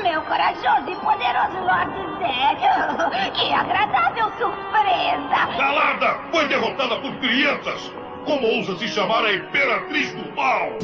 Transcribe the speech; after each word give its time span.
Meu 0.00 0.22
corajoso 0.22 0.88
e 0.88 0.96
poderoso 0.96 1.58
Lord 1.58 1.92
Zed. 2.16 3.34
Que 3.34 3.52
agradável 3.52 4.32
surpresa. 4.38 5.56
Calada! 5.58 6.18
Foi 6.30 6.48
derrotada 6.48 6.98
por 6.98 7.14
crianças! 7.16 7.92
Como 8.24 8.46
ousa 8.46 8.78
se 8.78 8.88
chamar 8.88 9.22
a 9.26 9.34
Imperatriz 9.34 10.10
do 10.12 10.34
Mal? 10.34 10.78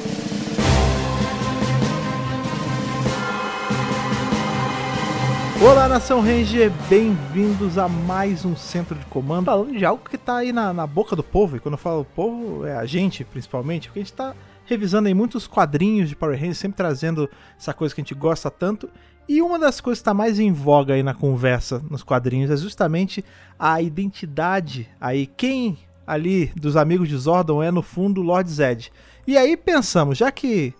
Olá, 5.62 5.88
Nação 5.88 6.20
Ranger, 6.20 6.70
bem-vindos 6.90 7.78
a 7.78 7.88
mais 7.88 8.44
um 8.44 8.54
Centro 8.54 8.94
de 8.94 9.06
Comando. 9.06 9.46
Falando 9.46 9.72
de 9.72 9.86
algo 9.86 10.06
que 10.06 10.18
tá 10.18 10.36
aí 10.36 10.52
na, 10.52 10.74
na 10.74 10.86
boca 10.86 11.16
do 11.16 11.22
povo, 11.22 11.56
e 11.56 11.60
quando 11.60 11.74
eu 11.74 11.78
falo 11.78 12.04
povo, 12.04 12.66
é 12.66 12.76
a 12.76 12.84
gente 12.84 13.24
principalmente, 13.24 13.88
porque 13.88 14.00
a 14.00 14.02
gente 14.02 14.12
tá 14.12 14.34
revisando 14.68 15.08
aí 15.08 15.14
muitos 15.14 15.46
quadrinhos 15.46 16.10
de 16.10 16.14
Power 16.14 16.38
Rangers, 16.38 16.58
sempre 16.58 16.76
trazendo 16.76 17.28
essa 17.58 17.72
coisa 17.72 17.94
que 17.94 18.02
a 18.02 18.04
gente 18.04 18.14
gosta 18.14 18.50
tanto. 18.50 18.88
E 19.26 19.40
uma 19.40 19.58
das 19.58 19.80
coisas 19.80 19.98
que 19.98 20.02
está 20.02 20.12
mais 20.12 20.38
em 20.38 20.52
voga 20.52 20.94
aí 20.94 21.02
na 21.02 21.14
conversa 21.14 21.82
nos 21.90 22.02
quadrinhos 22.02 22.50
é 22.50 22.56
justamente 22.56 23.24
a 23.58 23.80
identidade 23.80 24.88
aí, 25.00 25.26
quem 25.26 25.78
ali 26.06 26.52
dos 26.54 26.76
amigos 26.76 27.08
de 27.08 27.16
Zordon 27.16 27.62
é 27.62 27.70
no 27.70 27.82
fundo 27.82 28.20
Lord 28.20 28.50
Zed. 28.50 28.92
E 29.26 29.36
aí 29.36 29.56
pensamos, 29.56 30.18
já 30.18 30.30
que 30.30 30.74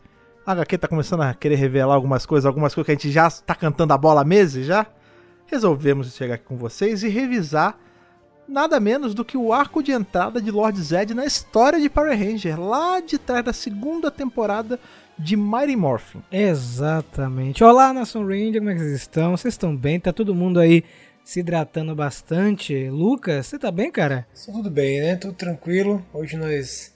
a 0.46 0.52
HQ 0.52 0.78
tá 0.78 0.88
começando 0.88 1.22
a 1.22 1.34
querer 1.34 1.56
revelar 1.56 1.94
algumas 1.94 2.26
coisas, 2.26 2.46
algumas 2.46 2.74
coisas 2.74 2.86
que 2.86 2.92
a 2.92 2.94
gente 2.94 3.10
já 3.10 3.30
tá 3.30 3.54
cantando 3.54 3.92
a 3.92 3.98
bola 3.98 4.20
há 4.20 4.24
meses 4.24 4.66
já, 4.66 4.86
resolvemos 5.46 6.14
chegar 6.14 6.34
aqui 6.34 6.44
com 6.44 6.56
vocês 6.56 7.02
e 7.02 7.08
revisar 7.08 7.78
nada 8.48 8.80
menos 8.80 9.14
do 9.14 9.24
que 9.24 9.36
o 9.36 9.52
arco 9.52 9.82
de 9.82 9.92
entrada 9.92 10.40
de 10.40 10.50
Lord 10.50 10.80
Zed 10.80 11.12
na 11.12 11.26
história 11.26 11.78
de 11.78 11.90
Power 11.90 12.18
Ranger, 12.18 12.58
lá 12.58 12.98
de 13.00 13.18
trás 13.18 13.44
da 13.44 13.52
segunda 13.52 14.10
temporada 14.10 14.80
de 15.18 15.36
Mighty 15.36 15.76
Morphin. 15.76 16.22
Exatamente. 16.32 17.62
Olá, 17.62 17.92
Nação 17.92 18.26
Ranger, 18.26 18.60
como 18.60 18.70
é 18.70 18.74
que 18.74 18.80
vocês 18.80 19.00
estão? 19.02 19.36
Vocês 19.36 19.54
estão 19.54 19.76
bem? 19.76 20.00
Tá 20.00 20.12
todo 20.12 20.34
mundo 20.34 20.58
aí 20.58 20.82
se 21.22 21.40
hidratando 21.40 21.94
bastante. 21.94 22.88
Lucas, 22.88 23.46
você 23.46 23.58
tá 23.58 23.70
bem, 23.70 23.90
cara? 23.90 24.26
Tudo 24.46 24.70
bem, 24.70 25.00
né? 25.00 25.16
Tudo 25.16 25.34
tranquilo. 25.34 26.04
Hoje 26.12 26.36
nós 26.36 26.94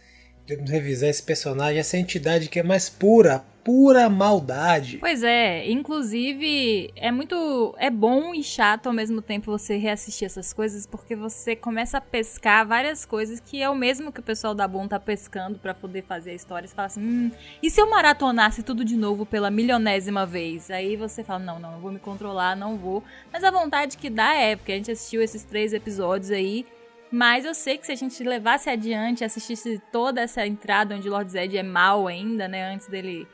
iremos 0.48 0.70
revisar 0.70 1.10
esse 1.10 1.22
personagem, 1.22 1.78
essa 1.78 1.98
entidade 1.98 2.48
que 2.48 2.58
é 2.58 2.62
mais 2.62 2.88
pura, 2.88 3.44
pura 3.64 4.08
maldade. 4.08 4.98
Pois 4.98 5.22
é, 5.22 5.70
inclusive 5.70 6.92
é 6.96 7.10
muito 7.10 7.74
é 7.78 7.90
bom 7.90 8.34
e 8.34 8.42
chato 8.42 8.88
ao 8.88 8.92
mesmo 8.92 9.22
tempo 9.22 9.50
você 9.50 9.76
reassistir 9.76 10.26
essas 10.26 10.52
coisas 10.52 10.86
porque 10.86 11.14
você 11.14 11.54
começa 11.54 11.98
a 11.98 12.00
pescar 12.00 12.66
várias 12.66 13.04
coisas 13.04 13.40
que 13.40 13.62
é 13.62 13.68
o 13.68 13.74
mesmo 13.74 14.12
que 14.12 14.20
o 14.20 14.22
pessoal 14.22 14.54
da 14.54 14.66
Bom 14.66 14.88
tá 14.88 14.98
pescando 14.98 15.58
para 15.58 15.74
poder 15.74 16.02
fazer 16.02 16.30
a 16.30 16.34
história. 16.34 16.66
Você 16.66 16.74
fala 16.74 16.86
assim, 16.86 17.00
hum, 17.00 17.30
e 17.62 17.70
se 17.70 17.80
eu 17.80 17.88
maratonasse 17.88 18.62
tudo 18.62 18.84
de 18.84 18.96
novo 18.96 19.24
pela 19.24 19.50
milionésima 19.50 20.26
vez? 20.26 20.70
Aí 20.70 20.96
você 20.96 21.22
fala, 21.22 21.38
não, 21.38 21.58
não, 21.58 21.74
eu 21.74 21.80
vou 21.80 21.92
me 21.92 21.98
controlar, 21.98 22.56
não 22.56 22.76
vou. 22.76 23.02
Mas 23.32 23.44
a 23.44 23.50
vontade 23.50 23.96
que 23.96 24.08
dá 24.08 24.34
é, 24.34 24.56
porque 24.56 24.72
a 24.72 24.76
gente 24.76 24.90
assistiu 24.90 25.22
esses 25.22 25.44
três 25.44 25.72
episódios 25.72 26.30
aí 26.30 26.66
mas 27.14 27.44
eu 27.44 27.52
sei 27.52 27.76
que 27.76 27.84
se 27.84 27.92
a 27.92 27.94
gente 27.94 28.24
levasse 28.24 28.70
adiante, 28.70 29.22
assistisse 29.22 29.78
toda 29.92 30.22
essa 30.22 30.46
entrada 30.46 30.96
onde 30.96 31.10
Lord 31.10 31.30
Zed 31.30 31.54
é 31.54 31.62
mal 31.62 32.08
ainda, 32.08 32.48
né? 32.48 32.72
Antes 32.72 32.88
dele 32.88 33.28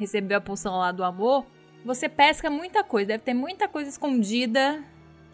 receber 0.00 0.34
a 0.34 0.40
poção 0.40 0.78
lá 0.78 0.90
do 0.90 1.04
amor, 1.04 1.46
você 1.84 2.08
pesca 2.08 2.50
muita 2.50 2.82
coisa. 2.82 3.08
Deve 3.08 3.22
ter 3.22 3.34
muita 3.34 3.68
coisa 3.68 3.90
escondida 3.90 4.82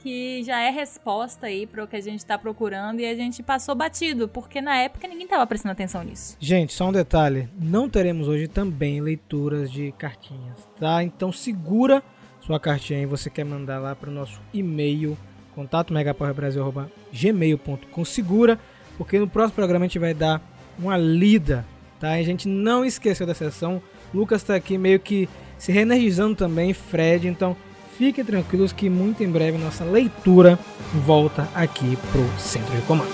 que 0.02 0.42
já 0.42 0.60
é 0.60 0.70
resposta 0.70 1.46
aí 1.46 1.66
para 1.66 1.84
o 1.84 1.86
que 1.86 1.96
a 1.96 2.00
gente 2.00 2.18
está 2.18 2.36
procurando 2.36 3.00
e 3.00 3.06
a 3.06 3.14
gente 3.14 3.42
passou 3.42 3.74
batido, 3.74 4.28
porque 4.28 4.60
na 4.60 4.76
época 4.76 5.08
ninguém 5.08 5.24
estava 5.24 5.46
prestando 5.46 5.72
atenção 5.72 6.02
nisso. 6.02 6.36
Gente, 6.38 6.70
só 6.72 6.88
um 6.88 6.92
detalhe: 6.92 7.48
não 7.58 7.88
teremos 7.88 8.28
hoje 8.28 8.46
também 8.48 9.00
leituras 9.00 9.70
de 9.70 9.92
cartinhas, 9.92 10.68
tá? 10.78 11.02
Então 11.02 11.32
segura 11.32 12.02
sua 12.40 12.60
cartinha 12.60 12.98
aí, 13.00 13.06
você 13.06 13.30
quer 13.30 13.44
mandar 13.44 13.80
lá 13.80 13.96
para 13.96 14.10
o 14.10 14.12
nosso 14.12 14.38
e-mail 14.52 15.16
contato 15.54 15.94
megapowerbrasil.gmail.com 15.94 18.04
segura, 18.04 18.60
porque 18.98 19.18
no 19.18 19.26
próximo 19.26 19.56
programa 19.56 19.86
a 19.86 19.88
gente 19.88 19.98
vai 19.98 20.12
dar 20.12 20.42
uma 20.78 20.98
lida, 20.98 21.64
tá? 21.98 22.10
A 22.10 22.22
gente 22.22 22.46
não 22.46 22.84
esqueceu 22.84 23.26
da 23.26 23.34
sessão. 23.34 23.82
Lucas 24.16 24.42
tá 24.42 24.54
aqui 24.54 24.78
meio 24.78 24.98
que 24.98 25.28
se 25.58 25.70
reenergizando 25.70 26.34
também, 26.34 26.72
Fred, 26.72 27.28
então 27.28 27.54
fiquem 27.98 28.24
tranquilos 28.24 28.72
que 28.72 28.88
muito 28.88 29.22
em 29.22 29.30
breve 29.30 29.58
nossa 29.58 29.84
leitura 29.84 30.58
volta 31.04 31.46
aqui 31.54 31.98
pro 32.10 32.26
Centro 32.40 32.74
de 32.74 32.82
Comando. 32.82 33.12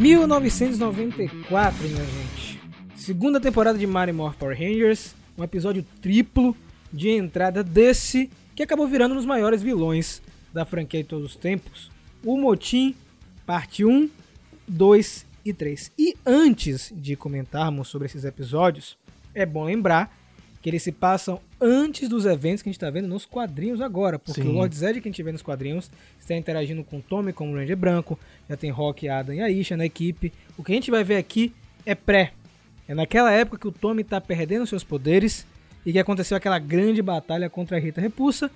...1994, 0.00 1.74
minha 1.82 2.04
gente. 2.06 2.58
Segunda 2.96 3.38
temporada 3.38 3.78
de 3.78 3.86
Mario 3.86 4.14
More 4.14 4.34
Power 4.34 4.56
Rangers. 4.56 5.14
Um 5.36 5.44
episódio 5.44 5.84
triplo 6.00 6.56
de 6.92 7.10
entrada 7.10 7.62
desse... 7.62 8.30
...que 8.60 8.64
acabou 8.64 8.86
virando 8.86 9.12
um 9.12 9.16
dos 9.16 9.24
maiores 9.24 9.62
vilões 9.62 10.20
da 10.52 10.66
franquia 10.66 11.02
de 11.02 11.08
todos 11.08 11.24
os 11.24 11.34
tempos. 11.34 11.90
O 12.22 12.36
Motim, 12.36 12.94
parte 13.46 13.86
1, 13.86 14.10
2 14.68 15.26
e 15.46 15.54
3. 15.54 15.90
E 15.98 16.14
antes 16.26 16.92
de 16.94 17.16
comentarmos 17.16 17.88
sobre 17.88 18.04
esses 18.04 18.22
episódios, 18.22 18.98
é 19.34 19.46
bom 19.46 19.64
lembrar 19.64 20.14
que 20.60 20.68
eles 20.68 20.82
se 20.82 20.92
passam 20.92 21.40
antes 21.58 22.06
dos 22.06 22.26
eventos 22.26 22.60
que 22.60 22.68
a 22.68 22.70
gente 22.70 22.76
está 22.76 22.90
vendo 22.90 23.08
nos 23.08 23.24
quadrinhos 23.24 23.80
agora. 23.80 24.18
Porque 24.18 24.42
Sim. 24.42 24.48
o 24.48 24.52
Lord 24.52 24.76
Zed 24.76 25.00
que 25.00 25.08
a 25.08 25.10
gente 25.10 25.22
vê 25.22 25.32
nos 25.32 25.40
quadrinhos 25.40 25.90
está 26.20 26.36
interagindo 26.36 26.84
com 26.84 26.98
o 26.98 27.02
Tommy 27.02 27.32
como 27.32 27.54
Ranger 27.54 27.78
Branco, 27.78 28.18
já 28.46 28.58
tem 28.58 28.70
Rock, 28.70 29.08
Adam 29.08 29.34
e 29.34 29.40
Aisha 29.40 29.74
na 29.74 29.86
equipe. 29.86 30.34
O 30.58 30.62
que 30.62 30.72
a 30.72 30.74
gente 30.74 30.90
vai 30.90 31.02
ver 31.02 31.16
aqui 31.16 31.54
é 31.86 31.94
pré. 31.94 32.34
É 32.86 32.94
naquela 32.94 33.32
época 33.32 33.56
que 33.56 33.68
o 33.68 33.72
Tommy 33.72 34.02
está 34.02 34.20
perdendo 34.20 34.66
seus 34.66 34.84
poderes 34.84 35.46
e 35.84 35.92
que 35.92 35.98
aconteceu 35.98 36.36
aquela 36.36 36.58
grande 36.58 37.02
batalha 37.02 37.48
contra 37.48 37.76
a 37.76 37.80
Rita 37.80 38.00
Repulsa. 38.00 38.50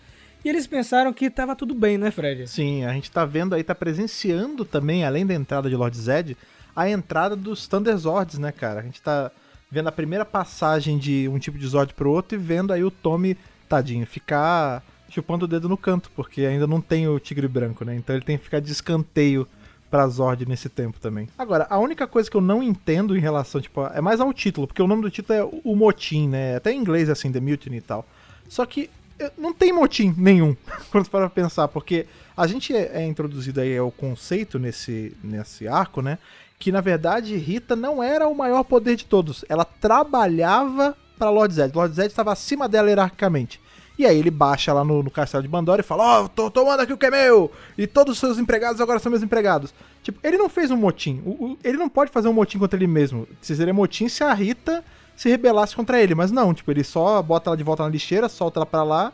E 0.45 0.49
eles 0.49 0.67
pensaram 0.67 1.13
que 1.13 1.27
estava 1.27 1.57
tudo 1.57 1.75
bem, 1.75 1.97
né, 1.97 2.11
Fred? 2.11 2.47
Sim, 2.47 2.85
a 2.85 2.93
gente 2.93 3.11
tá 3.11 3.25
vendo 3.25 3.55
aí, 3.55 3.65
tá 3.65 3.75
presenciando 3.75 4.65
também, 4.65 5.05
além 5.05 5.25
da 5.25 5.33
entrada 5.33 5.71
de 5.71 5.77
Lord 5.77 5.97
Zed, 5.97 6.37
a 6.77 6.89
entrada 6.89 7.35
dos 7.35 7.67
Thunder 7.67 7.97
Zords, 7.97 8.39
né, 8.39 8.53
cara? 8.53 8.81
A 8.81 8.83
gente 8.83 9.01
tá 9.01 9.31
vendo 9.71 9.89
a 9.89 9.93
primeira 9.93 10.25
passagem 10.25 10.99
de 10.99 11.29
um 11.29 11.39
tipo 11.39 11.59
de 11.59 11.67
Zord 11.67 11.95
pro 11.95 12.11
outro 12.11 12.37
e 12.37 12.41
vendo 12.41 12.73
aí 12.73 12.85
o 12.85 12.91
Tommy, 12.91 13.37
tadinho, 13.69 14.07
ficar 14.07 14.83
chupando 15.09 15.47
o 15.47 15.49
dedo 15.49 15.69
no 15.69 15.77
canto, 15.77 16.11
porque 16.15 16.43
ainda 16.43 16.67
não 16.67 16.81
tem 16.81 17.09
o 17.09 17.19
Tigre 17.19 17.49
Branco, 17.49 17.85
né? 17.85 17.95
Então 17.95 18.15
ele 18.15 18.25
tem 18.25 18.37
que 18.37 18.45
ficar 18.45 18.61
de 18.61 18.71
escanteio 18.71 19.49
pra 19.95 20.09
Zord 20.09 20.45
nesse 20.45 20.69
tempo 20.69 20.99
também. 20.99 21.29
Agora, 21.39 21.69
a 21.71 21.79
única 21.79 22.05
coisa 22.05 22.29
que 22.29 22.37
eu 22.37 22.41
não 22.41 22.61
entendo 22.61 23.17
em 23.17 23.21
relação, 23.21 23.61
tipo, 23.61 23.87
é 23.87 24.01
mais 24.01 24.21
ao 24.21 24.33
título, 24.33 24.67
porque 24.67 24.83
o 24.83 24.89
nome 24.89 25.03
do 25.03 25.09
título 25.09 25.39
é 25.39 25.45
o 25.63 25.77
Motim, 25.77 26.29
né? 26.29 26.57
Até 26.57 26.73
em 26.73 26.81
inglês, 26.81 27.09
assim, 27.09 27.31
The 27.31 27.39
Mutiny 27.39 27.77
e 27.77 27.81
tal. 27.81 28.05
Só 28.49 28.67
que 28.67 28.91
não 29.39 29.53
tem 29.53 29.73
motim 29.73 30.13
nenhum, 30.19 30.57
quando 30.91 31.09
para 31.09 31.31
pensar, 31.31 31.69
porque 31.69 32.07
a 32.37 32.45
gente 32.49 32.75
é, 32.75 33.03
é 33.03 33.07
introduzido 33.07 33.61
aí 33.61 33.79
ao 33.79 33.93
conceito 33.93 34.59
nesse, 34.59 35.17
nesse 35.23 35.69
arco, 35.69 36.03
né? 36.03 36.19
Que 36.59 36.73
na 36.73 36.81
verdade 36.81 37.37
Rita 37.37 37.77
não 37.77 38.03
era 38.03 38.27
o 38.27 38.35
maior 38.35 38.65
poder 38.65 38.97
de 38.97 39.05
todos. 39.05 39.45
Ela 39.49 39.65
trabalhava 39.65 40.97
para 41.17 41.31
Lord 41.31 41.55
Zed. 41.55 41.73
Lord 41.73 41.95
Zed 41.95 42.09
estava 42.09 42.33
acima 42.33 42.69
dela 42.69 42.89
hierarquicamente. 42.89 43.61
E 43.97 44.05
aí 44.05 44.19
ele 44.19 44.31
baixa 44.31 44.73
lá 44.73 44.85
no, 44.85 45.03
no 45.03 45.11
castelo 45.11 45.43
de 45.43 45.49
Bandora 45.49 45.81
e 45.81 45.85
fala: 45.85 46.21
Ó, 46.21 46.25
oh, 46.25 46.29
tô 46.29 46.51
tomando 46.51 46.81
aqui 46.81 46.93
o 46.93 46.99
que 46.99 47.07
é 47.07 47.11
meu! 47.11 47.51
E 47.79 47.87
todos 47.87 48.15
os 48.15 48.19
seus 48.19 48.39
empregados 48.39 48.81
agora 48.81 48.99
são 48.99 49.11
meus 49.11 49.23
empregados. 49.23 49.73
Tipo, 50.03 50.19
ele 50.27 50.37
não 50.37 50.49
fez 50.49 50.71
um 50.71 50.77
motim. 50.77 51.23
O- 51.25 51.31
o- 51.53 51.59
ele 51.63 51.79
não 51.79 51.89
pode 51.89 52.11
fazer 52.11 52.29
um 52.29 52.33
motim 52.33 52.59
contra 52.59 52.77
ele 52.77 52.87
mesmo. 52.89 53.27
Seria 53.41 53.73
motim 53.73 54.09
se 54.09 54.25
a 54.25 54.35
Rita 54.35 54.83
se 55.17 55.29
rebelasse 55.29 55.77
contra 55.77 56.01
ele. 56.03 56.15
Mas 56.15 56.33
não, 56.33 56.53
tipo, 56.53 56.71
ele 56.73 56.83
só 56.83 57.23
bota 57.23 57.51
ela 57.51 57.57
de 57.57 57.63
volta 57.63 57.85
na 57.85 57.89
lixeira, 57.89 58.29
solta 58.29 58.59
ela 58.59 58.67
pra 58.67 58.83
lá. 58.83 59.13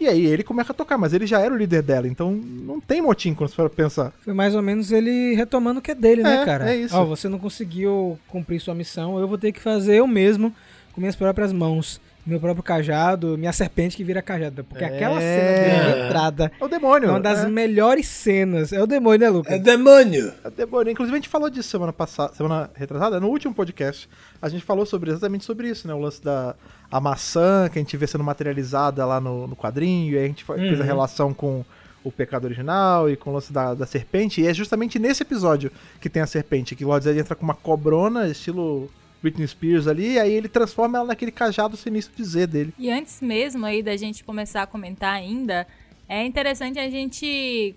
E 0.00 0.08
aí 0.08 0.24
ele 0.26 0.42
começa 0.42 0.72
a 0.72 0.74
tocar, 0.74 0.98
mas 0.98 1.12
ele 1.12 1.26
já 1.26 1.38
era 1.38 1.54
o 1.54 1.56
líder 1.56 1.80
dela, 1.82 2.08
então 2.08 2.32
não 2.32 2.80
tem 2.80 3.00
motim 3.00 3.34
quando 3.34 3.50
você 3.50 3.54
for 3.54 3.70
pensar. 3.70 4.12
Foi 4.24 4.32
mais 4.34 4.52
ou 4.52 4.60
menos 4.62 4.90
ele 4.90 5.32
retomando 5.34 5.78
o 5.78 5.82
que 5.82 5.92
é 5.92 5.94
dele, 5.94 6.24
né, 6.24 6.42
É, 6.42 6.44
cara? 6.44 6.72
é 6.72 6.76
isso. 6.76 6.96
Ó, 6.96 7.04
você 7.04 7.28
não 7.28 7.38
conseguiu 7.38 8.18
cumprir 8.26 8.58
sua 8.60 8.74
missão, 8.74 9.20
eu 9.20 9.28
vou 9.28 9.38
ter 9.38 9.52
que 9.52 9.60
fazer 9.60 9.96
eu 9.96 10.06
mesmo 10.08 10.52
com 10.92 11.00
minhas 11.00 11.14
próprias 11.14 11.52
mãos. 11.52 12.00
Meu 12.24 12.38
próprio 12.38 12.62
cajado, 12.62 13.36
minha 13.36 13.52
serpente 13.52 13.96
que 13.96 14.04
vira 14.04 14.22
cajada. 14.22 14.62
Porque 14.62 14.84
aquela 14.84 15.20
É. 15.20 15.70
cena 15.70 15.92
de 15.94 16.00
entrada 16.06 16.52
É 16.60 16.64
o 16.64 16.68
demônio. 16.68 17.08
é 17.08 17.10
uma 17.12 17.20
das 17.20 17.44
é. 17.44 17.48
melhores 17.48 18.06
cenas. 18.06 18.72
É 18.72 18.80
o 18.80 18.86
demônio, 18.86 19.18
né, 19.18 19.28
Lucas? 19.28 19.52
É 19.52 19.58
demônio! 19.58 20.32
É 20.44 20.48
o 20.48 20.50
demônio. 20.52 20.92
Inclusive 20.92 21.16
a 21.16 21.18
gente 21.18 21.28
falou 21.28 21.50
disso 21.50 21.68
semana 21.68 21.92
passada, 21.92 22.32
semana 22.34 22.70
retrasada, 22.74 23.18
no 23.18 23.26
último 23.28 23.52
podcast. 23.52 24.08
A 24.40 24.48
gente 24.48 24.64
falou 24.64 24.86
sobre 24.86 25.10
exatamente 25.10 25.44
sobre 25.44 25.68
isso, 25.68 25.88
né? 25.88 25.94
O 25.94 25.98
lance 25.98 26.22
da 26.22 26.54
a 26.90 27.00
maçã 27.00 27.68
que 27.72 27.78
a 27.78 27.82
gente 27.82 27.96
vê 27.96 28.06
sendo 28.06 28.22
materializada 28.22 29.04
lá 29.04 29.20
no, 29.20 29.46
no 29.48 29.56
quadrinho, 29.56 30.12
e 30.12 30.18
aí 30.18 30.24
a 30.24 30.28
gente 30.28 30.44
fa- 30.44 30.54
fez 30.54 30.80
a 30.80 30.84
relação 30.84 31.32
com 31.34 31.64
o 32.04 32.12
pecado 32.12 32.44
original 32.44 33.08
e 33.08 33.16
com 33.16 33.30
o 33.30 33.32
lance 33.34 33.52
da, 33.52 33.74
da 33.74 33.86
serpente. 33.86 34.40
E 34.40 34.46
é 34.46 34.52
justamente 34.54 34.98
nesse 34.98 35.22
episódio 35.22 35.72
que 36.00 36.08
tem 36.10 36.22
a 36.22 36.26
serpente, 36.26 36.76
que 36.76 36.84
o 36.84 36.88
Lord 36.88 37.04
Zed 37.04 37.18
entra 37.18 37.34
com 37.34 37.42
uma 37.44 37.54
cobrona, 37.54 38.28
estilo 38.28 38.90
Britney 39.22 39.46
Spears 39.46 39.86
ali, 39.86 40.14
e 40.14 40.18
aí 40.18 40.32
ele 40.32 40.48
transforma 40.48 40.98
ela 40.98 41.06
naquele 41.06 41.30
cajado 41.30 41.76
sinistro 41.76 42.14
de 42.16 42.24
Z 42.24 42.46
dele. 42.46 42.74
E 42.76 42.90
antes 42.90 43.20
mesmo 43.20 43.64
aí 43.64 43.82
da 43.82 43.96
gente 43.96 44.24
começar 44.24 44.62
a 44.62 44.66
comentar 44.66 45.14
ainda, 45.14 45.66
é 46.08 46.26
interessante 46.26 46.78
a 46.78 46.90
gente 46.90 47.74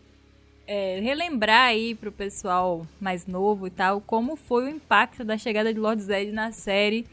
é, 0.67 0.99
relembrar 1.01 1.67
aí 1.67 1.93
pro 1.93 2.11
pessoal 2.11 2.85
mais 2.99 3.27
novo 3.27 3.67
e 3.67 3.69
tal, 3.69 4.01
como 4.01 4.35
foi 4.35 4.65
o 4.65 4.69
impacto 4.69 5.23
da 5.23 5.37
chegada 5.37 5.73
de 5.73 5.79
Lord 5.79 6.01
Zed 6.01 6.31
na 6.31 6.51
série, 6.51 7.05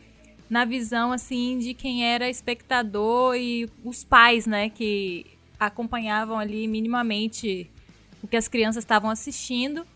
na 0.48 0.64
visão, 0.64 1.12
assim, 1.12 1.58
de 1.58 1.74
quem 1.74 2.04
era 2.04 2.28
espectador 2.28 3.36
e 3.36 3.68
os 3.84 4.04
pais, 4.04 4.46
né, 4.46 4.68
que 4.68 5.26
acompanhavam 5.58 6.38
ali 6.38 6.66
minimamente 6.66 7.70
o 8.22 8.28
que 8.28 8.36
as 8.36 8.48
crianças 8.48 8.82
estavam 8.82 9.10
assistindo. 9.10 9.86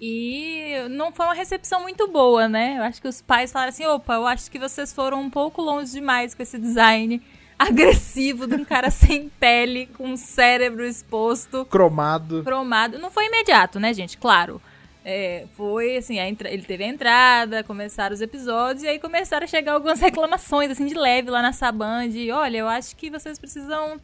E 0.00 0.74
não 0.90 1.10
foi 1.10 1.26
uma 1.26 1.34
recepção 1.34 1.82
muito 1.82 2.06
boa, 2.08 2.48
né? 2.48 2.76
Eu 2.78 2.82
acho 2.82 3.00
que 3.00 3.08
os 3.08 3.22
pais 3.22 3.50
falaram 3.50 3.70
assim: 3.70 3.86
opa, 3.86 4.14
eu 4.14 4.26
acho 4.26 4.50
que 4.50 4.58
vocês 4.58 4.92
foram 4.92 5.20
um 5.20 5.30
pouco 5.30 5.62
longe 5.62 5.92
demais 5.92 6.34
com 6.34 6.42
esse 6.42 6.58
design 6.58 7.22
agressivo 7.58 8.46
de 8.46 8.54
um 8.54 8.64
cara 8.64 8.90
sem 8.90 9.30
pele, 9.40 9.86
com 9.96 10.12
o 10.12 10.16
cérebro 10.16 10.84
exposto. 10.84 11.64
Cromado. 11.64 12.44
Cromado. 12.44 12.98
Não 12.98 13.10
foi 13.10 13.26
imediato, 13.26 13.80
né, 13.80 13.94
gente? 13.94 14.18
Claro. 14.18 14.60
É, 15.08 15.46
foi 15.56 15.96
assim, 15.96 16.18
entra... 16.18 16.50
ele 16.50 16.64
teve 16.64 16.82
a 16.82 16.88
entrada, 16.88 17.62
começaram 17.62 18.12
os 18.12 18.20
episódios, 18.20 18.82
e 18.82 18.88
aí 18.88 18.98
começaram 18.98 19.44
a 19.44 19.46
chegar 19.46 19.74
algumas 19.74 20.00
reclamações, 20.02 20.70
assim, 20.70 20.84
de 20.84 20.94
leve 20.94 21.30
lá 21.30 21.40
na 21.40 21.52
Saban, 21.52 22.08
de 22.08 22.32
olha, 22.32 22.58
eu 22.58 22.68
acho 22.68 22.96
que 22.96 23.08
vocês 23.08 23.38
precisam 23.38 24.00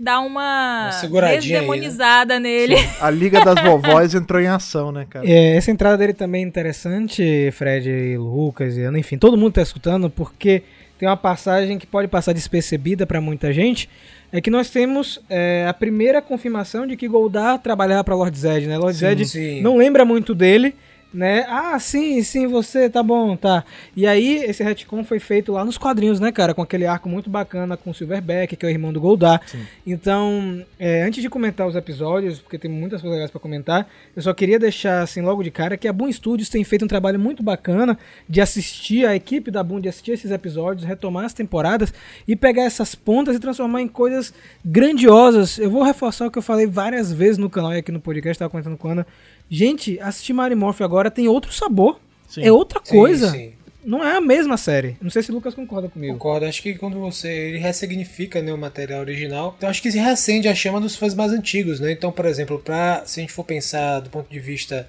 dar 0.00 0.20
uma, 0.20 0.90
uma 1.04 1.28
desdemonizada 1.36 2.34
aí, 2.34 2.40
né? 2.40 2.48
nele. 2.48 2.78
Sim. 2.78 2.88
A 3.02 3.10
Liga 3.10 3.44
das 3.44 3.60
Vovós 3.62 4.14
entrou 4.14 4.40
em 4.40 4.46
ação, 4.46 4.90
né, 4.90 5.06
cara? 5.08 5.28
É, 5.28 5.56
essa 5.56 5.70
entrada 5.70 5.98
dele 5.98 6.14
também 6.14 6.42
é 6.42 6.46
interessante, 6.46 7.50
Fred 7.52 7.90
e 7.90 8.16
Lucas, 8.16 8.78
e 8.78 8.84
enfim, 8.98 9.18
todo 9.18 9.36
mundo 9.36 9.52
tá 9.52 9.62
escutando, 9.62 10.08
porque 10.08 10.62
tem 10.98 11.06
uma 11.06 11.16
passagem 11.16 11.78
que 11.78 11.86
pode 11.86 12.08
passar 12.08 12.32
despercebida 12.32 13.06
para 13.06 13.20
muita 13.20 13.52
gente, 13.52 13.90
é 14.32 14.40
que 14.40 14.50
nós 14.50 14.70
temos 14.70 15.20
é, 15.28 15.66
a 15.68 15.74
primeira 15.74 16.22
confirmação 16.22 16.86
de 16.86 16.96
que 16.96 17.06
Goldar 17.06 17.58
trabalhava 17.58 18.02
para 18.02 18.14
Lord 18.14 18.38
Zed, 18.38 18.66
né? 18.66 18.78
Lord 18.78 18.96
sim, 18.96 19.00
Zed 19.00 19.26
sim. 19.26 19.60
não 19.60 19.76
lembra 19.76 20.04
muito 20.04 20.34
dele, 20.34 20.74
né? 21.12 21.44
Ah, 21.48 21.78
sim, 21.78 22.22
sim, 22.22 22.46
você, 22.46 22.88
tá 22.88 23.02
bom, 23.02 23.36
tá. 23.36 23.64
E 23.96 24.06
aí, 24.06 24.44
esse 24.44 24.62
retcon 24.62 25.04
foi 25.04 25.18
feito 25.18 25.52
lá 25.52 25.64
nos 25.64 25.76
quadrinhos, 25.76 26.20
né, 26.20 26.30
cara? 26.30 26.54
Com 26.54 26.62
aquele 26.62 26.86
arco 26.86 27.08
muito 27.08 27.28
bacana 27.28 27.76
com 27.76 27.90
o 27.90 27.94
Silverback, 27.94 28.56
que 28.56 28.64
é 28.64 28.68
o 28.68 28.70
irmão 28.70 28.92
do 28.92 29.00
Goldar. 29.00 29.40
Sim. 29.46 29.66
Então, 29.86 30.64
é, 30.78 31.02
antes 31.02 31.20
de 31.20 31.28
comentar 31.28 31.66
os 31.66 31.74
episódios, 31.74 32.38
porque 32.38 32.58
tem 32.58 32.70
muitas 32.70 33.00
coisas 33.00 33.16
legais 33.16 33.30
pra 33.30 33.40
comentar, 33.40 33.88
eu 34.14 34.22
só 34.22 34.32
queria 34.32 34.58
deixar, 34.58 35.02
assim, 35.02 35.20
logo 35.20 35.42
de 35.42 35.50
cara, 35.50 35.76
que 35.76 35.88
a 35.88 35.92
Boom 35.92 36.12
Studios 36.12 36.48
tem 36.48 36.62
feito 36.62 36.84
um 36.84 36.88
trabalho 36.88 37.18
muito 37.18 37.42
bacana 37.42 37.98
de 38.28 38.40
assistir, 38.40 39.06
a 39.06 39.14
equipe 39.14 39.50
da 39.50 39.62
Boom 39.62 39.80
de 39.80 39.88
assistir 39.88 40.12
esses 40.12 40.30
episódios, 40.30 40.84
retomar 40.84 41.24
as 41.24 41.34
temporadas 41.34 41.92
e 42.26 42.36
pegar 42.36 42.62
essas 42.62 42.94
pontas 42.94 43.34
e 43.34 43.40
transformar 43.40 43.82
em 43.82 43.88
coisas 43.88 44.32
grandiosas. 44.64 45.58
Eu 45.58 45.70
vou 45.70 45.82
reforçar 45.82 46.26
o 46.26 46.30
que 46.30 46.38
eu 46.38 46.42
falei 46.42 46.66
várias 46.66 47.12
vezes 47.12 47.38
no 47.38 47.50
canal 47.50 47.74
e 47.74 47.78
aqui 47.78 47.90
no 47.90 48.00
podcast, 48.00 48.38
tava 48.38 48.50
comentando 48.50 48.76
com 48.76 48.88
a 48.88 48.92
Ana 48.92 49.06
Gente, 49.50 49.98
assistir 50.00 50.32
Mary 50.32 50.54
Morph 50.54 50.80
agora 50.80 51.10
tem 51.10 51.26
outro 51.26 51.52
sabor. 51.52 52.00
Sim. 52.28 52.42
É 52.44 52.52
outra 52.52 52.78
coisa. 52.78 53.30
Sim, 53.30 53.38
sim. 53.38 53.54
Não 53.84 54.04
é 54.04 54.16
a 54.16 54.20
mesma 54.20 54.56
série. 54.56 54.96
Não 55.00 55.10
sei 55.10 55.22
se 55.22 55.30
o 55.30 55.34
Lucas 55.34 55.54
concorda 55.54 55.88
comigo. 55.88 56.12
Concordo. 56.12 56.46
Acho 56.46 56.62
que 56.62 56.74
quando 56.74 57.00
você 57.00 57.28
ele 57.28 57.58
ressignifica 57.58 58.40
né, 58.42 58.52
o 58.52 58.58
material 58.58 59.00
original, 59.00 59.54
então 59.56 59.68
acho 59.68 59.82
que 59.82 59.90
se 59.90 59.98
reacende 59.98 60.48
a 60.48 60.54
chama 60.54 60.80
dos 60.80 60.96
fãs 60.96 61.14
mais 61.14 61.32
antigos, 61.32 61.80
né? 61.80 61.90
Então, 61.90 62.12
por 62.12 62.26
exemplo, 62.26 62.58
pra, 62.58 63.02
se 63.06 63.18
a 63.18 63.22
gente 63.22 63.32
for 63.32 63.44
pensar 63.44 64.00
do 64.00 64.10
ponto 64.10 64.30
de 64.30 64.38
vista 64.38 64.88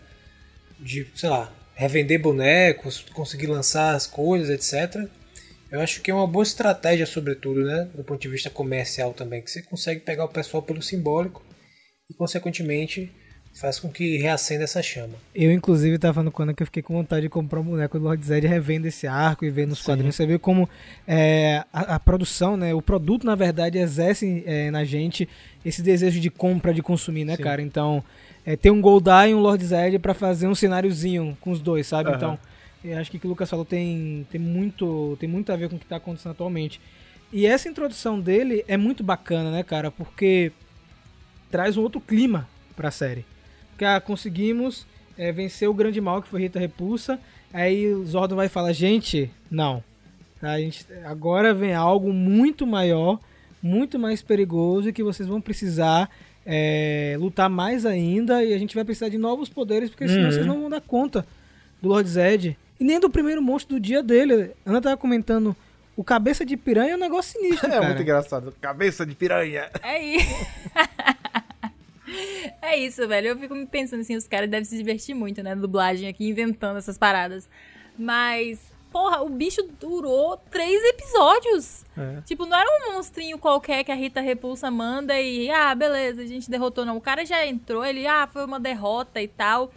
de, 0.79 1.07
sei 1.15 1.29
lá, 1.29 1.51
revender 1.73 2.21
bonecos, 2.21 3.03
conseguir 3.13 3.47
lançar 3.47 3.95
as 3.95 4.05
coisas, 4.05 4.49
etc. 4.49 5.09
Eu 5.71 5.79
acho 5.79 6.01
que 6.01 6.11
é 6.11 6.13
uma 6.13 6.27
boa 6.27 6.43
estratégia, 6.43 7.05
sobretudo, 7.05 7.63
né? 7.63 7.87
Do 7.95 8.03
ponto 8.03 8.21
de 8.21 8.27
vista 8.27 8.49
comercial 8.49 9.13
também, 9.13 9.41
que 9.41 9.49
você 9.49 9.61
consegue 9.61 10.01
pegar 10.01 10.25
o 10.25 10.29
pessoal 10.29 10.61
pelo 10.61 10.81
simbólico 10.81 11.41
e, 12.09 12.13
consequentemente, 12.13 13.09
faz 13.53 13.79
com 13.79 13.89
que 13.89 14.17
reacenda 14.17 14.63
essa 14.63 14.81
chama. 14.81 15.13
Eu, 15.35 15.51
inclusive, 15.51 15.97
tava 15.99 16.15
falando 16.15 16.31
quando 16.31 16.53
que 16.53 16.63
eu 16.63 16.65
fiquei 16.65 16.81
com 16.81 16.93
vontade 16.93 17.23
de 17.23 17.29
comprar 17.29 17.59
um 17.59 17.63
boneco 17.63 17.99
do 17.99 18.05
Lord 18.05 18.25
Zed 18.25 18.47
revendo 18.47 18.87
esse 18.87 19.05
arco 19.05 19.45
e 19.45 19.49
vendo 19.49 19.73
os 19.73 19.79
Sim. 19.79 19.85
quadrinhos. 19.85 20.15
Você 20.15 20.25
vê 20.25 20.39
como 20.39 20.67
é, 21.07 21.63
a, 21.71 21.95
a, 21.95 21.99
produção, 21.99 22.55
né? 22.55 22.73
O 22.73 22.81
produto, 22.81 23.25
na 23.25 23.35
verdade, 23.35 23.77
exerce 23.77 24.43
é, 24.45 24.71
na 24.71 24.83
gente 24.83 25.27
esse 25.65 25.81
desejo 25.81 26.19
de 26.19 26.29
compra, 26.29 26.73
de 26.73 26.81
consumir, 26.81 27.25
né, 27.25 27.35
Sim. 27.35 27.43
cara? 27.43 27.61
Então, 27.61 28.03
é, 28.45 28.55
ter 28.55 28.71
um 28.71 28.81
Goldar 28.81 29.29
e 29.29 29.33
um 29.33 29.39
Lord 29.39 29.63
Zed 29.63 29.99
para 29.99 30.13
fazer 30.13 30.47
um 30.47 30.55
cenáriozinho 30.55 31.37
com 31.41 31.51
os 31.51 31.59
dois, 31.59 31.85
sabe? 31.85 32.09
Uhum. 32.09 32.15
Então, 32.15 32.39
eu 32.83 32.97
acho 32.97 33.11
que 33.11 33.17
o 33.17 33.19
que 33.19 33.27
o 33.27 33.29
Lucas 33.29 33.49
falou 33.49 33.65
tem, 33.65 34.25
tem, 34.31 34.41
muito, 34.41 35.15
tem 35.19 35.29
muito 35.29 35.51
a 35.51 35.55
ver 35.55 35.69
com 35.69 35.75
o 35.75 35.79
que 35.79 35.85
tá 35.85 35.97
acontecendo 35.97 36.31
atualmente. 36.31 36.81
E 37.31 37.45
essa 37.45 37.69
introdução 37.69 38.19
dele 38.19 38.65
é 38.67 38.75
muito 38.75 39.03
bacana, 39.03 39.51
né, 39.51 39.61
cara? 39.61 39.91
Porque 39.91 40.51
traz 41.51 41.77
um 41.77 41.81
outro 41.81 42.01
clima 42.01 42.47
pra 42.75 42.89
série 42.89 43.25
conseguimos 43.99 44.85
é, 45.17 45.31
vencer 45.31 45.69
o 45.69 45.73
grande 45.73 45.99
mal 45.99 46.21
que 46.21 46.27
foi 46.27 46.41
Rita 46.41 46.59
Repulsa. 46.59 47.19
Aí 47.53 47.93
o 47.93 48.05
Zordon 48.05 48.35
vai 48.35 48.47
falar, 48.47 48.73
gente, 48.73 49.29
não. 49.49 49.83
Tá? 50.39 50.51
A 50.51 50.59
gente, 50.59 50.85
agora 51.05 51.53
vem 51.53 51.73
algo 51.73 52.11
muito 52.13 52.65
maior, 52.65 53.19
muito 53.61 53.99
mais 53.99 54.21
perigoso 54.21 54.89
e 54.89 54.93
que 54.93 55.03
vocês 55.03 55.27
vão 55.27 55.41
precisar 55.41 56.09
é, 56.45 57.15
lutar 57.19 57.49
mais 57.49 57.85
ainda 57.85 58.43
e 58.43 58.53
a 58.53 58.57
gente 58.57 58.73
vai 58.73 58.83
precisar 58.83 59.09
de 59.09 59.17
novos 59.17 59.49
poderes 59.49 59.89
porque 59.89 60.07
senão 60.07 60.25
uhum. 60.25 60.31
vocês 60.31 60.45
não 60.45 60.61
vão 60.61 60.69
dar 60.69 60.81
conta 60.81 61.25
do 61.81 61.89
Lord 61.89 62.09
Zed. 62.09 62.57
E 62.79 62.83
nem 62.83 62.99
do 62.99 63.09
primeiro 63.09 63.41
monstro 63.43 63.75
do 63.75 63.79
dia 63.79 64.01
dele. 64.01 64.51
Ana 64.65 64.81
tava 64.81 64.97
comentando, 64.97 65.55
o 65.95 66.03
cabeça 66.03 66.43
de 66.43 66.57
piranha 66.57 66.93
é 66.93 66.95
um 66.95 66.99
negócio 66.99 67.33
sinistro, 67.33 67.67
É 67.67 67.73
cara. 67.73 67.85
muito 67.85 68.01
engraçado. 68.01 68.53
Cabeça 68.59 69.05
de 69.05 69.13
piranha. 69.13 69.69
É 69.83 70.03
isso. 70.03 70.47
É 72.61 72.77
isso, 72.77 73.07
velho. 73.07 73.29
Eu 73.29 73.37
fico 73.37 73.55
me 73.55 73.65
pensando 73.65 74.01
assim, 74.01 74.15
os 74.15 74.27
caras 74.27 74.49
devem 74.49 74.65
se 74.65 74.77
divertir 74.77 75.15
muito, 75.15 75.41
né? 75.41 75.55
Dublagem 75.55 76.07
aqui, 76.07 76.29
inventando 76.29 76.77
essas 76.77 76.97
paradas. 76.97 77.49
Mas, 77.97 78.59
porra, 78.91 79.21
o 79.21 79.29
bicho 79.29 79.63
durou 79.79 80.37
três 80.49 80.81
episódios. 80.83 81.85
É. 81.97 82.21
Tipo, 82.21 82.45
não 82.45 82.57
era 82.57 82.69
um 82.69 82.93
monstrinho 82.93 83.37
qualquer 83.37 83.83
que 83.83 83.91
a 83.91 83.95
Rita 83.95 84.21
Repulsa 84.21 84.69
manda 84.69 85.19
e, 85.19 85.49
ah, 85.49 85.73
beleza, 85.73 86.21
a 86.21 86.25
gente 86.25 86.49
derrotou, 86.49 86.85
não. 86.85 86.97
O 86.97 87.01
cara 87.01 87.25
já 87.25 87.45
entrou, 87.45 87.83
ele, 87.83 88.05
ah, 88.07 88.27
foi 88.27 88.45
uma 88.45 88.59
derrota 88.59 89.21
e 89.21 89.27
tal. 89.27 89.71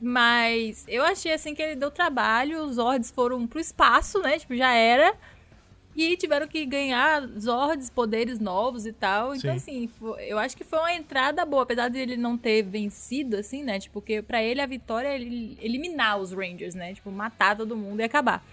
Mas 0.00 0.84
eu 0.86 1.04
achei 1.04 1.32
assim 1.32 1.54
que 1.54 1.62
ele 1.62 1.74
deu 1.74 1.90
trabalho, 1.90 2.62
os 2.62 2.76
Zords 2.76 3.10
foram 3.10 3.46
pro 3.46 3.58
espaço, 3.58 4.20
né? 4.20 4.38
Tipo, 4.38 4.54
já 4.56 4.72
era. 4.72 5.14
E 5.98 6.16
tiveram 6.16 6.46
que 6.46 6.64
ganhar 6.64 7.26
Zords, 7.40 7.90
poderes 7.90 8.38
novos 8.38 8.86
e 8.86 8.92
tal. 8.92 9.34
Então, 9.34 9.58
Sim. 9.58 9.88
assim, 9.88 10.16
eu 10.20 10.38
acho 10.38 10.56
que 10.56 10.62
foi 10.62 10.78
uma 10.78 10.92
entrada 10.94 11.44
boa, 11.44 11.64
apesar 11.64 11.88
de 11.88 11.98
ele 11.98 12.16
não 12.16 12.38
ter 12.38 12.62
vencido, 12.62 13.36
assim, 13.36 13.64
né? 13.64 13.80
Tipo, 13.80 13.94
porque 13.94 14.22
pra 14.22 14.40
ele 14.40 14.60
a 14.60 14.66
vitória 14.66 15.08
é 15.08 15.16
eliminar 15.16 16.20
os 16.20 16.30
Rangers, 16.30 16.76
né? 16.76 16.94
Tipo, 16.94 17.10
matar 17.10 17.56
todo 17.56 17.76
mundo 17.76 17.98
e 17.98 18.04
acabar. 18.04 18.44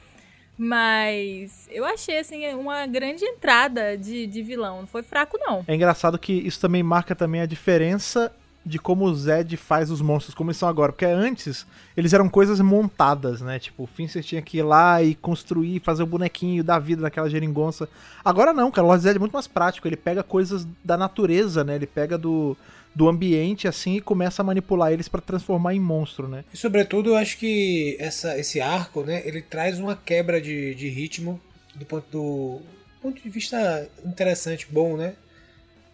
Mas 0.58 1.70
eu 1.72 1.86
achei, 1.86 2.18
assim, 2.18 2.52
uma 2.56 2.88
grande 2.88 3.24
entrada 3.24 3.96
de, 3.96 4.26
de 4.26 4.42
vilão. 4.42 4.80
Não 4.80 4.88
foi 4.88 5.04
fraco, 5.04 5.38
não. 5.38 5.64
É 5.68 5.76
engraçado 5.76 6.18
que 6.18 6.34
isso 6.34 6.60
também 6.60 6.82
marca 6.82 7.14
também 7.14 7.42
a 7.42 7.46
diferença 7.46 8.34
de 8.66 8.80
como 8.80 9.06
o 9.06 9.16
Zed 9.16 9.56
faz 9.58 9.92
os 9.92 10.02
monstros, 10.02 10.34
como 10.34 10.50
eles 10.50 10.58
são 10.58 10.68
agora. 10.68 10.92
Porque 10.92 11.06
antes, 11.06 11.68
eles 11.96 12.14
eram 12.14 12.28
coisas 12.28 12.60
montadas, 12.60 13.42
né? 13.42 13.60
Tipo, 13.60 13.84
o 13.84 13.88
Finster 13.88 14.24
tinha 14.24 14.42
que 14.42 14.58
ir 14.58 14.64
lá 14.64 15.04
e 15.04 15.14
construir, 15.14 15.80
fazer 15.82 16.02
o 16.02 16.08
bonequinho 16.08 16.64
da 16.64 16.80
vida 16.80 17.04
daquela 17.04 17.30
geringonça. 17.30 17.88
Agora 18.24 18.54
não, 18.54 18.72
cara, 18.72 18.86
o 18.86 18.88
Lord 18.88 19.04
Zed 19.04 19.18
é 19.18 19.20
muito 19.20 19.34
mais 19.34 19.48
prático. 19.48 19.88
Ele 19.88 19.96
pega 19.96 20.24
coisas 20.24 20.68
da 20.84 20.98
natureza, 20.98 21.64
né? 21.64 21.76
Ele 21.76 21.86
pega 21.86 22.18
do, 22.18 22.58
do 22.96 23.08
ambiente, 23.08 23.68
assim, 23.68 23.98
e 23.98 24.02
começa 24.02 24.42
a 24.42 24.46
manipular 24.46 24.92
eles 24.92 25.08
para 25.08 25.22
transformar 25.22 25.76
em 25.76 25.80
monstro, 25.80 26.28
né? 26.28 26.44
E 26.52 26.58
sobretudo, 26.58 27.12
eu 27.12 27.16
acho 27.18 27.38
que 27.38 27.96
essa, 28.00 28.38
esse 28.40 28.60
arco, 28.60 29.04
né? 29.04 29.22
Ele 29.26 29.44
traz 29.44 29.78
uma 29.78 29.96
quebra 29.96 30.42
de, 30.42 30.74
de 30.74 30.90
ritmo 30.90 31.40
do 31.76 31.86
ponto, 31.86 32.06
do 32.10 32.62
ponto 33.02 33.22
de 33.22 33.30
vista 33.30 33.88
interessante, 34.04 34.68
bom, 34.72 34.98
né? 34.98 35.14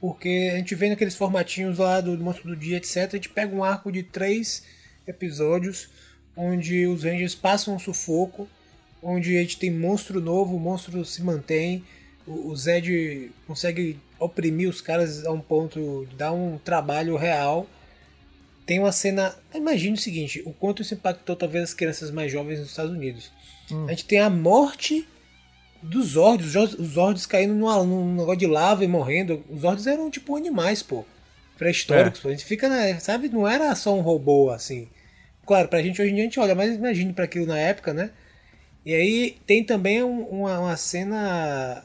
Porque 0.01 0.50
a 0.51 0.58
gente 0.58 0.74
vê 0.74 0.89
naqueles 0.89 1.15
formatinhos 1.15 1.77
lá 1.77 2.01
do 2.01 2.17
Monstro 2.17 2.50
do 2.50 2.55
Dia, 2.55 2.77
etc. 2.77 2.98
A 2.98 3.15
gente 3.15 3.29
pega 3.29 3.55
um 3.55 3.63
arco 3.63 3.91
de 3.91 4.01
três 4.01 4.63
episódios 5.08 5.89
onde 6.36 6.88
os 6.88 7.03
Rangers 7.03 7.36
passam 7.36 7.75
um 7.75 7.79
sufoco, 7.79 8.50
onde 9.01 9.38
a 9.38 9.41
gente 9.41 9.58
tem 9.58 9.70
monstro 9.70 10.20
novo, 10.20 10.55
o 10.55 10.60
monstro 10.60 11.05
se 11.05 11.22
mantém, 11.22 11.84
o, 12.25 12.55
Zed 12.55 13.31
consegue 13.48 14.00
oprimir 14.20 14.70
os 14.70 14.81
caras 14.81 15.25
a 15.25 15.31
um 15.31 15.41
ponto 15.41 16.05
de 16.10 16.15
dar 16.15 16.31
um 16.31 16.58
trabalho 16.58 17.15
real. 17.17 17.67
Tem 18.65 18.79
uma 18.79 18.91
cena. 18.91 19.36
Imagine 19.53 19.96
o 19.96 20.01
seguinte: 20.01 20.41
o 20.46 20.53
quanto 20.53 20.81
isso 20.81 20.93
impactou 20.93 21.36
talvez 21.36 21.65
as 21.65 21.74
crianças 21.74 22.12
mais 22.12 22.31
jovens 22.31 22.60
nos 22.60 22.70
Estados 22.70 22.91
Unidos. 22.91 23.31
Hum. 23.72 23.86
A 23.86 23.89
gente 23.89 24.05
tem 24.05 24.20
a 24.20 24.29
morte 24.29 25.08
dos 25.81 26.09
Zords, 26.09 26.55
os 26.55 26.88
Zords 26.93 27.25
caindo 27.25 27.53
numa, 27.53 27.83
num 27.83 28.15
negócio 28.15 28.38
de 28.38 28.47
lava 28.47 28.83
e 28.83 28.88
morrendo. 28.88 29.43
Os 29.50 29.61
Zords 29.61 29.88
eram 29.88 30.09
tipo 30.09 30.35
animais, 30.35 30.83
pô. 30.83 31.05
Pré-históricos, 31.57 32.19
é. 32.19 32.23
pô. 32.23 32.27
A 32.29 32.31
gente 32.31 32.45
fica, 32.45 32.69
né, 32.69 33.00
sabe? 33.00 33.29
Não 33.29 33.47
era 33.47 33.73
só 33.75 33.95
um 33.95 34.01
robô, 34.01 34.50
assim. 34.50 34.88
Claro, 35.45 35.67
pra 35.67 35.81
gente 35.81 36.01
hoje 36.01 36.11
em 36.11 36.15
dia 36.15 36.23
a 36.23 36.27
gente 36.27 36.39
olha, 36.39 36.55
mas 36.55 36.75
imagine 36.75 37.13
para 37.13 37.25
aquilo 37.25 37.45
na 37.45 37.57
época, 37.57 37.93
né? 37.93 38.11
E 38.85 38.93
aí 38.93 39.38
tem 39.45 39.63
também 39.63 40.01
uma, 40.01 40.59
uma 40.59 40.77
cena 40.77 41.83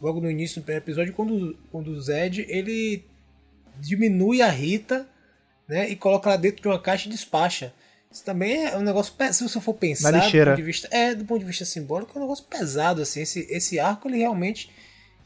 logo 0.00 0.20
no 0.20 0.30
início 0.30 0.60
do 0.60 0.64
primeiro 0.64 0.84
episódio 0.84 1.12
quando, 1.12 1.56
quando 1.70 1.88
o 1.88 2.00
Zed 2.00 2.46
ele 2.48 3.04
diminui 3.80 4.42
a 4.42 4.48
Rita 4.48 5.06
né? 5.68 5.88
E 5.88 5.94
coloca 5.94 6.30
lá 6.30 6.36
dentro 6.36 6.62
de 6.62 6.68
uma 6.68 6.80
caixa 6.80 7.06
e 7.06 7.12
despacha. 7.12 7.72
Isso 8.10 8.24
também 8.24 8.66
é 8.66 8.76
um 8.76 8.80
negócio, 8.80 9.14
se 9.32 9.42
você 9.42 9.60
for 9.60 9.74
pensar, 9.74 10.10
do 10.10 10.50
ponto 10.50 10.56
de 10.56 10.62
vista, 10.62 10.88
é, 10.90 11.14
do 11.14 11.24
ponto 11.24 11.40
de 11.40 11.44
vista 11.44 11.64
simbólico, 11.64 12.12
é 12.14 12.18
um 12.18 12.22
negócio 12.22 12.44
pesado, 12.44 13.02
assim, 13.02 13.20
esse, 13.20 13.46
esse 13.50 13.78
arco, 13.78 14.08
ele 14.08 14.16
realmente, 14.16 14.70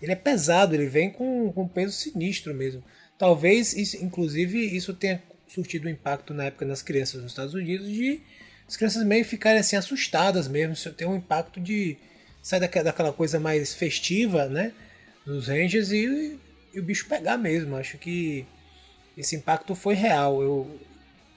ele 0.00 0.10
é 0.10 0.16
pesado, 0.16 0.74
ele 0.74 0.86
vem 0.86 1.10
com, 1.10 1.52
com 1.52 1.68
peso 1.68 1.92
sinistro 1.92 2.52
mesmo. 2.52 2.82
Talvez, 3.16 3.72
isso, 3.72 3.96
inclusive, 4.04 4.58
isso 4.58 4.92
tenha 4.94 5.22
surtido 5.46 5.86
um 5.86 5.90
impacto 5.90 6.34
na 6.34 6.44
época 6.44 6.64
nas 6.64 6.82
crianças 6.82 7.22
nos 7.22 7.30
Estados 7.30 7.54
Unidos, 7.54 7.88
de 7.88 8.20
as 8.66 8.76
crianças 8.76 9.04
meio 9.04 9.24
ficarem 9.24 9.60
assim 9.60 9.76
assustadas 9.76 10.48
mesmo, 10.48 10.72
isso 10.72 10.92
tem 10.92 11.06
um 11.06 11.16
impacto 11.16 11.60
de, 11.60 11.96
sai 12.42 12.58
daquela, 12.58 12.86
daquela 12.86 13.12
coisa 13.12 13.38
mais 13.38 13.74
festiva, 13.74 14.46
né, 14.46 14.72
dos 15.24 15.46
Rangers 15.46 15.92
e, 15.92 16.38
e 16.74 16.80
o 16.80 16.82
bicho 16.82 17.06
pegar 17.06 17.36
mesmo, 17.36 17.76
acho 17.76 17.96
que 17.98 18.44
esse 19.16 19.36
impacto 19.36 19.74
foi 19.74 19.94
real, 19.94 20.42
eu... 20.42 20.80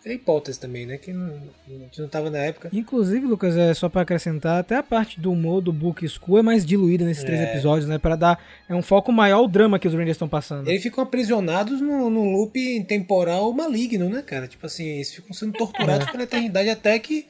É 0.06 0.14
hipótese 0.14 0.60
também, 0.60 0.86
né? 0.86 0.98
Que 1.00 1.12
não, 1.12 1.34
a 1.68 1.72
gente 1.72 2.00
não 2.00 2.08
tava 2.08 2.30
na 2.30 2.38
época. 2.38 2.70
Inclusive, 2.72 3.26
Lucas, 3.26 3.58
é 3.58 3.74
só 3.74 3.90
pra 3.90 4.02
acrescentar, 4.04 4.60
até 4.60 4.76
a 4.76 4.84
parte 4.84 5.20
do 5.20 5.32
humor 5.32 5.62
do 5.62 5.74
Book 5.74 6.08
School 6.08 6.38
é 6.38 6.42
mais 6.44 6.64
diluída 6.64 7.04
nesses 7.04 7.24
três 7.24 7.40
É. 7.42 7.52
episódios, 7.52 7.90
né? 7.90 7.98
Pra 7.98 8.16
dar 8.16 8.40
é 8.70 8.76
um 8.76 8.84
foco 8.84 9.12
maior 9.12 9.38
ao 9.38 9.48
drama 9.48 9.80
que 9.80 9.88
os 9.88 9.94
Rangers 9.96 10.12
estão 10.16 10.30
passando. 10.30 10.68
Eles 10.70 10.84
ficam 10.84 11.04
aprisionados 11.04 11.82
num, 11.82 12.08
num 12.12 12.32
loop 12.34 12.84
temporal 12.88 13.52
maligno, 13.52 14.08
né, 14.08 14.22
cara? 14.22 14.48
Tipo 14.48 14.68
assim, 14.68 14.86
eles 14.86 15.12
ficam 15.12 15.34
sendo 15.34 15.54
torturados 15.54 16.10
pela 16.12 16.22
eternidade 16.24 16.70
até 16.70 17.00
que 17.00 17.26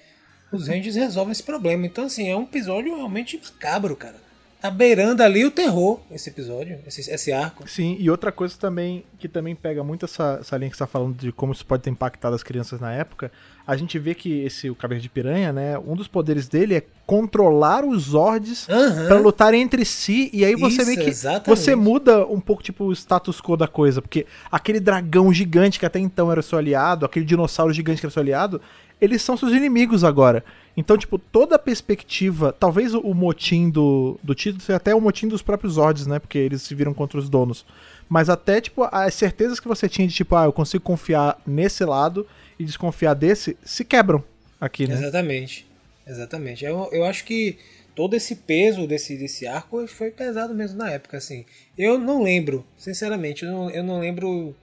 os 0.51 0.67
Rangers 0.67 0.96
resolvem 0.98 1.32
esse 1.32 1.44
problema. 1.44 1.86
Então, 1.86 2.03
assim, 2.05 2.29
é 2.29 2.36
um 2.36 2.44
episódio 2.44 2.94
realmente 2.94 3.39
macabro, 3.41 3.96
cara. 3.96 4.15
Tá 4.62 4.71
beirando 4.71 5.21
ali 5.21 5.45
o 5.45 5.51
terror, 5.51 6.00
esse 6.09 6.29
episódio, 6.29 6.79
esse, 6.88 7.12
esse 7.12 7.31
arco. 7.31 7.69
Sim, 7.69 7.97
e 8.00 8.09
outra 8.09 8.31
coisa 8.31 8.55
também 8.57 9.03
que 9.19 9.27
também 9.27 9.53
pega 9.55 9.83
muito 9.83 10.05
essa, 10.05 10.39
essa 10.41 10.57
linha 10.57 10.69
que 10.71 10.75
você 10.77 10.83
tá 10.83 10.88
falando 10.88 11.15
de 11.15 11.31
como 11.31 11.53
isso 11.53 11.65
pode 11.65 11.83
ter 11.83 11.89
impactado 11.89 12.35
as 12.35 12.41
crianças 12.43 12.79
na 12.79 12.91
época, 12.91 13.31
a 13.67 13.75
gente 13.75 13.97
vê 14.00 14.13
que 14.15 14.41
esse 14.43 14.69
o 14.69 14.75
Cabeça 14.75 15.01
de 15.01 15.09
Piranha, 15.09 15.51
né, 15.53 15.77
um 15.77 15.95
dos 15.95 16.07
poderes 16.07 16.47
dele 16.47 16.75
é 16.75 16.83
controlar 17.05 17.83
os 17.85 18.03
Zords 18.03 18.67
Aham. 18.69 19.07
pra 19.07 19.19
lutarem 19.19 19.62
entre 19.62 19.85
si, 19.85 20.29
e 20.33 20.43
aí 20.43 20.55
você 20.55 20.81
Isso, 20.81 20.85
vê 20.85 20.97
que 20.97 21.09
exatamente. 21.09 21.47
você 21.59 21.75
muda 21.75 22.25
um 22.25 22.39
pouco 22.39 22.63
tipo 22.63 22.85
o 22.85 22.93
status 22.93 23.39
quo 23.39 23.55
da 23.55 23.67
coisa, 23.67 24.01
porque 24.01 24.25
aquele 24.51 24.79
dragão 24.79 25.31
gigante 25.31 25.79
que 25.79 25.85
até 25.85 26.00
então 26.00 26.31
era 26.31 26.41
seu 26.41 26.57
aliado, 26.57 27.05
aquele 27.05 27.25
dinossauro 27.25 27.74
gigante 27.74 28.00
que 28.00 28.05
era 28.05 28.13
seu 28.13 28.21
aliado, 28.21 28.59
eles 28.99 29.21
são 29.21 29.37
seus 29.37 29.51
inimigos 29.51 30.03
agora. 30.03 30.43
Então, 30.77 30.97
tipo, 30.97 31.17
toda 31.17 31.55
a 31.55 31.59
perspectiva, 31.59 32.51
talvez 32.51 32.93
o, 32.93 33.13
motim 33.13 33.69
do, 33.69 34.19
do 34.21 34.35
título 34.35 34.61
seja 34.61 34.75
até 34.75 34.93
o 34.93 34.99
motim 34.99 35.27
dos 35.27 35.41
próprios 35.41 35.73
Zords, 35.73 36.05
né? 36.05 36.19
Porque 36.19 36.37
eles 36.37 36.61
se 36.61 36.75
viram 36.75 36.93
contra 36.93 37.17
os 37.17 37.29
donos. 37.29 37.65
Mas 38.09 38.29
até, 38.29 38.59
tipo, 38.59 38.87
as 38.91 39.13
certezas 39.13 39.59
que 39.59 39.67
você 39.67 39.87
tinha 39.87 40.07
de, 40.07 40.13
tipo, 40.13 40.35
ah, 40.35 40.45
eu 40.45 40.53
consigo 40.53 40.83
confiar 40.83 41.39
nesse 41.47 41.85
lado 41.85 42.27
e 42.59 42.65
desconfiar 42.65 43.13
desse, 43.13 43.57
se 43.63 43.85
quebram 43.85 44.23
aqui, 44.59 44.87
né? 44.87 44.95
Exatamente. 44.95 45.65
Exatamente. 46.05 46.63
Eu, 46.65 46.89
eu 46.91 47.05
acho 47.05 47.23
que 47.25 47.57
todo 47.95 48.15
esse 48.15 48.35
peso 48.35 48.85
desse, 48.85 49.17
desse 49.17 49.47
arco 49.47 49.87
foi 49.87 50.11
pesado 50.11 50.53
mesmo 50.53 50.77
na 50.77 50.91
época, 50.91 51.17
assim. 51.17 51.45
Eu 51.77 51.97
não 51.97 52.21
lembro, 52.21 52.65
sinceramente, 52.77 53.43
eu 53.45 53.51
não, 53.51 53.69
eu 53.69 53.83
não 53.83 53.99
lembro. 53.99 54.55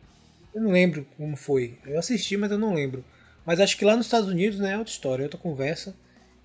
Eu 0.54 0.60
não 0.60 0.70
lembro 0.70 1.06
como 1.16 1.34
foi. 1.34 1.74
Eu 1.86 1.98
assisti, 1.98 2.36
mas 2.36 2.50
eu 2.50 2.58
não 2.58 2.74
lembro. 2.74 3.02
Mas 3.44 3.60
acho 3.60 3.76
que 3.76 3.84
lá 3.84 3.96
nos 3.96 4.06
Estados 4.06 4.28
Unidos, 4.28 4.58
né, 4.58 4.72
é 4.72 4.78
outra 4.78 4.92
história, 4.92 5.22
é 5.22 5.26
outra 5.26 5.38
conversa. 5.38 5.94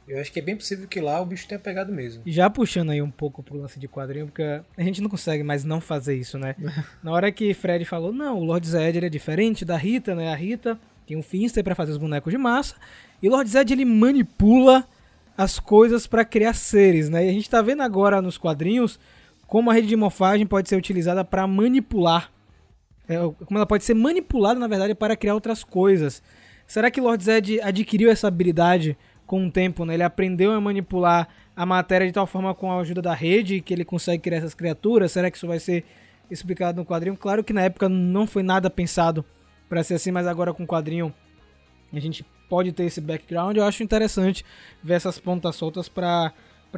Eu 0.07 0.21
acho 0.21 0.31
que 0.31 0.39
é 0.39 0.41
bem 0.41 0.55
possível 0.55 0.87
que 0.87 1.01
lá 1.01 1.19
o 1.19 1.25
bicho 1.25 1.47
tenha 1.47 1.59
pegado 1.59 1.91
mesmo. 1.91 2.23
Já 2.25 2.49
puxando 2.49 2.91
aí 2.91 3.01
um 3.01 3.11
pouco 3.11 3.43
pro 3.43 3.57
lance 3.59 3.77
de 3.77 3.89
quadrinho, 3.89 4.27
porque 4.27 4.41
a 4.41 4.81
gente 4.81 5.01
não 5.01 5.09
consegue 5.09 5.43
mais 5.43 5.65
não 5.65 5.81
fazer 5.81 6.15
isso, 6.15 6.37
né? 6.37 6.55
Na 7.03 7.11
hora 7.11 7.29
que 7.29 7.53
Fred 7.53 7.83
falou, 7.83 8.13
não, 8.13 8.39
o 8.39 8.43
Lord 8.43 8.65
Zed 8.65 9.03
é 9.05 9.09
diferente 9.09 9.65
da 9.65 9.75
Rita, 9.75 10.15
né? 10.15 10.31
A 10.31 10.35
Rita 10.35 10.79
tem 11.05 11.17
um 11.17 11.21
Finster 11.21 11.61
pra 11.63 11.75
fazer 11.75 11.91
os 11.91 11.97
bonecos 11.97 12.31
de 12.31 12.37
massa, 12.37 12.75
e 13.21 13.27
o 13.27 13.31
Lord 13.31 13.49
Zed 13.49 13.71
ele 13.71 13.83
manipula 13.83 14.87
as 15.37 15.59
coisas 15.59 16.07
pra 16.07 16.23
criar 16.23 16.53
seres, 16.53 17.09
né? 17.09 17.25
E 17.25 17.29
a 17.29 17.33
gente 17.33 17.49
tá 17.49 17.61
vendo 17.61 17.83
agora 17.83 18.21
nos 18.21 18.37
quadrinhos 18.37 18.97
como 19.45 19.69
a 19.69 19.73
rede 19.73 19.87
de 19.87 19.95
morfagem 19.95 20.45
pode 20.45 20.67
ser 20.67 20.75
utilizada 20.75 21.23
pra 21.23 21.45
manipular. 21.47 22.31
É, 23.07 23.17
como 23.17 23.57
ela 23.57 23.65
pode 23.65 23.83
ser 23.83 23.93
manipulada, 23.93 24.59
na 24.59 24.67
verdade, 24.67 24.93
para 24.93 25.15
criar 25.15 25.33
outras 25.33 25.63
coisas. 25.63 26.21
Será 26.67 26.91
que 26.91 26.99
Lord 26.99 27.23
Zed 27.23 27.61
adquiriu 27.61 28.11
essa 28.11 28.27
habilidade 28.27 28.97
com 29.25 29.47
o 29.47 29.51
tempo, 29.51 29.85
né? 29.85 29.93
Ele 29.93 30.03
aprendeu 30.03 30.51
a 30.51 30.59
manipular 30.59 31.27
a 31.55 31.65
matéria 31.65 32.05
de 32.05 32.13
tal 32.13 32.27
forma 32.27 32.53
com 32.53 32.71
a 32.71 32.79
ajuda 32.79 33.01
da 33.01 33.13
rede 33.13 33.61
que 33.61 33.73
ele 33.73 33.85
consegue 33.85 34.21
criar 34.21 34.37
essas 34.37 34.53
criaturas? 34.53 35.11
Será 35.11 35.31
que 35.31 35.37
isso 35.37 35.47
vai 35.47 35.59
ser 35.59 35.85
explicado 36.29 36.79
no 36.79 36.85
quadrinho? 36.85 37.15
Claro 37.15 37.43
que 37.43 37.53
na 37.53 37.61
época 37.61 37.87
não 37.87 38.27
foi 38.27 38.43
nada 38.43 38.69
pensado 38.69 39.25
para 39.69 39.83
ser 39.83 39.95
assim, 39.95 40.11
mas 40.11 40.27
agora 40.27 40.53
com 40.53 40.63
o 40.63 40.67
quadrinho 40.67 41.13
a 41.91 41.99
gente 41.99 42.25
pode 42.49 42.71
ter 42.73 42.83
esse 42.83 43.01
background. 43.01 43.55
Eu 43.55 43.63
acho 43.63 43.81
interessante 43.81 44.45
ver 44.83 44.95
essas 44.95 45.17
pontas 45.17 45.55
soltas 45.55 45.87
para 45.89 46.33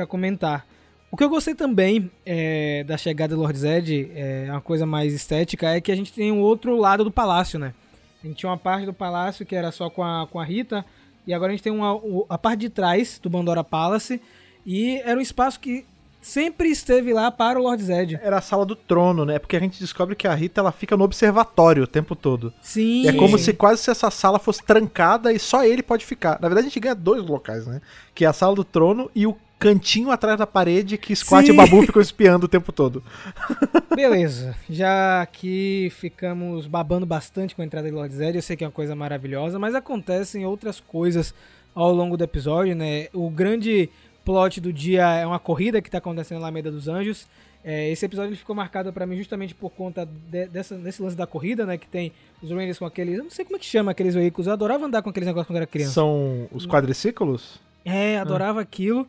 comentar. 0.07 0.65
O 1.11 1.17
que 1.17 1.23
eu 1.23 1.29
gostei 1.29 1.55
também 1.55 2.11
é, 2.23 2.83
da 2.83 2.95
chegada 2.95 3.35
do 3.35 3.41
Lord 3.41 3.57
Zed, 3.57 4.11
é, 4.13 4.45
uma 4.49 4.61
coisa 4.61 4.85
mais 4.85 5.13
estética, 5.13 5.67
é 5.69 5.81
que 5.81 5.91
a 5.91 5.95
gente 5.95 6.13
tem 6.13 6.31
um 6.31 6.39
outro 6.39 6.77
lado 6.77 7.03
do 7.03 7.11
palácio, 7.11 7.57
né? 7.57 7.73
A 8.23 8.27
gente 8.27 8.37
tinha 8.37 8.49
uma 8.49 8.57
parte 8.57 8.85
do 8.85 8.93
palácio 8.93 9.45
que 9.45 9.55
era 9.55 9.71
só 9.71 9.89
com 9.89 10.03
a, 10.03 10.27
com 10.27 10.39
a 10.39 10.43
Rita, 10.43 10.85
e 11.25 11.33
agora 11.33 11.51
a 11.51 11.55
gente 11.55 11.63
tem 11.63 11.71
uma, 11.71 11.99
a 12.27 12.37
parte 12.37 12.61
de 12.61 12.69
trás 12.69 13.19
do 13.21 13.29
Bandora 13.29 13.63
Palace, 13.63 14.21
e 14.65 14.99
era 15.05 15.17
um 15.17 15.21
espaço 15.21 15.59
que 15.59 15.85
sempre 16.21 16.69
esteve 16.69 17.13
lá 17.13 17.31
para 17.31 17.59
o 17.59 17.63
Lord 17.63 17.81
Zed. 17.81 18.19
Era 18.21 18.37
a 18.37 18.41
sala 18.41 18.65
do 18.65 18.75
trono, 18.75 19.25
né? 19.25 19.39
Porque 19.39 19.55
a 19.55 19.59
gente 19.59 19.79
descobre 19.79 20.15
que 20.15 20.27
a 20.27 20.33
Rita 20.33 20.61
ela 20.61 20.71
fica 20.71 20.97
no 20.97 21.03
observatório 21.03 21.83
o 21.83 21.87
tempo 21.87 22.15
todo. 22.15 22.53
Sim. 22.61 23.07
É 23.07 23.13
como 23.13 23.37
se 23.37 23.53
quase 23.53 23.81
se 23.81 23.89
essa 23.89 24.11
sala 24.11 24.37
fosse 24.37 24.63
trancada 24.63 25.31
e 25.31 25.39
só 25.39 25.63
ele 25.63 25.81
pode 25.81 26.05
ficar. 26.05 26.39
Na 26.41 26.47
verdade, 26.47 26.67
a 26.67 26.69
gente 26.69 26.79
ganha 26.79 26.95
dois 26.95 27.23
locais, 27.23 27.65
né? 27.65 27.81
Que 28.13 28.25
é 28.25 28.27
a 28.27 28.33
sala 28.33 28.55
do 28.55 28.63
trono 28.63 29.09
e 29.15 29.25
o 29.25 29.37
cantinho 29.59 30.09
atrás 30.09 30.37
da 30.39 30.47
parede 30.47 30.97
que 30.97 31.13
Squat 31.15 31.45
Sim. 31.45 31.51
e 31.51 31.55
Babu 31.55 31.81
ficam 31.83 32.01
espiando 32.01 32.45
o 32.45 32.49
tempo 32.49 32.71
todo. 32.71 33.03
Beleza, 33.93 34.55
já 34.69 35.25
que 35.31 35.91
ficamos 35.97 36.65
babando 36.65 37.05
bastante 37.05 37.53
com 37.55 37.61
a 37.61 37.65
entrada 37.65 37.87
de 37.89 37.93
Lord 37.93 38.13
Zed, 38.15 38.37
eu 38.37 38.41
sei 38.41 38.55
que 38.55 38.63
é 38.63 38.67
uma 38.67 38.73
coisa 38.73 38.95
maravilhosa, 38.95 39.59
mas 39.59 39.75
acontecem 39.75 40.45
outras 40.45 40.79
coisas 40.79 41.33
ao 41.75 41.93
longo 41.93 42.15
do 42.15 42.23
episódio, 42.23 42.75
né? 42.75 43.07
O 43.13 43.29
grande 43.29 43.89
plot 44.23 44.61
do 44.61 44.71
dia 44.71 45.05
é 45.15 45.25
uma 45.25 45.39
corrida 45.39 45.81
que 45.81 45.89
tá 45.91 45.97
acontecendo 45.97 46.39
na 46.39 46.45
Alameda 46.45 46.71
dos 46.71 46.87
Anjos. 46.87 47.27
É, 47.63 47.89
esse 47.91 48.05
episódio 48.05 48.29
ele 48.29 48.37
ficou 48.37 48.55
marcado 48.55 48.91
pra 48.93 49.05
mim 49.05 49.17
justamente 49.17 49.53
por 49.53 49.69
conta 49.71 50.05
de- 50.05 50.47
dessa, 50.47 50.75
desse 50.75 51.01
lance 51.01 51.15
da 51.17 51.27
corrida, 51.27 51.65
né? 51.65 51.77
Que 51.77 51.87
tem 51.87 52.11
os 52.41 52.49
Rangers 52.49 52.79
com 52.79 52.85
aqueles. 52.85 53.17
Eu 53.17 53.23
não 53.25 53.31
sei 53.31 53.43
como 53.43 53.57
é 53.57 53.59
que 53.59 53.65
chama 53.65 53.91
aqueles 53.91 54.15
veículos. 54.15 54.47
Eu 54.47 54.53
adorava 54.53 54.85
andar 54.85 55.01
com 55.01 55.09
aqueles 55.09 55.27
negócios 55.27 55.47
quando 55.47 55.57
era 55.57 55.67
criança. 55.67 55.91
São 55.95 56.47
os 56.53 56.65
quadriciclos? 56.65 57.59
É, 57.83 58.17
adorava 58.17 58.61
aquilo. 58.61 59.05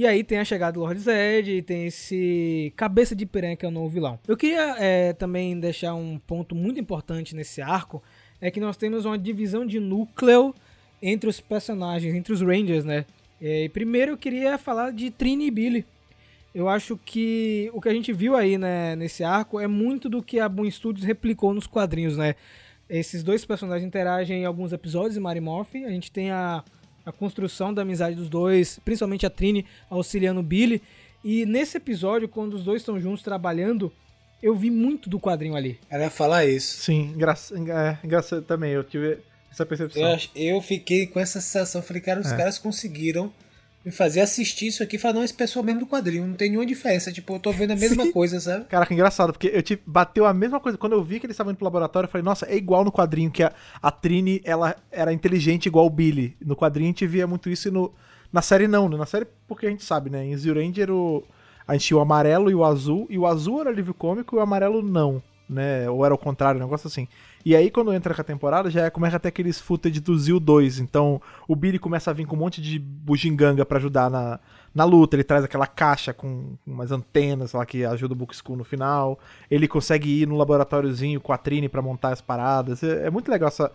E 0.00 0.06
aí 0.06 0.24
tem 0.24 0.38
a 0.38 0.44
chegada 0.46 0.72
do 0.72 0.80
Lord 0.80 0.98
Zed, 0.98 1.50
e 1.50 1.60
tem 1.60 1.84
esse 1.84 2.72
cabeça 2.74 3.14
de 3.14 3.26
piranha 3.26 3.54
que 3.54 3.66
é 3.66 3.68
o 3.68 3.70
novo 3.70 3.90
vilão. 3.90 4.18
Eu 4.26 4.34
queria 4.34 4.74
é, 4.78 5.12
também 5.12 5.60
deixar 5.60 5.92
um 5.92 6.18
ponto 6.18 6.54
muito 6.54 6.80
importante 6.80 7.36
nesse 7.36 7.60
arco, 7.60 8.02
é 8.40 8.50
que 8.50 8.58
nós 8.60 8.78
temos 8.78 9.04
uma 9.04 9.18
divisão 9.18 9.66
de 9.66 9.78
núcleo 9.78 10.54
entre 11.02 11.28
os 11.28 11.38
personagens, 11.38 12.14
entre 12.14 12.32
os 12.32 12.40
Rangers, 12.40 12.82
né? 12.82 13.04
É, 13.42 13.64
E 13.64 13.68
primeiro 13.68 14.12
eu 14.12 14.16
queria 14.16 14.56
falar 14.56 14.90
de 14.90 15.10
Trini 15.10 15.48
e 15.48 15.50
Billy. 15.50 15.84
Eu 16.54 16.66
acho 16.66 16.96
que 16.96 17.70
o 17.74 17.78
que 17.78 17.90
a 17.90 17.92
gente 17.92 18.10
viu 18.10 18.34
aí 18.34 18.56
né, 18.56 18.96
nesse 18.96 19.22
arco 19.22 19.60
é 19.60 19.66
muito 19.66 20.08
do 20.08 20.22
que 20.22 20.40
a 20.40 20.48
Boom 20.48 20.70
Studios 20.70 21.04
replicou 21.04 21.52
nos 21.52 21.66
quadrinhos, 21.66 22.16
né? 22.16 22.36
Esses 22.88 23.22
dois 23.22 23.44
personagens 23.44 23.86
interagem 23.86 24.44
em 24.44 24.44
alguns 24.46 24.72
episódios 24.72 25.18
em 25.18 25.20
Mary 25.20 25.40
Morphin. 25.40 25.84
A 25.84 25.90
gente 25.90 26.10
tem 26.10 26.30
a, 26.30 26.64
a 27.04 27.12
construção 27.12 27.72
da 27.72 27.82
amizade 27.82 28.16
dos 28.16 28.28
dois, 28.28 28.78
principalmente 28.84 29.24
a 29.26 29.30
Trini 29.30 29.64
auxiliando 29.88 30.40
o 30.40 30.42
Billy. 30.42 30.82
E 31.24 31.44
nesse 31.46 31.76
episódio, 31.76 32.28
quando 32.28 32.54
os 32.54 32.64
dois 32.64 32.82
estão 32.82 32.98
juntos 33.00 33.22
trabalhando, 33.22 33.92
eu 34.42 34.54
vi 34.54 34.70
muito 34.70 35.08
do 35.10 35.18
quadrinho 35.20 35.54
ali. 35.54 35.78
Era 35.90 36.04
ia 36.04 36.10
falar 36.10 36.46
isso. 36.46 36.82
Sim, 36.82 37.12
engra 37.14 37.34
é, 37.68 37.98
engraçado 38.06 38.42
também. 38.42 38.72
Eu 38.72 38.84
tive 38.84 39.18
essa 39.50 39.66
percepção. 39.66 40.02
Eu, 40.34 40.54
eu 40.56 40.60
fiquei 40.62 41.06
com 41.06 41.20
essa 41.20 41.40
sensação. 41.40 41.82
Falei, 41.82 42.00
cara, 42.00 42.20
os 42.20 42.32
É. 42.32 42.36
caras 42.36 42.58
conseguiram 42.58 43.32
me 43.84 43.90
fazer 43.90 44.20
assistir 44.20 44.66
isso 44.66 44.82
aqui 44.82 44.96
e 44.96 44.98
falar, 44.98 45.14
não, 45.14 45.24
esse 45.24 45.32
pessoal 45.32 45.64
mesmo 45.64 45.80
do 45.80 45.86
quadrinho, 45.86 46.26
não 46.26 46.34
tem 46.34 46.50
nenhuma 46.50 46.66
diferença. 46.66 47.10
Tipo, 47.10 47.34
eu 47.34 47.38
tô 47.38 47.50
vendo 47.50 47.72
a 47.72 47.76
mesma 47.76 48.12
coisa, 48.12 48.38
sabe? 48.38 48.66
Caraca, 48.66 48.92
engraçado, 48.92 49.32
porque 49.32 49.50
eu 49.52 49.62
tive, 49.62 49.80
bateu 49.86 50.26
a 50.26 50.34
mesma 50.34 50.60
coisa. 50.60 50.76
Quando 50.76 50.92
eu 50.92 51.02
vi 51.02 51.18
que 51.18 51.26
eles 51.26 51.34
estavam 51.34 51.50
indo 51.50 51.56
pro 51.56 51.64
laboratório, 51.64 52.06
eu 52.06 52.10
falei, 52.10 52.24
nossa, 52.24 52.46
é 52.46 52.56
igual 52.56 52.84
no 52.84 52.92
quadrinho, 52.92 53.30
que 53.30 53.42
a, 53.42 53.52
a 53.82 53.90
Trini, 53.90 54.42
ela 54.44 54.76
era 54.90 55.12
inteligente 55.12 55.66
igual 55.66 55.86
o 55.86 55.90
Billy. 55.90 56.36
No 56.44 56.54
quadrinho 56.54 56.88
a 56.88 56.92
gente 56.92 57.06
via 57.06 57.26
muito 57.26 57.48
isso 57.48 57.68
e 57.68 57.70
no, 57.70 57.92
na 58.30 58.42
série 58.42 58.68
não, 58.68 58.88
né? 58.88 58.96
Na 58.96 59.06
série, 59.06 59.26
porque 59.48 59.66
a 59.66 59.70
gente 59.70 59.84
sabe, 59.84 60.10
né? 60.10 60.26
Em 60.26 60.36
Zero 60.36 60.60
Ranger, 60.60 60.90
o, 60.90 61.24
a 61.66 61.72
gente 61.72 61.86
tinha 61.86 61.96
o 61.96 62.00
amarelo 62.00 62.50
e 62.50 62.54
o 62.54 62.64
azul, 62.64 63.06
e 63.08 63.16
o 63.16 63.26
azul 63.26 63.62
era 63.62 63.70
livro 63.70 63.94
cômico 63.94 64.36
e 64.36 64.38
o 64.38 64.42
amarelo 64.42 64.82
não, 64.82 65.22
né? 65.50 65.90
Ou 65.90 66.04
era 66.04 66.14
o 66.14 66.18
contrário, 66.18 66.60
um 66.60 66.64
negócio 66.64 66.86
assim. 66.86 67.08
E 67.44 67.56
aí, 67.56 67.70
quando 67.70 67.92
entra 67.92 68.14
com 68.14 68.20
a 68.20 68.24
temporada, 68.24 68.70
já 68.70 68.90
começa 68.90 69.16
até 69.16 69.28
aqueles 69.28 69.60
footage 69.60 70.00
do 70.00 70.16
Zil 70.18 70.38
2. 70.38 70.78
Então, 70.78 71.20
o 71.48 71.56
Billy 71.56 71.78
começa 71.78 72.10
a 72.10 72.14
vir 72.14 72.26
com 72.26 72.36
um 72.36 72.38
monte 72.38 72.62
de 72.62 72.78
bugiganga 72.78 73.64
pra 73.66 73.78
ajudar 73.78 74.10
na, 74.10 74.38
na 74.74 74.84
luta. 74.84 75.16
Ele 75.16 75.24
traz 75.24 75.44
aquela 75.44 75.66
caixa 75.66 76.12
com 76.12 76.54
umas 76.66 76.92
antenas 76.92 77.52
lá 77.52 77.66
que 77.66 77.84
ajuda 77.84 78.14
o 78.14 78.16
Book 78.16 78.36
School 78.36 78.56
no 78.56 78.64
final. 78.64 79.18
Ele 79.50 79.66
consegue 79.66 80.22
ir 80.22 80.26
no 80.26 80.36
laboratóriozinho 80.36 81.20
com 81.20 81.32
a 81.32 81.38
Trini 81.38 81.68
pra 81.68 81.82
montar 81.82 82.12
as 82.12 82.20
paradas. 82.20 82.82
É, 82.82 83.06
é 83.06 83.10
muito 83.10 83.30
legal 83.30 83.48
essa, 83.48 83.72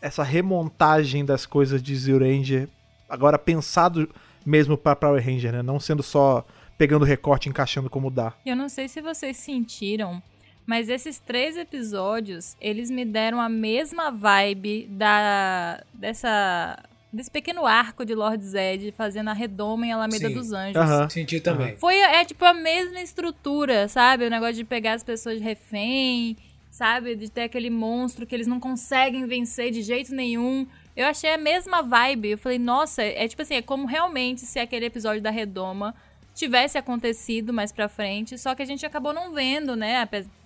essa 0.00 0.22
remontagem 0.22 1.24
das 1.24 1.44
coisas 1.44 1.82
de 1.82 1.94
Zero 1.96 2.24
Ranger, 2.24 2.68
agora 3.08 3.38
pensado 3.38 4.08
mesmo 4.44 4.76
pra 4.76 4.96
Power 4.96 5.24
Ranger, 5.24 5.52
né? 5.52 5.62
Não 5.62 5.80
sendo 5.80 6.02
só 6.02 6.44
pegando 6.76 7.04
recorte 7.04 7.46
e 7.46 7.50
encaixando 7.50 7.88
como 7.88 8.10
dá. 8.10 8.34
Eu 8.44 8.56
não 8.56 8.68
sei 8.68 8.88
se 8.88 9.00
vocês 9.00 9.36
sentiram, 9.36 10.22
mas 10.66 10.88
esses 10.88 11.18
três 11.18 11.56
episódios, 11.56 12.56
eles 12.60 12.90
me 12.90 13.04
deram 13.04 13.40
a 13.40 13.48
mesma 13.48 14.10
vibe 14.10 14.86
da 14.90 15.82
dessa 15.92 16.78
desse 17.12 17.30
pequeno 17.30 17.64
arco 17.64 18.04
de 18.04 18.14
Lord 18.14 18.44
Zed 18.44 18.92
fazendo 18.96 19.30
a 19.30 19.32
redoma 19.32 19.86
em 19.86 19.92
Alameda 19.92 20.28
Sim. 20.28 20.34
dos 20.34 20.52
Anjos. 20.52 20.76
Aham. 20.76 21.08
Senti 21.08 21.40
também. 21.40 21.76
Foi, 21.76 21.96
é 21.96 22.24
tipo 22.24 22.44
a 22.44 22.52
mesma 22.52 23.00
estrutura, 23.00 23.86
sabe? 23.86 24.26
O 24.26 24.30
negócio 24.30 24.54
de 24.54 24.64
pegar 24.64 24.94
as 24.94 25.04
pessoas 25.04 25.38
de 25.38 25.44
refém, 25.44 26.36
sabe? 26.72 27.14
De 27.14 27.30
ter 27.30 27.42
aquele 27.42 27.70
monstro 27.70 28.26
que 28.26 28.34
eles 28.34 28.48
não 28.48 28.58
conseguem 28.58 29.26
vencer 29.26 29.70
de 29.70 29.80
jeito 29.80 30.12
nenhum. 30.12 30.66
Eu 30.96 31.06
achei 31.06 31.32
a 31.32 31.38
mesma 31.38 31.82
vibe. 31.82 32.30
Eu 32.30 32.38
falei, 32.38 32.58
nossa, 32.58 33.00
é, 33.00 33.24
é 33.24 33.28
tipo 33.28 33.42
assim, 33.42 33.54
é 33.54 33.62
como 33.62 33.86
realmente 33.86 34.40
se 34.40 34.58
aquele 34.58 34.86
episódio 34.86 35.22
da 35.22 35.30
Redoma 35.30 35.94
tivesse 36.34 36.76
acontecido 36.76 37.52
mais 37.52 37.70
pra 37.70 37.88
frente, 37.88 38.36
só 38.36 38.56
que 38.56 38.62
a 38.62 38.66
gente 38.66 38.84
acabou 38.84 39.12
não 39.12 39.32
vendo, 39.32 39.76
né? 39.76 39.98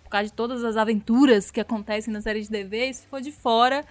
Por 0.09 0.13
causa 0.13 0.29
de 0.29 0.33
todas 0.33 0.65
as 0.65 0.79
aventuras 0.79 1.51
que 1.51 1.61
acontecem 1.61 2.11
na 2.11 2.23
série 2.23 2.41
de 2.41 2.49
TV, 2.49 2.87
isso 2.87 3.03
ficou 3.03 3.21
de 3.21 3.31
fora. 3.31 3.85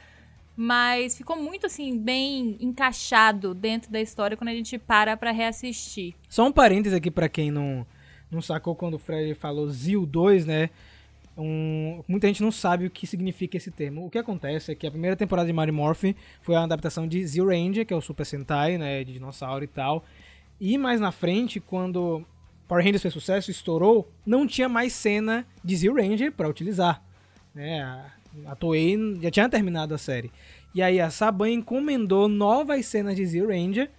Mas 0.55 1.15
ficou 1.15 1.37
muito, 1.37 1.67
assim, 1.67 1.95
bem 1.95 2.57
encaixado 2.59 3.53
dentro 3.53 3.91
da 3.91 4.01
história 4.01 4.35
quando 4.35 4.47
a 4.47 4.53
gente 4.53 4.79
para 4.79 5.15
pra 5.15 5.31
reassistir. 5.31 6.15
Só 6.27 6.47
um 6.47 6.51
parênteses 6.51 6.97
aqui 6.97 7.11
pra 7.11 7.29
quem 7.29 7.51
não, 7.51 7.85
não 8.31 8.41
sacou 8.41 8.73
quando 8.73 8.95
o 8.95 8.99
Fred 8.99 9.35
falou 9.35 9.69
Zil 9.69 10.07
2, 10.07 10.47
né? 10.47 10.71
Um, 11.37 12.03
muita 12.07 12.25
gente 12.25 12.41
não 12.41 12.51
sabe 12.51 12.87
o 12.87 12.89
que 12.89 13.05
significa 13.05 13.55
esse 13.55 13.69
termo. 13.69 14.03
O 14.03 14.09
que 14.09 14.17
acontece 14.17 14.71
é 14.71 14.75
que 14.75 14.87
a 14.87 14.91
primeira 14.91 15.15
temporada 15.15 15.45
de 15.45 15.53
Mario 15.53 15.75
Morphin 15.75 16.15
foi 16.41 16.55
uma 16.55 16.63
adaptação 16.63 17.07
de 17.07 17.23
Zio 17.27 17.47
Ranger, 17.47 17.85
que 17.85 17.93
é 17.93 17.95
o 17.95 18.01
Super 18.01 18.25
Sentai, 18.25 18.79
né? 18.79 19.03
De 19.03 19.13
dinossauro 19.13 19.63
e 19.63 19.67
tal. 19.67 20.03
E 20.59 20.79
mais 20.79 20.99
na 20.99 21.11
frente, 21.11 21.59
quando 21.59 22.25
Power 22.67 22.83
Rangers 22.83 23.01
fez 23.01 23.13
sucesso, 23.13 23.49
estourou, 23.49 24.11
não 24.25 24.45
tinha 24.45 24.67
mais 24.67 24.93
cena 24.93 25.45
de 25.63 25.75
Zio 25.75 25.95
Ranger 25.95 26.31
pra 26.31 26.49
utilizar. 26.49 27.01
Né? 27.55 27.81
A, 28.45 28.55
Toei 28.55 28.97
já 29.21 29.31
tinha 29.31 29.49
terminado 29.49 29.95
a 29.95 29.97
série. 29.97 30.31
E 30.75 30.81
aí 30.81 30.99
a 30.99 31.09
Saban 31.09 31.49
encomendou 31.49 32.27
novas 32.27 32.85
cenas 32.85 33.15
de 33.15 33.25
Zio 33.25 33.47
Ranger, 33.47 33.89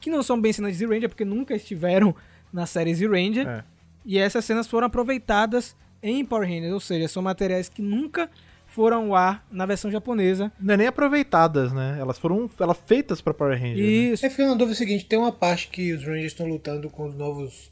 que 0.00 0.10
não 0.10 0.22
são 0.22 0.40
bem 0.40 0.52
cenas 0.52 0.72
de 0.72 0.78
Zio 0.78 0.90
Ranger, 0.90 1.08
porque 1.08 1.24
nunca 1.24 1.54
estiveram 1.54 2.14
na 2.52 2.66
série 2.66 2.94
Zio 2.94 3.10
Ranger. 3.10 3.48
É. 3.48 3.64
E 4.04 4.18
essas 4.18 4.44
cenas 4.44 4.66
foram 4.66 4.86
aproveitadas 4.86 5.74
em 6.02 6.24
Power 6.24 6.46
Rangers, 6.48 6.72
ou 6.72 6.80
seja, 6.80 7.08
são 7.08 7.22
materiais 7.22 7.68
que 7.68 7.80
nunca 7.80 8.28
foram 8.66 9.08
ao 9.08 9.14
ar 9.14 9.46
na 9.50 9.66
versão 9.66 9.90
japonesa. 9.90 10.52
Não 10.60 10.74
é 10.74 10.76
nem 10.76 10.86
aproveitadas, 10.86 11.72
né? 11.72 11.96
Elas 11.98 12.18
foram 12.18 12.48
elas 12.58 12.78
feitas 12.86 13.20
pra 13.20 13.32
Power 13.34 13.58
Ranger. 13.58 13.76
né? 13.76 13.82
Isso. 13.82 14.26
É 14.26 14.30
fica 14.30 14.46
na 14.46 14.54
dúvida 14.54 14.72
o 14.72 14.76
seguinte, 14.76 15.04
tem 15.04 15.18
uma 15.18 15.32
parte 15.32 15.68
que 15.68 15.92
os 15.92 16.04
Rangers 16.04 16.32
estão 16.32 16.46
lutando 16.46 16.88
com 16.90 17.06
os 17.06 17.14
novos 17.14 17.71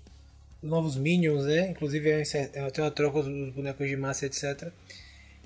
os 0.62 0.68
novos 0.68 0.96
Minions, 0.96 1.44
né? 1.44 1.70
Inclusive 1.70 2.10
é, 2.10 2.20
inser- 2.20 2.50
é, 2.52 2.70
tem 2.70 2.82
uma 2.84 2.90
troca 2.90 3.22
dos 3.22 3.50
bonecos 3.50 3.88
de 3.88 3.96
massa, 3.96 4.26
etc. 4.26 4.68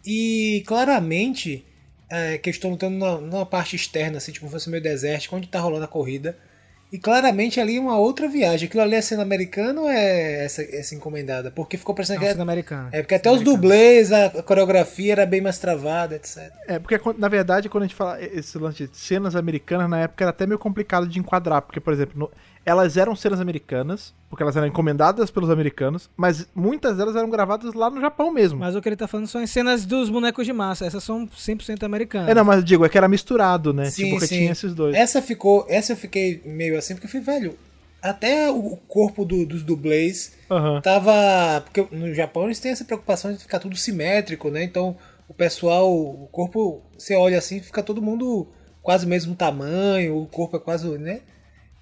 E 0.04 0.62
claramente 0.66 1.64
é, 2.10 2.38
que 2.38 2.48
eles 2.50 2.56
estão 2.56 2.70
lutando 2.70 2.98
na, 2.98 3.18
numa 3.18 3.46
parte 3.46 3.76
externa, 3.76 4.18
assim, 4.18 4.32
tipo 4.32 4.48
fosse 4.48 4.68
meio 4.68 4.82
desértico, 4.82 5.36
onde 5.36 5.48
tá 5.48 5.60
rolando 5.60 5.84
a 5.84 5.88
corrida. 5.88 6.36
E 6.92 6.98
claramente 6.98 7.58
ali 7.58 7.76
é 7.76 7.80
uma 7.80 7.98
outra 7.98 8.28
viagem. 8.28 8.68
Aquilo 8.68 8.82
ali 8.82 8.94
é 8.94 9.00
cena 9.02 9.22
americana 9.22 9.80
ou 9.80 9.88
é 9.90 10.44
essa, 10.44 10.62
essa 10.62 10.94
encomendada? 10.94 11.50
Porque 11.50 11.76
ficou 11.76 11.92
parecendo 11.92 12.20
que 12.20 12.24
Não, 12.24 12.30
é, 12.30 12.32
cena 12.34 12.44
americana. 12.44 12.88
é 12.92 13.02
porque 13.02 13.16
até 13.16 13.32
os 13.32 13.40
dublês, 13.40 14.12
a, 14.12 14.26
a 14.26 14.42
coreografia 14.44 15.10
era 15.10 15.26
bem 15.26 15.40
mais 15.40 15.58
travada, 15.58 16.14
etc. 16.14 16.52
É, 16.68 16.78
porque 16.78 17.00
na 17.18 17.26
verdade, 17.28 17.68
quando 17.68 17.82
a 17.82 17.86
gente 17.86 17.96
fala 17.96 18.22
esse 18.22 18.56
lance 18.58 18.86
de 18.86 18.96
cenas 18.96 19.34
americanas, 19.34 19.90
na 19.90 20.02
época 20.02 20.22
era 20.22 20.30
até 20.30 20.46
meio 20.46 20.58
complicado 20.58 21.08
de 21.08 21.18
enquadrar, 21.18 21.62
porque, 21.62 21.80
por 21.80 21.92
exemplo, 21.92 22.16
no- 22.16 22.30
elas 22.64 22.96
eram 22.96 23.14
cenas 23.14 23.40
americanas, 23.40 24.14
porque 24.28 24.42
elas 24.42 24.56
eram 24.56 24.66
encomendadas 24.66 25.30
pelos 25.30 25.50
americanos, 25.50 26.08
mas 26.16 26.46
muitas 26.54 26.96
delas 26.96 27.14
eram 27.14 27.28
gravadas 27.30 27.74
lá 27.74 27.90
no 27.90 28.00
Japão 28.00 28.30
mesmo. 28.32 28.58
Mas 28.58 28.74
o 28.74 28.80
que 28.82 28.88
ele 28.88 28.96
tá 28.96 29.06
falando 29.06 29.26
são 29.26 29.42
as 29.42 29.50
cenas 29.50 29.84
dos 29.84 30.08
bonecos 30.10 30.46
de 30.46 30.52
massa. 30.52 30.86
Essas 30.86 31.04
são 31.04 31.26
100% 31.28 31.82
americanas. 31.84 32.28
É, 32.30 32.34
não, 32.34 32.44
mas 32.44 32.64
digo, 32.64 32.84
é 32.84 32.88
que 32.88 32.96
era 32.98 33.08
misturado, 33.08 33.72
né? 33.72 33.90
Sim, 33.90 34.04
tipo, 34.04 34.10
porque 34.14 34.26
sim. 34.28 34.36
tinha 34.38 34.52
esses 34.52 34.74
dois. 34.74 34.94
Essa 34.96 35.20
ficou, 35.20 35.66
essa 35.68 35.92
eu 35.92 35.96
fiquei 35.96 36.42
meio 36.44 36.78
assim, 36.78 36.94
porque 36.94 37.06
eu 37.06 37.10
falei, 37.10 37.40
velho, 37.40 37.58
até 38.02 38.50
o 38.50 38.76
corpo 38.88 39.24
do- 39.24 39.46
dos 39.46 39.62
dublês 39.62 40.32
Aham. 40.50 40.80
tava. 40.80 41.60
Porque 41.62 41.86
no 41.94 42.12
Japão 42.14 42.44
eles 42.44 42.60
têm 42.60 42.72
essa 42.72 42.84
preocupação 42.84 43.32
de 43.32 43.38
ficar 43.38 43.58
tudo 43.58 43.76
simétrico, 43.76 44.50
né? 44.50 44.62
Então 44.64 44.96
o 45.28 45.32
pessoal, 45.34 45.90
o 45.92 46.28
corpo, 46.30 46.82
você 46.98 47.14
olha 47.14 47.38
assim, 47.38 47.60
fica 47.60 47.82
todo 47.82 48.02
mundo 48.02 48.46
quase 48.82 49.06
o 49.06 49.08
mesmo 49.08 49.34
tamanho, 49.34 50.18
o 50.18 50.26
corpo 50.26 50.56
é 50.56 50.60
quase, 50.60 50.86
né? 50.98 51.20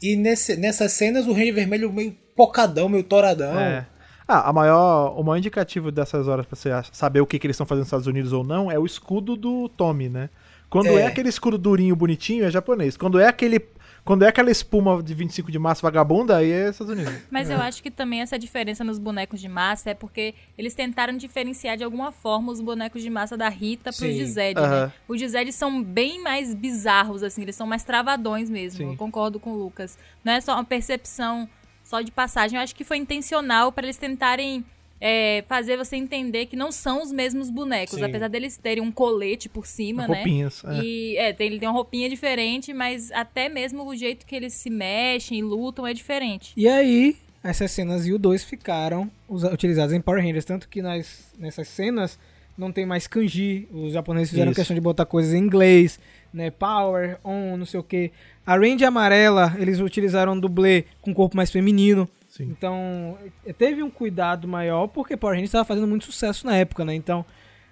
E 0.03 0.17
nesse, 0.17 0.57
nessas 0.57 0.93
cenas 0.93 1.27
o 1.27 1.33
Ranger 1.33 1.55
Vermelho 1.55 1.93
meio 1.93 2.17
pocadão, 2.35 2.89
meio 2.89 3.05
toradão. 3.05 3.59
É. 3.59 3.87
Ah, 4.27 4.49
a 4.49 4.53
maior, 4.53 5.19
o 5.19 5.23
maior 5.23 5.39
indicativo 5.39 5.91
dessas 5.91 6.27
horas 6.27 6.47
pra 6.47 6.57
você 6.57 6.71
saber 6.93 7.21
o 7.21 7.27
que, 7.27 7.39
que 7.39 7.47
eles 7.47 7.55
estão 7.55 7.67
fazendo 7.67 7.83
nos 7.83 7.89
Estados 7.89 8.07
Unidos 8.07 8.33
ou 8.33 8.43
não 8.43 8.71
é 8.71 8.79
o 8.79 8.87
escudo 8.87 9.37
do 9.37 9.69
Tommy, 9.69 10.09
né? 10.09 10.31
Quando 10.73 10.87
é. 10.87 11.03
É. 11.03 11.07
aquele 11.07 11.29
escudo 11.29 11.59
durinho, 11.59 11.95
bonitinho, 11.95 12.47
é 12.47 12.51
japonês. 12.51 12.97
Quando 12.97 13.21
é 13.21 13.27
aquele. 13.27 13.61
Quando 14.05 14.25
é 14.25 14.29
aquela 14.29 14.51
espuma 14.51 15.01
de 15.01 15.15
25 15.15 15.51
de 15.51 15.59
massa 15.61 15.81
vagabunda, 15.81 16.37
aí 16.37 16.51
é 16.51 16.71
Estados 16.71 16.93
Unidos. 16.93 17.15
Mas 17.31 17.49
eu 17.51 17.61
acho 17.61 17.81
que 17.81 17.91
também 17.91 18.21
essa 18.21 18.37
diferença 18.37 18.83
nos 18.83 18.99
bonecos 18.99 19.41
de 19.41 19.49
massa 19.49 19.91
é 19.91 19.95
porque 19.95 20.35
eles 20.59 20.75
tentaram 20.75 21.17
diferenciar 21.17 21.77
de 21.77 21.85
alguma 21.85 22.11
forma 22.11 22.51
os 22.51 22.61
bonecos 22.61 23.01
de 23.01 23.09
massa 23.09 23.37
da 23.37 23.49
Rita 23.49 23.93
pro 23.93 24.07
Sim. 24.07 24.13
Gisele, 24.13 24.59
Aham. 24.59 24.87
né? 24.87 24.93
Os 25.07 25.21
Gisele 25.21 25.53
são 25.53 25.81
bem 25.83 26.21
mais 26.21 26.53
bizarros, 26.53 27.23
assim, 27.23 27.43
eles 27.43 27.55
são 27.55 27.67
mais 27.67 27.85
travadões 27.85 28.51
mesmo. 28.51 28.79
Sim. 28.79 28.91
Eu 28.91 28.97
concordo 28.97 29.39
com 29.39 29.53
o 29.53 29.57
Lucas. 29.57 29.97
Não 30.25 30.33
é 30.33 30.41
só 30.41 30.55
uma 30.55 30.65
percepção 30.65 31.49
só 31.85 32.01
de 32.01 32.11
passagem. 32.11 32.57
Eu 32.57 32.63
acho 32.63 32.75
que 32.75 32.83
foi 32.85 32.97
intencional 32.97 33.71
para 33.71 33.87
eles 33.87 33.97
tentarem 33.97 34.65
é, 35.05 35.43
fazer 35.49 35.77
você 35.77 35.97
entender 35.97 36.47
que 36.47 36.55
não 36.55 36.71
são 36.71 37.03
os 37.03 37.11
mesmos 37.11 37.51
bonecos, 37.51 37.99
Sim. 37.99 38.05
apesar 38.05 38.29
deles 38.29 38.57
terem 38.57 38.81
um 38.81 38.93
colete 38.93 39.49
por 39.49 39.67
cima, 39.67 40.07
né? 40.07 40.15
Roupinhas. 40.15 40.63
é. 40.65 40.81
E 40.81 41.17
é, 41.17 41.33
tem, 41.33 41.49
ele 41.49 41.59
tem 41.59 41.69
uma 41.69 41.75
roupinha 41.75 42.09
diferente, 42.09 42.73
mas 42.73 43.11
até 43.11 43.49
mesmo 43.49 43.85
o 43.85 43.97
jeito 43.97 44.25
que 44.25 44.37
eles 44.37 44.55
se 44.55 44.71
mexem 44.71 45.41
e 45.41 45.43
lutam 45.43 45.85
é 45.85 45.93
diferente. 45.93 46.53
E 46.57 46.69
aí, 46.69 47.17
essas 47.43 47.73
cenas 47.73 48.07
e 48.07 48.13
o 48.13 48.19
2 48.19 48.45
ficaram 48.45 49.11
utilizadas 49.29 49.93
em 49.93 50.01
Power 50.01 50.23
Rangers. 50.23 50.45
Tanto 50.45 50.69
que 50.69 50.81
nas, 50.81 51.35
nessas 51.37 51.67
cenas 51.67 52.17
não 52.57 52.71
tem 52.71 52.87
mais 52.87 53.09
kanji. 53.09 53.67
Os 53.73 53.95
japoneses 53.95 54.31
fizeram 54.31 54.53
Isso. 54.53 54.61
questão 54.61 54.75
de 54.77 54.81
botar 54.81 55.05
coisas 55.05 55.35
em 55.35 55.39
inglês, 55.39 55.99
né? 56.33 56.49
Power, 56.49 57.19
on, 57.25 57.57
não 57.57 57.67
sei 57.67 57.81
o 57.81 57.83
que. 57.83 58.13
A 58.47 58.55
Ranger 58.57 58.87
amarela, 58.87 59.57
eles 59.59 59.81
utilizaram 59.81 60.35
um 60.35 60.39
dublê 60.39 60.85
com 61.01 61.13
corpo 61.13 61.37
mais 61.37 61.51
feminino. 61.51 62.09
Sim. 62.33 62.45
Então, 62.45 63.19
eh, 63.45 63.53
teve 63.53 63.83
um 63.83 63.91
cuidado 63.91 64.49
maior 64.49 64.87
porque 64.87 65.19
Power 65.19 65.35
Rangers 65.35 65.51
estava 65.51 65.67
fazendo 65.67 65.87
muito 65.87 66.07
sucesso 66.07 66.47
na 66.47 66.57
época, 66.57 66.83
né? 66.83 66.95
Então, 66.95 67.27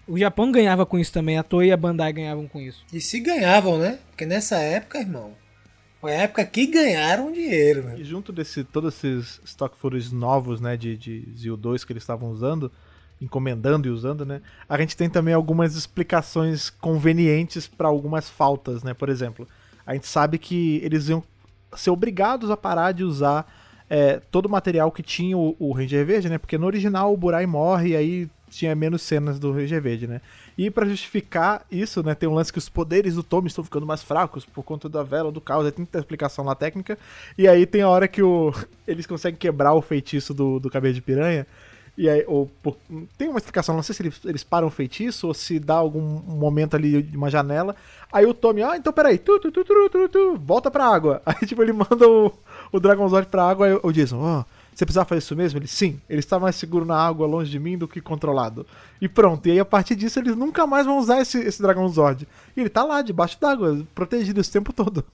o 0.07 0.18
Japão 0.18 0.53
ganhava 0.53 0.85
com 0.85 0.99
isso 0.99 1.11
também. 1.11 1.38
A 1.38 1.42
Toei 1.42 1.70
e 1.70 1.73
a 1.73 1.79
Bandai 1.79 2.12
ganhavam 2.12 2.46
com 2.46 2.61
isso. 2.61 2.85
E 2.92 3.01
se 3.01 3.20
ganhavam, 3.20 3.79
né? 3.79 3.99
Porque 4.11 4.27
nessa 4.27 4.59
época, 4.59 4.99
irmão, 4.99 5.33
foi 5.99 6.12
a 6.12 6.23
época 6.25 6.44
que 6.44 6.66
ganharam 6.66 7.33
dinheiro, 7.33 7.85
né? 7.85 7.94
E 7.99 8.05
junto 8.05 8.33
desse, 8.33 8.62
todos 8.62 8.94
esses 8.94 9.40
stock 9.46 9.75
footage 9.79 10.14
novos, 10.14 10.61
né, 10.61 10.77
de, 10.77 10.94
de 10.94 11.27
Zio 11.35 11.57
2 11.57 11.83
que 11.83 11.94
eles 11.94 12.03
estavam 12.03 12.31
usando, 12.31 12.70
encomendando 13.18 13.88
e 13.88 13.90
usando, 13.90 14.27
né, 14.27 14.42
a 14.68 14.79
gente 14.79 14.94
tem 14.94 15.09
também 15.09 15.33
algumas 15.33 15.75
explicações 15.75 16.68
convenientes 16.68 17.66
para 17.66 17.88
algumas 17.88 18.29
faltas, 18.29 18.83
né, 18.83 18.92
por 18.92 19.09
exemplo, 19.09 19.49
a 19.87 19.94
gente 19.94 20.07
sabe 20.07 20.38
que 20.38 20.81
eles 20.83 21.09
iam 21.09 21.23
ser 21.77 21.90
obrigados 21.90 22.51
a 22.51 22.57
parar 22.57 22.92
de 22.92 23.05
usar 23.05 23.60
é, 23.90 24.20
todo 24.31 24.46
o 24.46 24.50
material 24.50 24.92
que 24.92 25.03
tinha 25.03 25.37
o, 25.37 25.57
o 25.59 25.72
Ranger 25.72 26.07
Verde, 26.07 26.29
né, 26.29 26.38
porque 26.38 26.57
no 26.57 26.66
original 26.66 27.12
o 27.12 27.16
Burai 27.16 27.44
morre 27.44 27.90
e 27.90 27.96
aí 27.96 28.29
tinha 28.48 28.74
menos 28.74 29.03
cenas 29.03 29.38
do 29.38 29.53
Ranger 29.53 29.83
Verde, 29.83 30.07
né. 30.07 30.20
E 30.57 30.70
pra 30.70 30.87
justificar 30.87 31.64
isso, 31.70 32.03
né, 32.03 32.14
tem 32.14 32.29
um 32.29 32.35
lance 32.35 32.53
que 32.53 32.59
os 32.59 32.68
poderes 32.68 33.14
do 33.16 33.22
Tommy 33.22 33.48
estão 33.48 33.64
ficando 33.64 33.87
mais 33.87 34.03
fracos 34.03 34.44
por 34.44 34.62
conta 34.62 34.88
da 34.88 35.03
vela, 35.03 35.33
do 35.33 35.40
caos, 35.40 35.66
aí 35.66 35.72
tem 35.72 35.81
muita 35.81 35.98
explicação 35.98 36.44
lá 36.44 36.55
técnica. 36.55 36.96
E 37.37 37.48
aí 37.48 37.66
tem 37.66 37.83
a 37.83 37.88
hora 37.88 38.07
que 38.07 38.22
o, 38.22 38.55
eles 38.87 39.07
conseguem 39.07 39.38
quebrar 39.38 39.74
o 39.74 39.83
feitiço 39.83 40.33
do, 40.33 40.61
do 40.61 40.70
cabelo 40.70 40.94
de 40.94 41.03
piranha. 41.03 41.46
E 41.96 42.09
aí, 42.09 42.24
ou, 42.26 42.50
por- 42.62 42.76
tem 43.18 43.29
uma 43.29 43.38
explicação, 43.38 43.74
não 43.74 43.83
sei 43.83 43.94
se 43.94 44.03
eles, 44.03 44.20
eles 44.24 44.44
param 44.44 44.68
o 44.68 44.70
feitiço 44.70 45.26
ou 45.26 45.35
se 45.35 45.59
dá 45.59 45.74
algum 45.74 46.00
momento 46.00 46.74
ali 46.74 47.03
de 47.03 47.16
uma 47.16 47.31
janela. 47.31 47.74
Aí 48.12 48.24
o 48.24 48.33
Tommy, 48.33 48.62
ah, 48.62 48.76
então 48.76 48.92
peraí, 48.92 49.18
tu, 49.18 49.38
tu, 49.38 49.50
tu, 49.53 49.64
tu, 49.64 49.88
tu, 49.90 50.09
tu, 50.09 50.37
volta 50.37 50.70
pra 50.70 50.87
água. 50.87 51.20
Aí, 51.26 51.46
tipo, 51.46 51.62
ele 51.62 51.72
manda 51.72 52.09
o, 52.09 52.33
o 52.72 52.80
Dragon 52.80 53.09
Zord 53.09 53.28
pra 53.28 53.48
água 53.48 53.68
e 53.68 53.80
o 53.83 53.92
Jason, 53.92 54.18
ó, 54.18 54.44
você 54.74 54.87
precisava 54.87 55.09
fazer 55.09 55.18
isso 55.18 55.37
mesmo? 55.37 55.59
Ele, 55.59 55.66
sim, 55.66 56.00
ele 56.09 56.20
está 56.20 56.38
mais 56.38 56.56
seguro 56.56 56.85
na 56.85 56.96
água, 56.96 57.26
longe 57.26 57.50
de 57.50 57.59
mim, 57.59 57.76
do 57.76 57.87
que 57.87 58.00
controlado. 58.00 58.66
E 59.00 59.09
pronto, 59.09 59.46
e 59.46 59.52
aí 59.52 59.61
a 59.61 59.64
partir 59.64 59.94
disso 59.94 60.18
eles 60.18 60.35
nunca 60.37 60.66
mais 60.66 60.87
vão 60.87 60.98
usar 60.98 61.20
esse, 61.20 61.38
esse 61.38 61.61
Dragon 61.61 61.87
Zord. 61.88 62.26
E 62.56 62.61
ele 62.61 62.70
tá 62.70 62.83
lá, 62.85 63.02
debaixo 63.02 63.38
d'água, 63.40 63.85
protegido 63.94 64.40
esse 64.40 64.50
tempo 64.50 64.72
todo. 64.72 65.04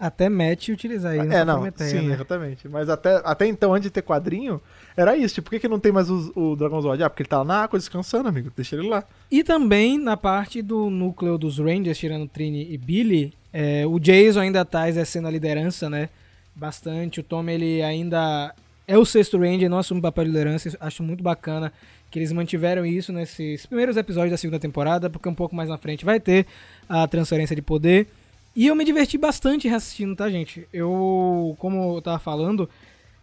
Até 0.00 0.30
Matt 0.30 0.70
utilizar 0.70 1.12
aí. 1.12 1.18
É, 1.18 1.44
não, 1.44 1.62
sim, 1.76 2.08
né? 2.08 2.14
exatamente. 2.14 2.66
Mas 2.66 2.88
até, 2.88 3.20
até 3.22 3.46
então, 3.46 3.74
antes 3.74 3.84
de 3.84 3.90
ter 3.90 4.00
quadrinho, 4.00 4.58
era 4.96 5.14
isso. 5.14 5.34
Tipo, 5.34 5.44
por 5.44 5.50
que, 5.50 5.60
que 5.60 5.68
não 5.68 5.78
tem 5.78 5.92
mais 5.92 6.08
o, 6.08 6.32
o 6.34 6.56
Dragon 6.56 6.80
Zord? 6.80 7.02
Ah, 7.02 7.10
porque 7.10 7.22
ele 7.22 7.28
tá 7.28 7.38
lá 7.38 7.44
na 7.44 7.62
água 7.62 7.78
descansando, 7.78 8.26
amigo. 8.26 8.50
Deixa 8.56 8.76
ele 8.76 8.88
lá. 8.88 9.04
E 9.30 9.44
também 9.44 9.98
na 9.98 10.16
parte 10.16 10.62
do 10.62 10.88
núcleo 10.88 11.36
dos 11.36 11.58
Rangers, 11.58 11.98
tirando 11.98 12.26
Trini 12.26 12.66
e 12.72 12.78
Billy, 12.78 13.34
é, 13.52 13.86
o 13.86 13.98
Jason 14.00 14.40
ainda 14.40 14.64
tá 14.64 14.88
exercendo 14.88 15.28
a 15.28 15.30
liderança, 15.30 15.90
né? 15.90 16.08
Bastante. 16.54 17.20
O 17.20 17.22
Tom, 17.22 17.48
ele 17.48 17.82
ainda 17.82 18.54
é 18.86 18.98
o 18.98 19.04
sexto 19.04 19.38
Ranger, 19.38 19.70
não 19.70 19.78
assume 19.78 20.00
papel 20.00 20.24
de 20.24 20.30
liderança. 20.30 20.76
Acho 20.80 21.02
muito 21.02 21.22
bacana 21.22 21.72
que 22.10 22.18
eles 22.18 22.32
mantiveram 22.32 22.84
isso 22.84 23.12
nesses 23.12 23.64
primeiros 23.66 23.96
episódios 23.96 24.32
da 24.32 24.36
segunda 24.36 24.58
temporada, 24.58 25.08
porque 25.08 25.28
um 25.28 25.34
pouco 25.34 25.54
mais 25.54 25.68
na 25.68 25.78
frente 25.78 26.04
vai 26.04 26.18
ter 26.18 26.46
a 26.88 27.06
transferência 27.06 27.54
de 27.54 27.62
poder. 27.62 28.08
E 28.54 28.66
eu 28.66 28.74
me 28.74 28.84
diverti 28.84 29.16
bastante 29.16 29.68
reassistindo, 29.68 30.16
tá, 30.16 30.28
gente? 30.28 30.66
Eu, 30.72 31.54
como 31.58 31.96
eu 31.96 32.02
tava 32.02 32.18
falando, 32.18 32.68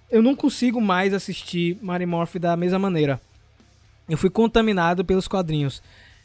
eu 0.10 0.22
não 0.24 0.36
consigo 0.36 0.80
mais 0.80 1.14
assistir 1.14 1.78
Mary 1.82 2.06
da 2.40 2.56
mesma 2.56 2.80
maneira. 2.80 3.20
Eu 4.08 4.18
fui 4.18 4.30
contaminado 4.30 5.04
pelos 5.04 5.28
quadrinhos. 5.28 5.84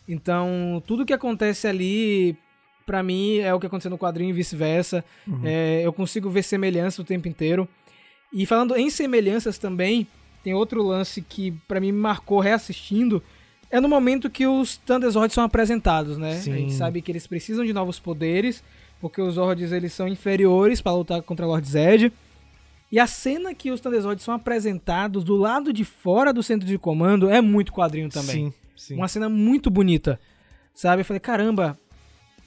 Então, 0.09 0.81
tudo 0.87 1.05
que 1.05 1.13
acontece 1.13 1.67
ali, 1.67 2.37
pra 2.85 3.03
mim, 3.03 3.39
é 3.39 3.53
o 3.53 3.61
que 3.61 3.67
aconteceu 3.67 3.91
no 3.91 3.99
quadrinho 3.99 4.31
e 4.31 4.33
vice-versa. 4.33 5.05
Uhum. 5.27 5.41
É, 5.45 5.83
eu 5.85 5.93
consigo 5.93 6.31
ver 6.31 6.43
semelhança 6.43 7.03
o 7.03 7.05
tempo 7.05 7.29
inteiro. 7.29 7.69
E 8.33 8.47
falando 8.47 8.77
em 8.77 8.89
semelhanças 8.91 9.59
também, 9.59 10.07
tem 10.43 10.55
outro 10.55 10.83
lance 10.83 11.23
que 11.23 11.53
para 11.69 11.81
mim 11.81 11.93
me 11.93 11.99
marcou 11.99 12.41
reassistindo. 12.41 13.23
É 13.71 13.81
no 13.81 13.89
momento 13.89 14.29
que 14.29 14.47
os 14.47 14.77
Thunderzords 14.77 15.35
são 15.35 15.45
apresentados, 15.45 16.19
né? 16.19 16.37
Sim. 16.37 16.53
A 16.53 16.57
gente 16.57 16.75
sabe 16.75 17.01
que 17.01 17.11
eles 17.11 17.27
precisam 17.27 17.65
de 17.65 17.73
novos 17.73 17.99
poderes 17.99 18.63
porque 19.03 19.21
os 19.21 19.35
Zords 19.35 19.73
eles 19.73 19.93
são 19.93 20.07
inferiores 20.07 20.81
para 20.81 20.93
lutar 20.93 21.21
contra 21.23 21.45
Lord 21.45 21.69
Zed. 21.69 22.13
E 22.91 23.01
a 23.01 23.07
cena 23.07 23.53
que 23.53 23.73
os 23.73 23.81
Thunderzords 23.81 24.25
são 24.25 24.33
apresentados 24.33 25.25
do 25.25 25.35
lado 25.35 25.73
de 25.73 25.85
fora 25.85 26.33
do 26.33 26.41
centro 26.41 26.69
de 26.69 26.79
comando 26.79 27.29
é 27.29 27.41
muito 27.41 27.73
quadrinho 27.73 28.09
também. 28.09 28.53
Sim, 28.53 28.55
sim. 28.77 28.95
Uma 28.95 29.09
cena 29.09 29.29
muito 29.29 29.71
bonita, 29.71 30.21
sabe? 30.73 31.01
Eu 31.01 31.05
falei, 31.05 31.19
caramba, 31.19 31.77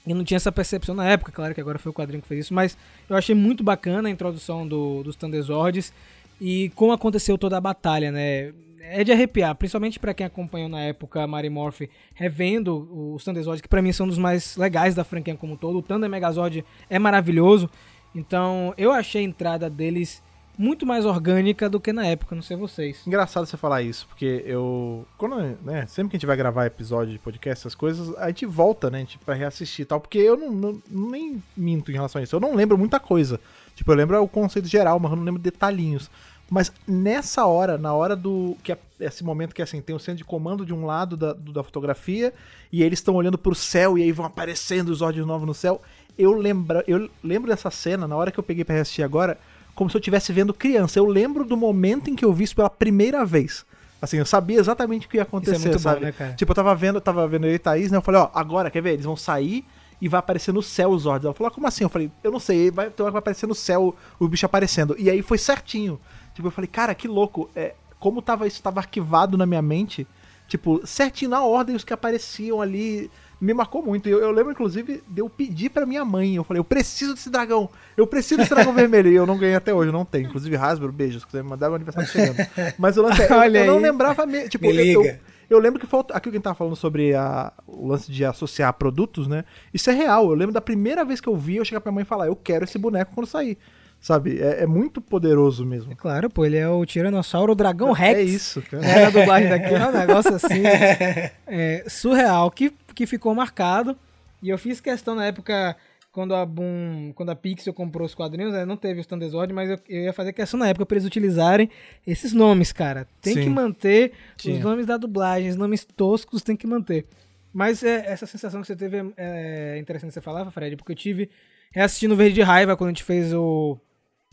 eu 0.06 0.14
não 0.14 0.24
tinha 0.24 0.36
essa 0.36 0.52
percepção 0.52 0.94
na 0.94 1.06
época, 1.08 1.32
claro 1.32 1.54
que 1.54 1.60
agora 1.60 1.78
foi 1.78 1.90
o 1.90 1.94
quadrinho 1.94 2.22
que 2.22 2.28
fez 2.28 2.46
isso, 2.46 2.54
mas 2.54 2.76
eu 3.08 3.16
achei 3.16 3.34
muito 3.34 3.64
bacana 3.64 4.08
a 4.08 4.10
introdução 4.10 4.66
do, 4.66 5.02
dos 5.02 5.16
Thunderzords 5.16 5.92
e 6.40 6.70
como 6.74 6.92
aconteceu 6.92 7.36
toda 7.36 7.56
a 7.56 7.60
batalha, 7.60 8.12
né? 8.12 8.52
é 8.88 9.02
de 9.02 9.12
arrepiar, 9.12 9.54
principalmente 9.54 9.98
para 9.98 10.14
quem 10.14 10.24
acompanhou 10.24 10.68
na 10.68 10.80
época 10.80 11.22
a 11.22 11.26
Mary 11.26 11.50
Morph 11.50 11.82
revendo 12.14 13.14
os 13.14 13.24
Thunderzord, 13.24 13.62
que 13.62 13.68
para 13.68 13.82
mim 13.82 13.92
são 13.92 14.06
dos 14.06 14.18
mais 14.18 14.56
legais 14.56 14.94
da 14.94 15.04
franquia 15.04 15.34
como 15.34 15.54
um 15.54 15.56
todo. 15.56 15.78
O 15.78 15.82
Thunder 15.82 16.08
Megazord 16.08 16.64
é 16.88 16.98
maravilhoso. 16.98 17.68
Então, 18.14 18.72
eu 18.78 18.92
achei 18.92 19.22
a 19.22 19.24
entrada 19.24 19.68
deles 19.68 20.22
muito 20.58 20.86
mais 20.86 21.04
orgânica 21.04 21.68
do 21.68 21.78
que 21.78 21.92
na 21.92 22.06
época, 22.06 22.34
não 22.34 22.42
sei 22.42 22.56
vocês. 22.56 23.06
Engraçado 23.06 23.46
você 23.46 23.56
falar 23.56 23.82
isso, 23.82 24.06
porque 24.08 24.42
eu. 24.46 25.06
Quando, 25.18 25.36
né, 25.62 25.86
sempre 25.86 26.10
que 26.10 26.16
a 26.16 26.18
gente 26.18 26.26
vai 26.26 26.36
gravar 26.36 26.66
episódio 26.66 27.12
de 27.12 27.18
podcast, 27.18 27.62
essas 27.62 27.74
coisas, 27.74 28.16
a 28.16 28.28
gente 28.28 28.46
volta, 28.46 28.90
né, 28.90 29.04
tipo, 29.04 29.24
pra 29.24 29.34
reassistir 29.34 29.82
e 29.82 29.86
tal, 29.86 30.00
porque 30.00 30.18
eu 30.18 30.36
não, 30.36 30.50
não, 30.50 30.82
nem 30.88 31.42
minto 31.56 31.90
em 31.90 31.94
relação 31.94 32.20
a 32.20 32.22
isso. 32.22 32.34
Eu 32.34 32.40
não 32.40 32.54
lembro 32.54 32.78
muita 32.78 32.98
coisa. 32.98 33.40
Tipo, 33.74 33.92
eu 33.92 33.96
lembro 33.96 34.22
o 34.22 34.28
conceito 34.28 34.68
geral, 34.68 34.98
mas 34.98 35.10
eu 35.10 35.16
não 35.16 35.24
lembro 35.24 35.40
detalhinhos. 35.40 36.10
Mas 36.48 36.72
nessa 36.86 37.44
hora, 37.44 37.76
na 37.76 37.92
hora 37.92 38.14
do. 38.14 38.56
que 38.62 38.72
é 38.72 38.78
esse 39.00 39.24
momento 39.24 39.54
que 39.54 39.60
assim, 39.60 39.80
tem 39.80 39.94
o 39.94 39.98
centro 39.98 40.18
de 40.18 40.24
comando 40.24 40.64
de 40.64 40.72
um 40.72 40.86
lado 40.86 41.16
da, 41.16 41.32
da 41.32 41.62
fotografia, 41.62 42.32
e 42.72 42.82
eles 42.82 43.00
estão 43.00 43.14
olhando 43.14 43.36
pro 43.36 43.54
céu 43.54 43.98
e 43.98 44.02
aí 44.02 44.12
vão 44.12 44.24
aparecendo 44.24 44.90
os 44.90 45.02
olhos 45.02 45.26
novos 45.26 45.46
no 45.46 45.54
céu. 45.54 45.82
Eu 46.16 46.32
lembro, 46.32 46.82
eu 46.86 47.10
lembro 47.22 47.50
dessa 47.50 47.70
cena, 47.70 48.06
na 48.06 48.16
hora 48.16 48.30
que 48.30 48.38
eu 48.38 48.44
peguei 48.44 48.64
pra 48.64 48.80
assistir 48.80 49.02
agora, 49.02 49.38
como 49.76 49.88
se 49.88 49.96
eu 49.96 50.00
estivesse 50.00 50.32
vendo 50.32 50.52
criança. 50.52 50.98
Eu 50.98 51.06
lembro 51.06 51.44
do 51.44 51.56
momento 51.56 52.10
em 52.10 52.16
que 52.16 52.24
eu 52.24 52.32
vi 52.32 52.44
isso 52.44 52.56
pela 52.56 52.70
primeira 52.70 53.24
vez. 53.24 53.64
Assim, 54.00 54.16
eu 54.16 54.26
sabia 54.26 54.58
exatamente 54.58 55.06
o 55.06 55.10
que 55.10 55.18
ia 55.18 55.22
acontecer, 55.22 55.56
isso 55.56 55.66
é 55.66 55.70
muito 55.70 55.82
sabe? 55.82 56.00
Bom, 56.00 56.06
né, 56.06 56.12
cara? 56.12 56.32
Tipo, 56.32 56.50
eu 56.50 56.56
tava 56.56 56.74
vendo, 56.74 56.96
eu 56.96 57.00
tava 57.00 57.28
vendo 57.28 57.46
eu 57.46 57.54
e 57.54 57.58
Thaís, 57.58 57.90
né? 57.90 57.98
Eu 57.98 58.02
falei, 58.02 58.20
ó, 58.20 58.30
agora, 58.34 58.70
quer 58.70 58.82
ver? 58.82 58.94
Eles 58.94 59.04
vão 59.04 59.16
sair 59.16 59.64
e 60.00 60.08
vai 60.08 60.18
aparecer 60.18 60.52
no 60.52 60.62
céu 60.62 60.90
os 60.90 61.02
Zords. 61.02 61.24
Ela 61.24 61.34
falou, 61.34 61.48
ah, 61.48 61.50
como 61.50 61.66
assim? 61.66 61.84
Eu 61.84 61.88
falei, 61.88 62.10
eu 62.24 62.32
não 62.32 62.40
sei, 62.40 62.70
vai, 62.70 62.88
então 62.88 63.10
vai 63.10 63.18
aparecer 63.18 63.46
no 63.46 63.54
céu 63.54 63.94
o 64.18 64.28
bicho 64.28 64.46
aparecendo. 64.46 64.96
E 64.98 65.10
aí 65.10 65.22
foi 65.22 65.38
certinho. 65.38 66.00
Tipo, 66.34 66.48
eu 66.48 66.52
falei, 66.52 66.68
cara, 66.68 66.94
que 66.94 67.06
louco. 67.06 67.50
É, 67.54 67.74
como 67.98 68.20
tava 68.20 68.46
isso 68.46 68.62
tava 68.62 68.80
arquivado 68.80 69.38
na 69.38 69.46
minha 69.46 69.62
mente, 69.62 70.06
tipo, 70.46 70.86
certinho 70.86 71.30
na 71.30 71.42
ordem 71.42 71.74
os 71.74 71.84
que 71.84 71.92
apareciam 71.92 72.60
ali, 72.60 73.10
me 73.40 73.52
marcou 73.52 73.82
muito. 73.82 74.08
Eu, 74.08 74.20
eu 74.20 74.30
lembro, 74.30 74.52
inclusive, 74.52 75.02
de 75.06 75.20
eu 75.20 75.28
pedir 75.28 75.70
pra 75.70 75.84
minha 75.84 76.04
mãe. 76.04 76.36
Eu 76.36 76.44
falei, 76.44 76.60
eu 76.60 76.64
preciso 76.64 77.14
desse 77.14 77.30
dragão. 77.30 77.68
Eu 77.96 78.06
preciso 78.06 78.38
desse 78.38 78.50
dragão 78.50 78.72
vermelho. 78.74 79.10
E 79.10 79.14
eu 79.14 79.26
não 79.26 79.38
ganhei 79.38 79.54
até 79.54 79.74
hoje, 79.74 79.92
não 79.92 80.04
tenho. 80.04 80.28
Inclusive, 80.28 80.56
Hasbro, 80.56 80.92
beijos, 80.92 81.22
se 81.22 81.26
quiser 81.26 81.42
me 81.42 81.50
mandar, 81.50 81.68
meu 81.68 81.76
aniversário 81.76 82.08
chegando. 82.08 82.36
Mas 82.78 82.96
eu, 82.96 83.02
lance, 83.02 83.22
eu, 83.22 83.42
eu 83.42 83.66
não 83.66 83.78
lembrava 83.78 84.24
mesmo. 84.24 84.48
Tipo, 84.48 84.66
me 84.66 84.92
eu, 84.92 85.04
eu, 85.04 85.18
eu, 85.50 85.58
lembro 85.58 85.78
que 85.78 85.86
falta. 85.86 86.14
Aquilo 86.14 86.32
que 86.32 86.36
a 86.36 86.38
gente 86.38 86.44
tava 86.44 86.56
falando 86.56 86.76
sobre 86.76 87.14
a, 87.14 87.52
o 87.66 87.88
lance 87.88 88.10
de 88.10 88.24
associar 88.24 88.72
produtos, 88.72 89.28
né? 89.28 89.44
Isso 89.72 89.90
é 89.90 89.92
real. 89.92 90.30
Eu 90.30 90.34
lembro 90.34 90.52
da 90.52 90.60
primeira 90.60 91.04
vez 91.04 91.20
que 91.20 91.28
eu 91.28 91.36
vi, 91.36 91.56
eu 91.56 91.64
chegar 91.64 91.80
pra 91.80 91.92
minha 91.92 91.96
mãe 91.96 92.02
e 92.02 92.06
falar, 92.06 92.26
eu 92.26 92.36
quero 92.36 92.64
esse 92.64 92.78
boneco 92.78 93.12
quando 93.14 93.26
sair. 93.26 93.58
Sabe? 94.00 94.40
É, 94.40 94.62
é, 94.62 94.66
muito 94.66 95.00
poderoso 95.00 95.64
mesmo. 95.66 95.92
É 95.92 95.94
claro, 95.94 96.30
pô, 96.30 96.44
ele 96.44 96.56
é 96.56 96.68
o 96.68 96.84
Tiranossauro 96.84 97.54
Dragão 97.54 97.90
é 97.90 97.98
Rex. 97.98 98.18
É 98.18 98.22
isso, 98.22 98.62
cara. 98.62 98.86
É 98.86 99.04
a 99.06 99.10
dublagem 99.10 99.48
daqui, 99.48 99.74
é 99.74 99.88
um 99.88 99.92
negócio 99.92 100.34
assim 100.34 100.62
é, 101.46 101.84
surreal, 101.88 102.50
que, 102.50 102.72
que 102.96 103.06
ficou 103.06 103.34
marcado. 103.34 103.96
E 104.42 104.48
eu 104.48 104.58
fiz 104.58 104.80
questão 104.80 105.14
na 105.14 105.26
época, 105.26 105.76
quando 106.10 106.34
a 106.34 106.44
Boom, 106.44 107.12
quando 107.14 107.30
a 107.30 107.36
Pixel 107.36 107.74
comprou 107.74 108.06
os 108.06 108.14
quadrinhos, 108.14 108.52
né, 108.52 108.64
não 108.64 108.76
teve 108.76 109.00
o 109.00 109.04
Thunderzord, 109.04 109.52
mas 109.52 109.70
eu, 109.70 109.78
eu, 109.88 110.02
ia 110.04 110.12
fazer 110.12 110.32
questão 110.32 110.58
na 110.58 110.68
época 110.68 110.86
para 110.86 110.96
eles 110.96 111.06
utilizarem 111.06 111.70
esses 112.06 112.32
nomes, 112.32 112.72
cara. 112.72 113.06
Tem 113.20 113.34
Sim. 113.34 113.42
que 113.42 113.50
manter 113.50 114.12
Tinha. 114.36 114.56
os 114.56 114.60
nomes 114.60 114.86
da 114.86 114.96
dublagem, 114.96 115.50
os 115.50 115.56
nomes 115.56 115.84
toscos 115.84 116.42
tem 116.42 116.56
que 116.56 116.66
manter. 116.66 117.06
Mas 117.52 117.82
é, 117.82 118.06
essa 118.06 118.26
sensação 118.26 118.60
que 118.60 118.66
você 118.66 118.76
teve 118.76 118.96
é, 119.16 119.74
é 119.76 119.78
interessante 119.78 120.12
você 120.12 120.20
falar, 120.20 120.50
Fred, 120.50 120.76
porque 120.76 120.92
eu 120.92 120.96
tive 120.96 121.30
reassistindo 121.70 122.16
Verde 122.16 122.34
de 122.34 122.42
Raiva 122.42 122.76
quando 122.76 122.88
a 122.88 122.92
gente 122.92 123.04
fez 123.04 123.32
o 123.32 123.78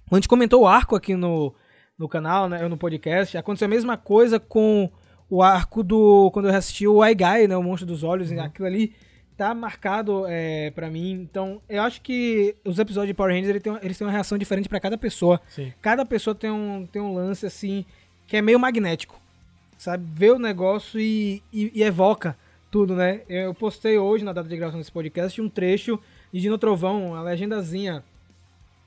quando 0.08 0.14
a 0.14 0.22
gente 0.22 0.28
comentou 0.28 0.62
o 0.62 0.68
arco 0.68 0.96
aqui 0.96 1.16
no, 1.16 1.54
no 1.98 2.08
canal, 2.08 2.50
né, 2.50 2.68
no 2.68 2.78
podcast, 2.78 3.38
aconteceu 3.38 3.66
a 3.66 3.70
mesma 3.70 3.98
coisa 3.98 4.40
com 4.40 4.92
o 5.34 5.42
arco 5.42 5.82
do. 5.82 6.30
Quando 6.32 6.48
eu 6.48 6.56
assisti 6.56 6.88
o 6.88 7.02
Aigai, 7.02 7.48
né? 7.48 7.58
O 7.58 7.64
Monstro 7.64 7.88
dos 7.88 8.04
Olhos, 8.04 8.30
uhum. 8.30 8.40
aquilo 8.40 8.68
ali 8.68 8.94
tá 9.36 9.52
marcado 9.56 10.26
é, 10.28 10.70
para 10.70 10.92
mim. 10.92 11.12
Então, 11.12 11.60
eu 11.68 11.82
acho 11.82 12.02
que 12.02 12.56
os 12.64 12.78
episódios 12.78 13.08
de 13.08 13.14
Power 13.16 13.34
Rangers 13.34 13.50
eles 13.50 13.64
têm, 13.64 13.80
eles 13.82 13.98
têm 13.98 14.06
uma 14.06 14.14
reação 14.14 14.38
diferente 14.38 14.70
para 14.70 14.80
cada 14.80 14.96
pessoa. 14.96 15.42
Sim. 15.50 15.74
Cada 15.82 16.06
pessoa 16.06 16.36
tem 16.36 16.52
um, 16.52 16.86
tem 16.86 17.02
um 17.02 17.16
lance 17.16 17.48
assim 17.48 17.84
que 18.28 18.38
é 18.38 18.44
meio 18.44 18.60
magnético. 18.60 19.20
Sabe? 19.76 20.06
Vê 20.14 20.30
o 20.30 20.38
negócio 20.38 21.00
e, 21.00 21.42
e, 21.52 21.72
e 21.74 21.82
evoca 21.82 22.38
tudo, 22.70 22.96
né? 22.96 23.22
Eu 23.28 23.56
postei 23.56 23.98
hoje, 23.98 24.24
na 24.24 24.34
data 24.34 24.48
de 24.48 24.56
gravação 24.56 24.80
desse 24.80 24.92
podcast, 24.92 25.42
um 25.42 25.50
trecho 25.50 26.00
de 26.32 26.42
Dino 26.42 26.60
Trovão, 26.60 27.16
a 27.16 27.24
legendazinha 27.24 28.04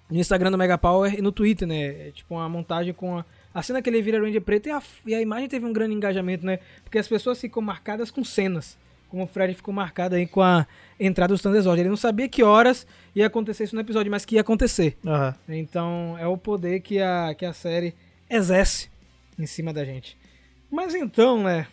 no 0.09 0.21
Instagram 0.21 0.53
do 0.53 0.59
Mega 0.59 0.79
Power 0.79 1.13
e 1.13 1.21
no 1.21 1.33
Twitter, 1.33 1.67
né? 1.67 2.09
É 2.09 2.13
tipo 2.13 2.37
uma 2.37 2.49
montagem 2.49 2.95
com 2.95 3.19
a, 3.19 3.25
a 3.57 3.63
cena 3.63 3.81
que 3.81 3.89
ele 3.89 4.03
vira 4.03 4.21
Ranger 4.21 4.43
preto 4.43 4.67
e 4.67 4.71
a, 4.71 4.83
e 5.07 5.15
a 5.15 5.23
imagem 5.23 5.49
teve 5.49 5.65
um 5.65 5.73
grande 5.73 5.95
engajamento, 5.95 6.45
né? 6.45 6.59
Porque 6.85 6.99
as 6.99 7.09
pessoas 7.09 7.41
ficam 7.41 7.63
marcadas 7.63 8.11
com 8.11 8.23
cenas. 8.23 8.77
Como 9.09 9.23
o 9.23 9.27
Fred 9.27 9.55
ficou 9.55 9.73
marcado 9.73 10.15
aí 10.15 10.27
com 10.27 10.43
a 10.43 10.67
entrada 11.01 11.33
dos 11.33 11.41
Thunderzord. 11.41 11.81
Ele 11.81 11.89
não 11.89 11.97
sabia 11.97 12.29
que 12.29 12.43
horas 12.43 12.87
ia 13.15 13.27
acontecer 13.27 13.65
isso 13.65 13.75
no 13.75 13.81
episódio, 13.81 14.11
mas 14.11 14.27
que 14.27 14.35
ia 14.35 14.43
acontecer. 14.43 14.99
Uhum. 15.03 15.57
Então 15.57 16.19
é 16.19 16.27
o 16.27 16.37
poder 16.37 16.81
que 16.81 17.01
a, 17.01 17.35
que 17.35 17.47
a 17.47 17.55
série 17.55 17.95
exerce 18.29 18.91
em 19.39 19.47
cima 19.47 19.73
da 19.73 19.87
gente. 19.87 20.19
Mas 20.71 20.95
então, 20.95 21.43
né? 21.43 21.67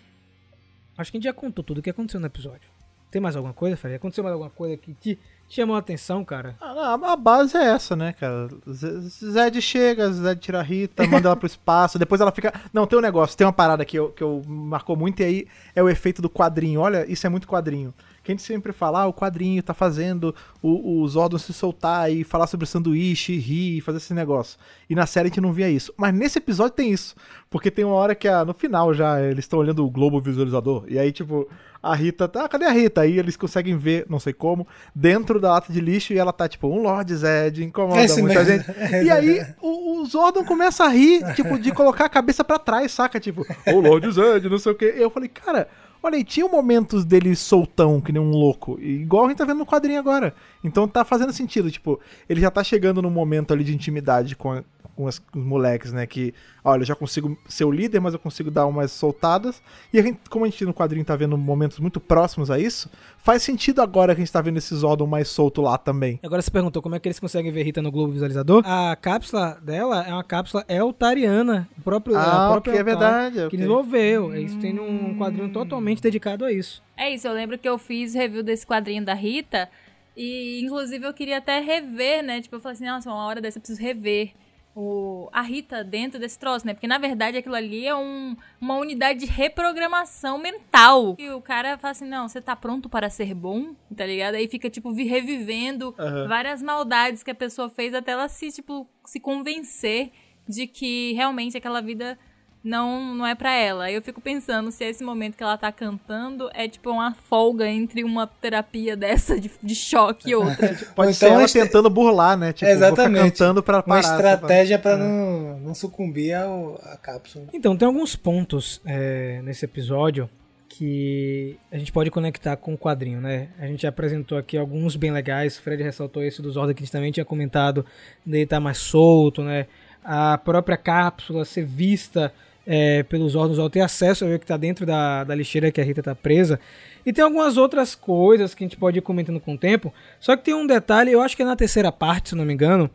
Acho 0.97 1.11
que 1.11 1.17
a 1.17 1.19
gente 1.19 1.25
já 1.25 1.33
contou 1.33 1.65
tudo 1.65 1.79
o 1.79 1.81
que 1.81 1.89
aconteceu 1.89 2.21
no 2.21 2.27
episódio. 2.27 2.69
Tem 3.11 3.21
mais 3.21 3.35
alguma 3.35 3.53
coisa, 3.53 3.75
Fred? 3.75 3.95
Aconteceu 3.97 4.23
mais 4.23 4.31
alguma 4.31 4.49
coisa 4.49 4.77
que 4.77 4.93
te 4.93 5.19
chamou 5.49 5.75
a 5.75 5.79
atenção, 5.79 6.25
cara? 6.25 6.55
Ah, 6.59 6.93
a 6.93 7.15
base 7.15 7.55
é 7.55 7.63
essa, 7.63 7.95
né, 7.95 8.13
cara? 8.13 8.49
Zed 8.67 9.61
chega, 9.61 10.11
Zed 10.11 10.39
tira 10.39 10.59
a 10.59 10.63
Rita, 10.63 11.05
manda 11.07 11.27
ela 11.27 11.35
pro 11.35 11.47
espaço, 11.47 11.99
depois 11.99 12.19
ela 12.19 12.31
fica. 12.31 12.53
Não, 12.71 12.87
tem 12.87 12.97
um 12.97 13.01
negócio, 13.01 13.37
tem 13.37 13.45
uma 13.45 13.53
parada 13.53 13.85
que 13.85 13.97
eu, 13.97 14.09
que 14.09 14.23
eu 14.23 14.41
marcou 14.47 14.95
muito, 14.95 15.21
e 15.21 15.25
aí 15.25 15.47
é 15.75 15.83
o 15.83 15.89
efeito 15.89 16.21
do 16.21 16.29
quadrinho. 16.29 16.79
Olha, 16.79 17.05
isso 17.11 17.25
é 17.27 17.29
muito 17.29 17.47
quadrinho. 17.47 17.93
Que 18.23 18.31
a 18.31 18.35
gente 18.35 18.43
sempre 18.43 18.71
fala, 18.71 19.01
ah, 19.01 19.07
o 19.07 19.13
quadrinho 19.13 19.61
tá 19.61 19.73
fazendo 19.73 20.33
o, 20.61 21.01
os 21.01 21.17
órgãos 21.17 21.41
se 21.41 21.51
soltar 21.51 22.09
e 22.09 22.23
falar 22.23 22.47
sobre 22.47 22.63
o 22.63 22.67
sanduíche, 22.67 23.37
rir, 23.37 23.81
fazer 23.81 23.97
esse 23.97 24.13
negócio. 24.13 24.57
E 24.89 24.95
na 24.95 25.05
série 25.05 25.27
a 25.27 25.29
gente 25.29 25.41
não 25.41 25.51
via 25.51 25.69
isso. 25.69 25.93
Mas 25.97 26.13
nesse 26.13 26.37
episódio 26.37 26.71
tem 26.71 26.89
isso. 26.89 27.15
Porque 27.49 27.69
tem 27.69 27.83
uma 27.83 27.95
hora 27.95 28.15
que, 28.15 28.27
ah, 28.27 28.45
no 28.45 28.53
final 28.53 28.93
já, 28.93 29.21
eles 29.21 29.43
estão 29.43 29.59
olhando 29.59 29.85
o 29.85 29.89
globo 29.89 30.21
visualizador. 30.21 30.85
E 30.87 30.97
aí, 30.97 31.11
tipo, 31.11 31.49
a 31.83 31.93
Rita 31.93 32.27
tá. 32.29 32.45
Ah, 32.45 32.49
cadê 32.49 32.63
a 32.65 32.71
Rita? 32.71 33.01
Aí 33.01 33.19
eles 33.19 33.35
conseguem 33.35 33.77
ver, 33.77 34.05
não 34.09 34.19
sei 34.19 34.31
como, 34.31 34.65
dentro 34.95 35.39
da 35.39 35.51
lata 35.51 35.71
de 35.73 35.81
lixo 35.81 36.13
e 36.13 36.17
ela 36.17 36.31
tá 36.31 36.47
tipo, 36.47 36.67
um 36.67 36.81
Lord 36.81 37.13
Zed, 37.13 37.63
incomoda 37.63 38.01
Esse 38.01 38.21
muita 38.21 38.43
mesmo. 38.43 38.63
gente. 38.65 38.79
E 39.05 39.09
aí 39.11 39.45
o, 39.61 40.01
o, 40.01 40.05
Zordon 40.05 40.45
começa 40.45 40.85
a 40.85 40.87
rir, 40.87 41.21
tipo, 41.35 41.59
de 41.59 41.71
colocar 41.73 42.05
a 42.05 42.09
cabeça 42.09 42.43
para 42.43 42.57
trás, 42.57 42.91
saca? 42.93 43.19
Tipo, 43.19 43.45
o 43.67 43.79
Lord 43.81 44.09
Zed, 44.11 44.47
não 44.49 44.57
sei 44.57 44.71
o 44.71 44.75
quê. 44.75 44.93
E 44.97 45.01
eu 45.01 45.09
falei, 45.09 45.27
cara. 45.29 45.67
Olha 46.05 46.17
aí, 46.17 46.23
tinha 46.25 46.45
momentos 46.49 47.05
dele 47.05 47.33
soltão, 47.33 48.01
que 48.01 48.11
nem 48.11 48.21
um 48.21 48.31
louco. 48.31 48.77
Igual 48.81 49.23
a 49.25 49.29
gente 49.29 49.37
tá 49.37 49.45
vendo 49.45 49.59
no 49.59 49.65
quadrinho 49.65 49.97
agora. 49.97 50.35
Então 50.61 50.85
tá 50.85 51.05
fazendo 51.05 51.31
sentido, 51.31 51.71
tipo, 51.71 51.97
ele 52.27 52.41
já 52.41 52.51
tá 52.51 52.61
chegando 52.61 53.01
num 53.01 53.09
momento 53.09 53.53
ali 53.53 53.63
de 53.63 53.73
intimidade 53.73 54.35
com, 54.35 54.51
a- 54.51 54.63
com, 54.97 55.07
as- 55.07 55.19
com 55.19 55.39
os 55.39 55.45
moleques, 55.45 55.93
né? 55.93 56.05
Que, 56.05 56.33
olha, 56.63 56.81
eu 56.81 56.85
já 56.85 56.95
consigo 56.95 57.37
ser 57.47 57.65
o 57.65 57.71
líder, 57.71 57.99
mas 57.99 58.13
eu 58.13 58.19
consigo 58.19 58.49
dar 58.49 58.65
umas 58.65 58.91
soltadas. 58.91 59.61
E 59.91 59.99
a 59.99 60.01
gente, 60.01 60.19
como 60.29 60.45
a 60.45 60.47
gente 60.49 60.63
no 60.65 60.73
quadrinho 60.73 61.03
tá 61.05 61.15
vendo 61.15 61.37
momentos 61.37 61.79
muito 61.79 61.99
próximos 61.99 62.49
a 62.49 62.57
isso, 62.59 62.89
faz 63.17 63.43
sentido 63.43 63.81
agora 63.81 64.13
que 64.15 64.21
a 64.21 64.23
gente 64.23 64.31
tá 64.33 64.41
vendo 64.41 64.57
esse 64.57 64.73
Zordon 64.75 65.05
mais 65.07 65.27
solto 65.27 65.61
lá 65.61 65.77
também. 65.77 66.19
Agora 66.23 66.41
você 66.41 66.49
perguntou 66.51 66.81
como 66.81 66.95
é 66.95 66.99
que 66.99 67.07
eles 67.07 67.19
conseguem 67.19 67.51
ver 67.51 67.63
Rita 67.63 67.81
no 67.81 67.91
globo 67.91 68.13
visualizador. 68.13 68.63
A 68.65 68.95
cápsula 68.95 69.59
dela 69.61 70.03
é 70.07 70.13
uma 70.13 70.23
cápsula 70.23 70.63
eltariana. 70.67 71.67
O 71.77 71.81
próprio, 71.81 72.15
Ah, 72.15 72.47
a 72.47 72.51
própria 72.51 72.71
ok, 72.71 72.79
é 72.79 72.83
verdade, 72.83 73.35
Que 73.35 73.45
ok. 73.45 73.57
desenvolveu. 73.59 74.35
Isso 74.35 74.57
tem 74.59 74.79
um 74.79 75.17
quadrinho 75.17 75.49
totalmente 75.51 76.01
dedicado 76.01 76.45
a 76.45 76.51
isso. 76.51 76.81
É 76.95 77.13
isso, 77.13 77.27
eu 77.27 77.33
lembro 77.33 77.57
que 77.57 77.67
eu 77.67 77.77
fiz 77.77 78.13
review 78.13 78.43
desse 78.43 78.65
quadrinho 78.65 79.03
da 79.03 79.13
Rita 79.13 79.69
e 80.15 80.61
inclusive 80.63 81.05
eu 81.05 81.13
queria 81.13 81.39
até 81.39 81.59
rever, 81.59 82.23
né? 82.23 82.39
Tipo, 82.41 82.55
eu 82.55 82.59
falei 82.59 82.75
assim, 82.75 82.85
nossa, 82.85 83.09
uma 83.09 83.25
hora 83.25 83.41
dessa 83.41 83.57
eu 83.57 83.61
preciso 83.61 83.81
rever 83.81 84.31
o, 84.75 85.29
a 85.31 85.41
Rita 85.41 85.83
dentro 85.83 86.19
desse 86.19 86.37
troço, 86.39 86.65
né? 86.65 86.73
Porque 86.73 86.87
na 86.87 86.97
verdade 86.97 87.37
aquilo 87.37 87.55
ali 87.55 87.85
é 87.85 87.95
um, 87.95 88.35
uma 88.59 88.75
unidade 88.77 89.19
de 89.19 89.25
reprogramação 89.25 90.37
mental. 90.37 91.15
E 91.19 91.29
o 91.29 91.41
cara 91.41 91.77
fala 91.77 91.91
assim, 91.91 92.07
não, 92.07 92.27
você 92.27 92.41
tá 92.41 92.55
pronto 92.55 92.89
para 92.89 93.09
ser 93.09 93.33
bom, 93.33 93.75
tá 93.95 94.05
ligado? 94.05 94.35
Aí 94.35 94.47
fica, 94.47 94.69
tipo, 94.69 94.91
vi- 94.91 95.03
revivendo 95.05 95.93
Aham. 95.97 96.27
várias 96.27 96.61
maldades 96.61 97.23
que 97.23 97.31
a 97.31 97.35
pessoa 97.35 97.69
fez 97.69 97.93
até 97.93 98.11
ela 98.13 98.27
se, 98.27 98.51
tipo, 98.51 98.87
se 99.05 99.19
convencer 99.19 100.11
de 100.47 100.67
que 100.67 101.13
realmente 101.13 101.55
aquela 101.57 101.81
vida 101.81 102.17
não, 102.63 103.13
não 103.13 103.25
é 103.27 103.35
pra 103.35 103.53
ela. 103.53 103.91
Eu 103.91 104.01
fico 104.01 104.21
pensando 104.21 104.71
se 104.71 104.83
esse 104.85 105.03
momento 105.03 105.35
que 105.35 105.43
ela 105.43 105.57
tá 105.57 105.71
cantando 105.71 106.49
é 106.53 106.67
tipo 106.67 106.89
uma 106.91 107.13
folga 107.13 107.67
entre 107.67 108.03
uma 108.03 108.25
terapia 108.25 108.95
dessa 108.95 109.39
de, 109.39 109.51
de 109.61 109.75
choque 109.75 110.29
e 110.29 110.35
outra. 110.35 110.69
Pode 110.95 111.09
Ou 111.09 111.13
ser 111.13 111.25
então 111.25 111.35
ela 111.35 111.43
este- 111.45 111.59
tentando 111.59 111.89
burlar, 111.89 112.37
né? 112.37 112.53
Tipo, 112.53 112.71
Exatamente. 112.71 113.31
cantando 113.31 113.61
pra 113.61 113.77
Uma 113.77 113.83
parar. 113.83 113.99
essa 113.99 114.15
estratégia 114.15 114.79
pra 114.79 114.91
É. 114.91 114.97
não, 114.97 115.59
não 115.59 115.75
sucumbir 115.75 116.33
ao, 116.35 116.75
à 116.83 116.95
cápsula. 116.95 117.47
Então, 117.53 117.75
tem 117.75 117.85
alguns 117.85 118.15
pontos 118.15 118.79
é, 118.85 119.41
nesse 119.43 119.65
episódio 119.65 120.29
que 120.69 121.57
a 121.71 121.77
gente 121.77 121.91
pode 121.91 122.09
conectar 122.09 122.55
com 122.57 122.73
o 122.73 122.77
quadrinho, 122.77 123.21
né? 123.21 123.49
A 123.59 123.67
gente 123.67 123.83
já 123.83 123.89
apresentou 123.89 124.37
aqui 124.37 124.57
alguns 124.57 124.95
bem 124.95 125.11
legais. 125.11 125.57
O 125.57 125.61
Fred 125.61 125.83
ressaltou 125.83 126.23
esse 126.23 126.41
dos 126.41 126.53
Zordon 126.53 126.73
que 126.73 126.81
a 126.81 126.85
gente 126.85 126.91
também 126.91 127.11
tinha 127.11 127.25
comentado 127.25 127.85
dele 128.25 128.43
estar 128.45 128.59
mais 128.59 128.77
solto, 128.79 129.43
né? 129.43 129.67
A 130.03 130.37
própria 130.37 130.75
cápsula 130.75 131.45
ser 131.45 131.65
vista 131.65 132.33
é, 132.65 133.03
pelos 133.03 133.35
órgãos 133.35 133.59
ao 133.59 133.69
ter 133.69 133.81
acesso 133.81 134.23
a 134.23 134.27
ver 134.27 134.35
o 134.35 134.39
que 134.39 134.45
está 134.45 134.57
dentro 134.57 134.85
da, 134.85 135.23
da 135.23 135.35
lixeira 135.35 135.71
que 135.71 135.81
a 135.81 135.83
Rita 135.83 136.01
está 136.01 136.15
presa. 136.15 136.59
E 137.05 137.11
tem 137.11 137.23
algumas 137.23 137.57
outras 137.57 137.95
coisas 137.95 138.55
que 138.55 138.63
a 138.63 138.67
gente 138.67 138.77
pode 138.77 138.99
ir 138.99 139.01
comentando 139.01 139.39
com 139.39 139.53
o 139.53 139.57
tempo. 139.57 139.93
Só 140.19 140.35
que 140.37 140.43
tem 140.43 140.53
um 140.53 140.65
detalhe, 140.65 141.11
eu 141.11 141.21
acho 141.21 141.35
que 141.35 141.41
é 141.41 141.45
na 141.45 141.55
terceira 141.55 141.91
parte, 141.91 142.29
se 142.29 142.35
não 142.35 142.45
me 142.45 142.53
engano, 142.53 142.89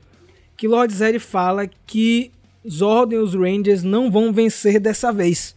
que 0.57 0.67
Lord 0.67 0.93
Zed 0.93 1.19
fala 1.19 1.69
que 1.87 2.31
Zordon 2.69 3.17
e 3.17 3.19
os 3.19 3.35
Rangers 3.35 3.83
não 3.83 4.11
vão 4.11 4.33
vencer 4.33 4.81
dessa 4.81 5.13
vez. 5.13 5.55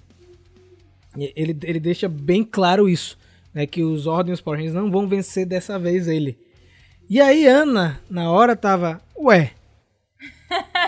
Ele, 1.18 1.58
ele 1.64 1.80
deixa 1.80 2.08
bem 2.08 2.44
claro 2.44 2.88
isso, 2.88 3.18
né, 3.54 3.66
que 3.66 3.84
os 3.84 4.02
Zordon 4.02 4.32
e 4.32 4.34
os 4.34 4.42
Power 4.42 4.60
Rangers 4.60 4.76
não 4.76 4.90
vão 4.90 5.08
vencer 5.08 5.46
dessa 5.46 5.78
vez 5.78 6.08
ele. 6.08 6.38
E 7.10 7.20
aí 7.20 7.46
Ana, 7.46 8.00
na 8.10 8.32
hora, 8.32 8.56
tava, 8.56 9.02
ué, 9.20 9.52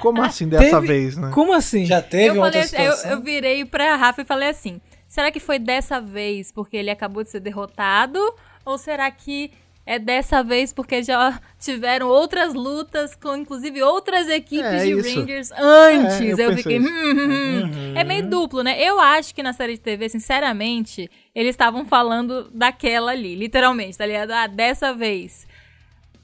Como 0.02 0.22
assim 0.22 0.48
dessa 0.48 0.80
Teve- 0.82 0.88
vez, 0.88 1.18
né? 1.18 1.32
como 1.34 1.54
assim? 1.54 1.86
Já 1.86 2.02
teve 2.02 2.38
eu, 2.38 2.42
outra 2.44 2.60
assim, 2.62 2.76
eu, 2.78 2.92
situação? 2.92 3.12
eu 3.12 3.22
virei 3.22 3.64
pra 3.66 3.96
Rafa 3.96 4.22
e 4.22 4.26
falei 4.26 4.50
assim: 4.50 4.82
será 5.08 5.32
que 5.32 5.40
foi 5.40 5.60
dessa 5.60 6.00
vez 6.02 6.52
porque 6.52 6.78
ele 6.78 6.90
acabou 6.90 7.24
de 7.24 7.30
ser 7.30 7.40
derrotado? 7.40 8.20
Ou 8.66 8.78
será 8.78 9.10
que 9.12 9.52
é 9.86 10.00
dessa 10.00 10.42
vez 10.42 10.72
porque 10.72 11.04
já 11.04 11.38
tiveram 11.60 12.08
outras 12.08 12.54
lutas 12.54 13.16
com 13.16 13.36
inclusive 13.36 13.82
outras 13.84 14.30
equipes 14.30 14.66
É, 14.66 14.86
de 14.86 14.92
isso. 14.94 15.20
Rangers 15.20 15.52
antes? 15.52 16.22
É, 16.40 16.44
eu 16.44 16.50
eu 16.52 16.56
fiquei. 16.58 16.80
"Hum, 16.80 16.86
hum, 16.86 17.66
hum." 17.66 17.94
É 17.96 18.04
meio 18.06 18.30
duplo, 18.30 18.64
né? 18.64 18.82
Eu 18.82 18.98
acho 19.00 19.36
que 19.36 19.44
na 19.44 19.52
série 19.52 19.74
de 19.74 19.80
TV, 19.82 20.08
sinceramente, 20.08 21.10
eles 21.36 21.50
estavam 21.52 21.86
falando 21.86 22.50
daquela 22.54 23.12
ali, 23.12 23.36
literalmente, 23.36 23.98
tá 23.98 24.06
ligado? 24.06 24.32
Ah, 24.32 24.48
dessa 24.48 24.94
vez. 24.94 25.46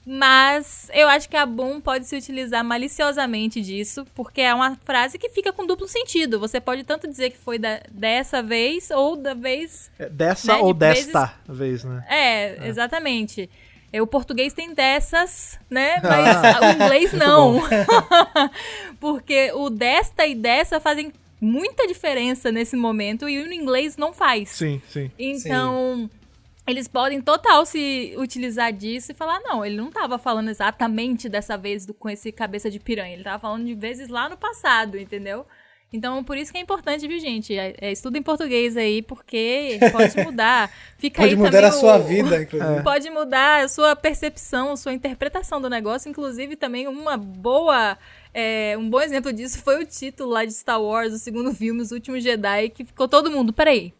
Mas 0.06 0.90
eu 0.94 1.08
acho 1.08 1.28
que 1.28 1.36
a 1.36 1.44
Boom 1.44 1.80
pode 1.80 2.06
se 2.06 2.16
utilizar 2.16 2.64
maliciosamente 2.64 3.60
disso, 3.60 4.06
porque 4.14 4.40
é 4.40 4.52
uma 4.54 4.76
frase 4.84 5.18
que 5.18 5.28
fica 5.28 5.52
com 5.52 5.66
duplo 5.66 5.86
sentido. 5.86 6.40
Você 6.40 6.60
pode 6.60 6.84
tanto 6.84 7.06
dizer 7.06 7.30
que 7.30 7.36
foi 7.38 7.58
da- 7.58 7.80
dessa 7.90 8.42
vez 8.42 8.90
ou 8.90 9.14
da 9.16 9.34
vez. 9.34 9.90
É 9.98 10.08
Dessa 10.08 10.54
né, 10.54 10.58
ou 10.62 10.72
de 10.72 10.78
desta 10.80 11.34
vez, 11.48 11.84
né? 11.84 12.04
É, 12.08 12.66
exatamente. 12.68 13.48
É, 13.92 14.00
O 14.00 14.06
português 14.06 14.52
tem 14.52 14.72
dessas, 14.72 15.58
né? 15.68 15.96
Ah, 15.96 16.00
Mas 16.60 16.76
o 16.76 16.82
inglês 16.82 17.12
não. 17.12 17.60
porque 18.98 19.52
o 19.54 19.68
desta 19.70 20.26
e 20.26 20.34
dessa 20.34 20.80
fazem 20.80 21.12
muita 21.40 21.86
diferença 21.86 22.52
nesse 22.52 22.76
momento 22.76 23.28
e 23.28 23.38
o 23.42 23.52
inglês 23.52 23.96
não 23.96 24.12
faz. 24.12 24.50
Sim, 24.50 24.80
sim. 24.88 25.10
Então, 25.18 26.10
eles 26.70 26.88
podem 26.88 27.20
total 27.20 27.66
se 27.66 28.14
utilizar 28.16 28.72
disso 28.72 29.12
e 29.12 29.14
falar, 29.14 29.40
não, 29.40 29.64
ele 29.64 29.76
não 29.76 29.90
tava 29.90 30.18
falando 30.18 30.48
exatamente 30.48 31.28
dessa 31.28 31.56
vez 31.56 31.84
do- 31.86 31.94
com 31.94 32.08
esse 32.08 32.30
cabeça 32.32 32.70
de 32.70 32.78
piranha, 32.78 33.14
ele 33.14 33.24
tava 33.24 33.38
falando 33.38 33.64
de 33.66 33.74
vezes 33.74 34.08
lá 34.08 34.28
no 34.28 34.36
passado, 34.36 34.96
entendeu? 34.98 35.44
Então, 35.92 36.22
por 36.22 36.36
isso 36.38 36.52
que 36.52 36.58
é 36.58 36.60
importante, 36.60 37.08
viu, 37.08 37.18
gente? 37.18 37.52
É, 37.58 37.74
é, 37.80 37.90
estuda 37.90 38.16
em 38.16 38.22
português 38.22 38.76
aí, 38.76 39.02
porque 39.02 39.76
pode 39.90 40.16
mudar. 40.24 40.70
Fica 40.96 41.20
Pode 41.20 41.30
aí 41.34 41.36
mudar 41.36 41.50
também 41.50 41.68
a 41.68 41.72
sua 41.72 41.96
o- 41.98 42.02
vida, 42.04 42.42
inclusive. 42.42 42.82
Pode 42.84 43.10
mudar 43.10 43.64
a 43.64 43.68
sua 43.68 43.96
percepção, 43.96 44.70
a 44.70 44.76
sua 44.76 44.92
interpretação 44.92 45.60
do 45.60 45.68
negócio. 45.68 46.08
Inclusive, 46.08 46.54
também 46.54 46.86
uma 46.86 47.16
boa. 47.16 47.98
é, 48.32 48.76
um 48.78 48.88
bom 48.88 49.00
exemplo 49.00 49.32
disso 49.32 49.60
foi 49.64 49.82
o 49.82 49.84
título 49.84 50.30
lá 50.30 50.44
de 50.44 50.52
Star 50.52 50.80
Wars, 50.80 51.12
o 51.12 51.18
segundo 51.18 51.52
filme, 51.52 51.82
Os 51.82 51.90
Últimos 51.90 52.22
Jedi, 52.22 52.68
que 52.68 52.84
ficou 52.84 53.08
todo 53.08 53.28
mundo. 53.28 53.52
Peraí. 53.52 53.92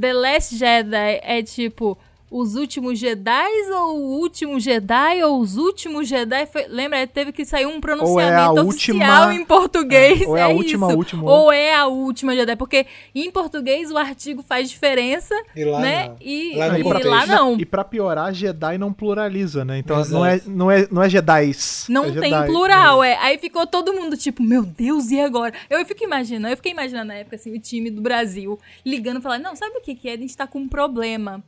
The 0.00 0.12
Last 0.12 0.56
Jedi 0.56 1.20
é 1.22 1.40
tipo. 1.40 1.96
Os 2.30 2.56
últimos 2.56 2.98
Jedi 2.98 3.46
ou 3.72 3.98
o 4.00 4.20
último 4.20 4.60
Jedi 4.60 5.22
ou 5.22 5.40
os 5.40 5.56
últimos 5.56 6.06
Jedi? 6.06 6.44
Foi- 6.46 6.66
lembra? 6.68 7.06
Teve 7.06 7.32
que 7.32 7.42
sair 7.44 7.64
um 7.64 7.80
pronunciamento 7.80 8.60
última- 8.66 9.04
oficial 9.04 9.32
em 9.32 9.44
português. 9.46 10.20
É, 10.20 10.26
ou 10.26 10.36
é 10.36 10.42
a 10.42 10.50
é 10.50 10.54
última, 10.54 10.88
isso. 10.88 10.96
última, 10.98 11.30
Ou 11.30 11.50
é 11.50 11.74
a 11.74 11.86
última 11.86 12.34
Jedi. 12.36 12.54
Porque 12.56 12.84
em 13.14 13.30
português 13.30 13.90
o 13.90 13.96
artigo 13.96 14.42
faz 14.42 14.68
diferença, 14.68 15.34
E 15.56 15.64
lá 15.64 15.80
né? 15.80 16.08
não. 16.08 16.16
E 16.20 16.54
Lá 16.56 16.66
e 16.66 16.70
no 16.82 16.88
lá, 16.88 16.94
português. 16.94 17.28
não. 17.28 17.58
E 17.58 17.64
pra 17.64 17.82
piorar, 17.82 18.34
Jedi 18.34 18.76
não 18.76 18.92
pluraliza, 18.92 19.64
né? 19.64 19.78
Então 19.78 19.98
Exato. 19.98 20.12
não 20.14 20.26
é, 20.26 20.40
não, 20.46 20.70
é, 20.70 20.88
não 20.90 21.02
é 21.02 21.08
Jedis. 21.08 21.86
Não 21.88 22.04
é 22.04 22.10
tem 22.12 22.30
Jedi. 22.30 22.46
plural, 22.46 23.02
é. 23.02 23.16
Aí 23.22 23.38
ficou 23.38 23.66
todo 23.66 23.92
mundo 23.94 24.16
tipo, 24.18 24.42
meu 24.42 24.64
Deus, 24.64 25.10
e 25.10 25.18
agora? 25.18 25.54
Eu 25.70 25.82
fico 25.86 26.04
imaginando, 26.04 26.52
eu 26.52 26.56
fiquei 26.56 26.72
imaginando 26.72 27.06
na 27.08 27.14
época, 27.14 27.36
assim, 27.36 27.56
o 27.56 27.58
time 27.58 27.90
do 27.90 28.02
Brasil 28.02 28.58
ligando 28.84 29.18
e 29.18 29.22
falando, 29.22 29.42
não, 29.44 29.56
sabe 29.56 29.78
o 29.78 29.80
que 29.80 29.94
que 29.94 30.08
é? 30.10 30.12
A 30.12 30.16
gente 30.18 30.36
tá 30.36 30.46
com 30.46 30.58
um 30.58 30.68
problema. 30.68 31.42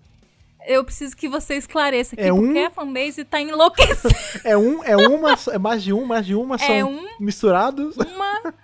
Eu 0.66 0.84
preciso 0.84 1.16
que 1.16 1.28
você 1.28 1.54
esclareça 1.56 2.14
aqui, 2.14 2.24
É 2.24 2.32
um- 2.32 2.46
porque 2.46 2.58
a 2.58 2.70
fanbase 2.70 3.24
tá 3.24 3.40
enlouquecendo. 3.40 4.14
É 4.44 4.56
um, 4.56 4.84
é 4.84 4.96
uma, 4.96 5.36
é 5.52 5.58
mais 5.58 5.82
de 5.82 5.92
um, 5.92 6.04
mais 6.04 6.24
de 6.26 6.34
uma, 6.34 6.58
são 6.58 6.68
É 6.74 6.84
um- 6.84 7.06
misturados. 7.18 7.96
Uma, 7.96 8.54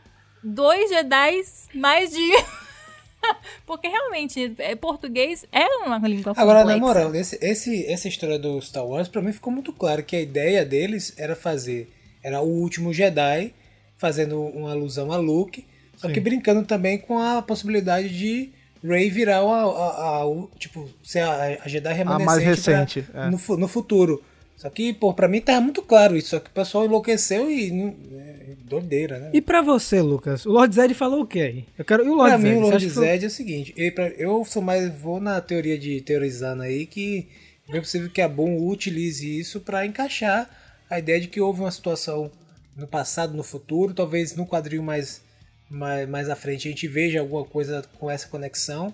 dois 0.43 0.89
Jedi, 0.91 1.41
mais 1.75 2.11
de... 2.11 2.21
porque 3.67 3.89
realmente, 3.89 4.55
é, 4.59 4.77
português 4.77 5.45
é 5.51 5.67
uma 5.85 5.99
língua 5.99 6.33
Agora, 6.37 6.61
complexa. 6.61 6.81
na 6.81 6.87
moral, 6.87 7.15
esse, 7.15 7.39
esse, 7.43 7.87
essa 7.87 8.09
história 8.09 8.39
do 8.39 8.61
Star 8.61 8.87
Wars, 8.87 9.09
pra 9.09 9.21
mim 9.23 9.33
ficou 9.33 9.53
muito 9.53 9.73
claro 9.73 10.03
que 10.05 10.15
a 10.15 10.21
ideia 10.21 10.65
deles 10.65 11.13
era 11.17 11.35
fazer. 11.35 11.93
Era 12.23 12.41
o 12.41 12.47
último 12.49 12.93
Jedi, 12.93 13.53
fazendo 13.97 14.41
uma 14.41 14.71
alusão 14.73 15.11
a 15.13 15.17
Luke, 15.17 15.67
só 15.97 16.09
que 16.11 16.21
brincando 16.21 16.63
também 16.65 16.99
com 16.99 17.19
a 17.19 17.41
possibilidade 17.41 18.09
de 18.11 18.53
Rey 18.83 19.11
virar 19.11 19.39
a, 19.39 19.41
a- 19.43 20.07
a- 20.21 20.27
o- 20.27 20.51
tipo, 20.59 20.89
ser 21.03 21.21
a, 21.21 21.59
a 21.65 21.69
Jedi 21.69 21.93
remanescente 21.93 22.27
mais 22.27 22.43
pra- 22.65 22.77
recente, 22.79 23.05
é. 23.15 23.31
no, 23.31 23.57
no 23.57 23.69
futuro. 23.69 24.23
Só 24.57 24.71
que, 24.71 24.95
pô, 24.95 25.13
pra 25.13 25.29
mim 25.29 25.41
tava 25.41 25.61
muito 25.61 25.83
claro 25.83 26.17
isso, 26.17 26.31
só 26.31 26.41
que 26.41 26.49
o 26.49 26.53
pessoal 26.53 26.85
enlouqueceu 26.87 27.51
e. 27.51 27.71
é, 28.15 28.47
doideira, 28.65 29.19
né? 29.19 29.31
E 29.35 29.41
pra 29.43 29.61
você, 29.61 30.01
Lucas, 30.01 30.47
o 30.47 30.51
Lord 30.51 30.75
Zed 30.75 30.95
falou 30.95 31.23
o 31.23 31.27
que 31.27 31.41
aí? 31.41 31.65
Eu 31.79 31.85
quero. 31.85 32.05
E 32.07 32.09
o 32.09 32.15
Lord 32.15 32.31
Pra 32.31 32.39
Zed? 32.39 32.51
mim, 32.55 32.57
o 32.57 32.61
Lord 32.63 32.89
Zed 32.89 33.25
é 33.25 33.27
o 33.27 33.31
seguinte: 33.31 33.75
eu, 33.77 33.93
pra- 33.93 34.09
eu 34.09 34.45
sou 34.47 34.63
mais. 34.63 34.91
Vou 34.99 35.21
na 35.21 35.41
teoria 35.43 35.79
de 35.79 36.01
teorizando 36.01 36.63
aí 36.63 36.87
que 36.87 37.29
é 37.69 37.73
bem 37.73 37.81
possível 37.83 38.09
que 38.09 38.21
a 38.23 38.29
Boom 38.29 38.67
utilize 38.67 39.39
isso 39.39 39.61
pra 39.61 39.85
encaixar 39.85 40.49
a 40.89 40.99
ideia 40.99 41.21
de 41.21 41.29
que 41.29 41.41
houve 41.41 41.61
uma 41.61 41.71
situação 41.71 42.31
no 42.77 42.87
passado, 42.87 43.35
no 43.37 43.43
futuro, 43.43 43.93
talvez 43.93 44.35
no 44.37 44.47
quadril 44.47 44.83
mais, 44.83 45.21
mais, 45.71 46.09
mais 46.09 46.29
à 46.29 46.37
frente 46.37 46.69
a 46.69 46.71
gente 46.71 46.87
veja 46.89 47.21
alguma 47.21 47.45
coisa 47.45 47.83
com 47.99 48.11
essa 48.11 48.27
conexão. 48.29 48.93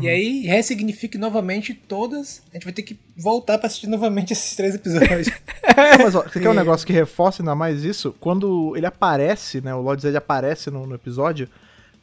E 0.00 0.08
aí 0.08 0.40
ressignifique 0.40 1.16
novamente 1.16 1.72
todas. 1.72 2.42
A 2.50 2.54
gente 2.54 2.64
vai 2.64 2.72
ter 2.72 2.82
que 2.82 2.98
voltar 3.16 3.58
pra 3.58 3.68
assistir 3.68 3.86
novamente 3.86 4.32
esses 4.34 4.56
três 4.56 4.74
episódios. 4.74 5.28
Não, 5.28 6.04
mas 6.04 6.14
ó, 6.16 6.22
você 6.22 6.40
quer 6.40 6.48
um 6.50 6.54
negócio 6.54 6.84
que 6.84 6.92
reforce 6.92 7.42
ainda 7.42 7.54
mais 7.54 7.84
isso? 7.84 8.12
Quando 8.18 8.76
ele 8.76 8.86
aparece, 8.86 9.60
né? 9.60 9.72
O 9.72 9.80
Lord 9.80 10.02
Zed 10.02 10.16
aparece 10.16 10.68
no, 10.68 10.84
no 10.84 10.96
episódio, 10.96 11.48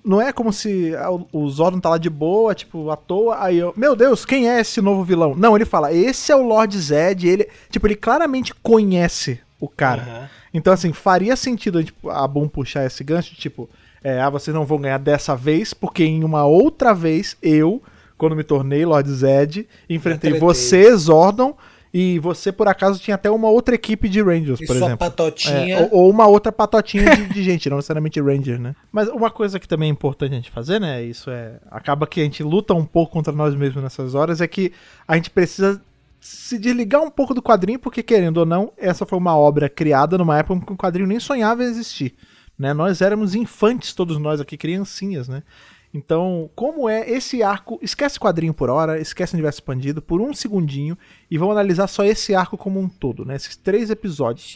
não 0.05 0.21
é 0.21 0.31
como 0.31 0.53
se 0.53 0.95
ah, 0.95 1.11
o- 1.11 1.49
Zordon 1.49 1.81
tá 1.81 1.89
lá 1.89 1.97
de 1.97 2.09
boa, 2.09 2.55
tipo, 2.55 2.89
à 2.89 2.95
toa, 2.95 3.43
aí 3.43 3.57
eu, 3.57 3.73
meu 3.75 3.93
Deus, 3.93 4.23
quem 4.23 4.49
é 4.49 4.61
esse 4.61 4.79
novo 4.79 5.03
vilão? 5.03 5.35
Não, 5.35 5.53
ele 5.57 5.65
fala, 5.65 5.91
esse 5.91 6.31
é 6.31 6.35
o 6.35 6.41
Lord 6.43 6.77
Zed, 6.79 7.27
ele, 7.27 7.49
tipo, 7.69 7.85
ele 7.87 7.95
claramente 7.97 8.53
conhece 8.63 9.37
o 9.59 9.67
cara. 9.67 10.01
Aham. 10.03 10.29
Então, 10.53 10.71
assim, 10.71 10.93
faria 10.93 11.35
sentido 11.35 11.77
a, 11.77 11.81
gente- 11.81 11.93
a 12.09 12.25
Boom 12.25 12.47
puxar 12.47 12.85
esse 12.85 13.03
gancho, 13.03 13.35
tipo, 13.35 13.69
é, 14.03 14.19
ah, 14.19 14.29
vocês 14.29 14.53
não 14.53 14.65
vão 14.65 14.79
ganhar 14.79 14.97
dessa 14.97 15.35
vez, 15.35 15.73
porque 15.73 16.03
em 16.03 16.23
uma 16.23 16.45
outra 16.45 16.93
vez, 16.93 17.37
eu, 17.41 17.81
quando 18.17 18.35
me 18.35 18.43
tornei 18.43 18.85
Lord 18.85 19.09
Zed, 19.11 19.67
enfrentei 19.89 20.39
você, 20.39 20.95
Zordon, 20.95 21.55
e 21.93 22.19
você, 22.19 22.51
por 22.51 22.67
acaso, 22.67 22.99
tinha 22.99 23.15
até 23.15 23.29
uma 23.29 23.49
outra 23.49 23.75
equipe 23.75 24.07
de 24.07 24.21
Rangers, 24.21 24.61
E 24.61 24.65
por 24.65 24.75
exemplo. 24.77 24.97
patotinha. 24.97 25.75
É, 25.75 25.81
ou, 25.81 26.03
ou 26.03 26.09
uma 26.09 26.25
outra 26.25 26.51
patotinha 26.51 27.15
de, 27.15 27.27
de 27.27 27.43
gente, 27.43 27.69
não 27.69 27.77
necessariamente 27.77 28.21
Ranger, 28.21 28.59
né? 28.59 28.75
Mas 28.91 29.09
uma 29.09 29.29
coisa 29.29 29.59
que 29.59 29.67
também 29.67 29.89
é 29.89 29.91
importante 29.91 30.31
a 30.31 30.35
gente 30.35 30.49
fazer, 30.49 30.79
né? 30.79 31.03
Isso 31.03 31.29
é. 31.29 31.59
Acaba 31.69 32.07
que 32.07 32.21
a 32.21 32.23
gente 32.23 32.43
luta 32.43 32.73
um 32.73 32.85
pouco 32.85 33.11
contra 33.11 33.33
nós 33.33 33.53
mesmos 33.55 33.83
nessas 33.83 34.15
horas, 34.15 34.39
é 34.39 34.47
que 34.47 34.71
a 35.05 35.15
gente 35.15 35.29
precisa 35.29 35.81
se 36.21 36.57
desligar 36.57 37.01
um 37.01 37.09
pouco 37.09 37.33
do 37.33 37.41
quadrinho, 37.41 37.79
porque 37.79 38.01
querendo 38.01 38.37
ou 38.37 38.45
não, 38.45 38.71
essa 38.77 39.05
foi 39.05 39.17
uma 39.17 39.35
obra 39.35 39.67
criada 39.67 40.17
numa 40.17 40.37
época 40.37 40.61
em 40.61 40.65
que 40.65 40.73
o 40.73 40.77
quadrinho 40.77 41.07
nem 41.07 41.19
sonhava 41.19 41.63
em 41.63 41.67
existir. 41.67 42.15
Né? 42.61 42.75
Nós 42.75 43.01
éramos 43.01 43.33
infantes, 43.33 43.91
todos 43.91 44.19
nós 44.19 44.39
aqui, 44.39 44.55
criancinhas, 44.55 45.27
né? 45.27 45.41
Então, 45.91 46.47
como 46.55 46.87
é 46.87 47.09
esse 47.09 47.41
arco? 47.41 47.79
Esquece 47.81 48.19
quadrinho 48.19 48.53
por 48.53 48.69
hora, 48.69 49.01
esquece 49.01 49.33
universo 49.33 49.57
expandido 49.57 49.99
por 49.99 50.21
um 50.21 50.31
segundinho 50.31 50.95
e 51.29 51.39
vamos 51.39 51.53
analisar 51.53 51.87
só 51.87 52.05
esse 52.05 52.35
arco 52.35 52.55
como 52.55 52.79
um 52.79 52.87
todo, 52.87 53.25
né? 53.25 53.35
Esses 53.35 53.55
três 53.55 53.89
episódios. 53.89 54.53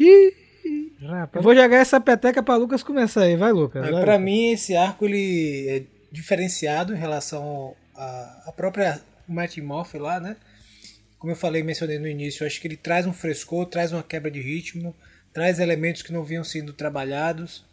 Eu 1.33 1.41
vou 1.41 1.55
jogar 1.55 1.77
essa 1.77 1.99
peteca 1.99 2.43
pra 2.43 2.55
Lucas 2.55 2.83
começar 2.83 3.23
aí, 3.23 3.35
vai, 3.35 3.51
Lucas. 3.51 3.83
Pra 3.83 3.99
Lucas. 3.99 4.21
mim, 4.21 4.51
esse 4.51 4.75
arco 4.75 5.03
ele 5.05 5.67
é 5.67 5.83
diferenciado 6.11 6.93
em 6.93 6.97
relação 6.97 7.73
à, 7.95 8.43
à 8.49 8.51
própria 8.51 9.01
Mighty 9.27 9.63
Morph 9.63 9.95
lá, 9.95 10.19
né? 10.19 10.37
Como 11.17 11.31
eu 11.31 11.35
falei, 11.35 11.63
mencionei 11.63 11.97
no 11.97 12.07
início, 12.07 12.43
eu 12.43 12.47
acho 12.47 12.61
que 12.61 12.67
ele 12.67 12.77
traz 12.77 13.07
um 13.07 13.13
frescor, 13.13 13.65
traz 13.65 13.91
uma 13.91 14.03
quebra 14.03 14.29
de 14.29 14.39
ritmo, 14.39 14.95
traz 15.33 15.57
elementos 15.57 16.03
que 16.03 16.13
não 16.13 16.23
vinham 16.23 16.43
sendo 16.43 16.71
trabalhados, 16.71 17.64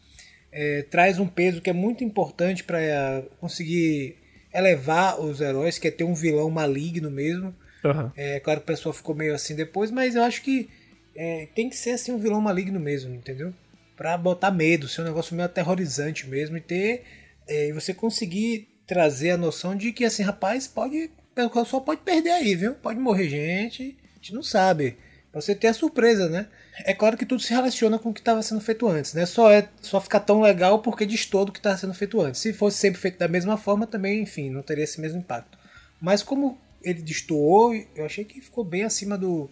é, 0.52 0.82
traz 0.82 1.18
um 1.18 1.26
peso 1.26 1.60
que 1.60 1.70
é 1.70 1.72
muito 1.72 2.04
importante 2.04 2.62
para 2.62 3.22
conseguir 3.40 4.16
elevar 4.54 5.18
os 5.20 5.40
heróis, 5.40 5.78
que 5.78 5.88
é 5.88 5.90
ter 5.90 6.04
um 6.04 6.14
vilão 6.14 6.50
maligno 6.50 7.10
mesmo. 7.10 7.54
Aham. 7.84 8.12
É 8.16 8.38
claro 8.40 8.60
que 8.60 8.64
o 8.64 8.66
pessoal 8.66 8.92
ficou 8.92 9.14
meio 9.14 9.34
assim 9.34 9.54
depois, 9.56 9.90
mas 9.90 10.14
eu 10.14 10.22
acho 10.22 10.42
que 10.42 10.68
é, 11.16 11.48
tem 11.54 11.68
que 11.68 11.76
ser 11.76 11.90
assim 11.92 12.12
um 12.12 12.18
vilão 12.18 12.40
maligno 12.40 12.78
mesmo, 12.78 13.14
entendeu? 13.14 13.52
Pra 13.96 14.16
botar 14.16 14.50
medo, 14.50 14.88
ser 14.88 15.00
um 15.02 15.04
negócio 15.04 15.34
meio 15.34 15.46
aterrorizante 15.46 16.28
mesmo 16.28 16.56
e 16.56 16.60
ter. 16.60 17.02
é, 17.48 17.68
E 17.68 17.72
você 17.72 17.92
conseguir 17.94 18.68
trazer 18.86 19.30
a 19.30 19.36
noção 19.36 19.74
de 19.74 19.92
que 19.92 20.04
assim, 20.04 20.22
rapaz, 20.22 20.66
pode. 20.68 21.10
O 21.36 21.50
pessoal 21.50 21.82
pode 21.82 22.02
perder 22.02 22.30
aí, 22.30 22.54
viu? 22.54 22.74
Pode 22.74 22.98
morrer 22.98 23.28
gente, 23.28 23.96
a 24.12 24.16
gente 24.16 24.34
não 24.34 24.42
sabe. 24.42 24.96
Pra 25.32 25.40
você 25.40 25.54
ter 25.54 25.68
a 25.68 25.74
surpresa, 25.74 26.28
né? 26.28 26.46
É 26.84 26.92
claro 26.92 27.16
que 27.16 27.24
tudo 27.24 27.40
se 27.42 27.52
relaciona 27.54 27.98
com 27.98 28.10
o 28.10 28.14
que 28.14 28.20
estava 28.20 28.42
sendo 28.42 28.60
feito 28.60 28.86
antes, 28.86 29.14
né? 29.14 29.24
Só 29.24 29.50
é 29.50 29.66
só 29.80 29.98
ficar 29.98 30.20
tão 30.20 30.42
legal 30.42 30.80
porque 30.82 31.06
diz 31.06 31.24
todo 31.24 31.48
o 31.48 31.52
que 31.52 31.58
estava 31.58 31.76
sendo 31.78 31.94
feito 31.94 32.20
antes. 32.20 32.40
Se 32.40 32.52
fosse 32.52 32.76
sempre 32.76 33.00
feito 33.00 33.18
da 33.18 33.26
mesma 33.28 33.56
forma, 33.56 33.86
também, 33.86 34.20
enfim, 34.22 34.50
não 34.50 34.62
teria 34.62 34.84
esse 34.84 35.00
mesmo 35.00 35.18
impacto. 35.20 35.58
Mas 36.00 36.22
como 36.22 36.58
ele 36.82 37.00
destoou, 37.00 37.74
eu 37.94 38.04
achei 38.04 38.24
que 38.24 38.40
ficou 38.42 38.62
bem 38.62 38.82
acima 38.84 39.16
do, 39.16 39.48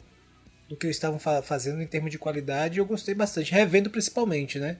do 0.68 0.76
que 0.76 0.86
eles 0.86 0.96
estavam 0.96 1.18
fa- 1.18 1.42
fazendo 1.42 1.80
em 1.80 1.86
termos 1.86 2.10
de 2.10 2.18
qualidade. 2.18 2.78
Eu 2.78 2.84
gostei 2.84 3.14
bastante, 3.14 3.52
revendo 3.52 3.88
principalmente, 3.88 4.58
né? 4.58 4.76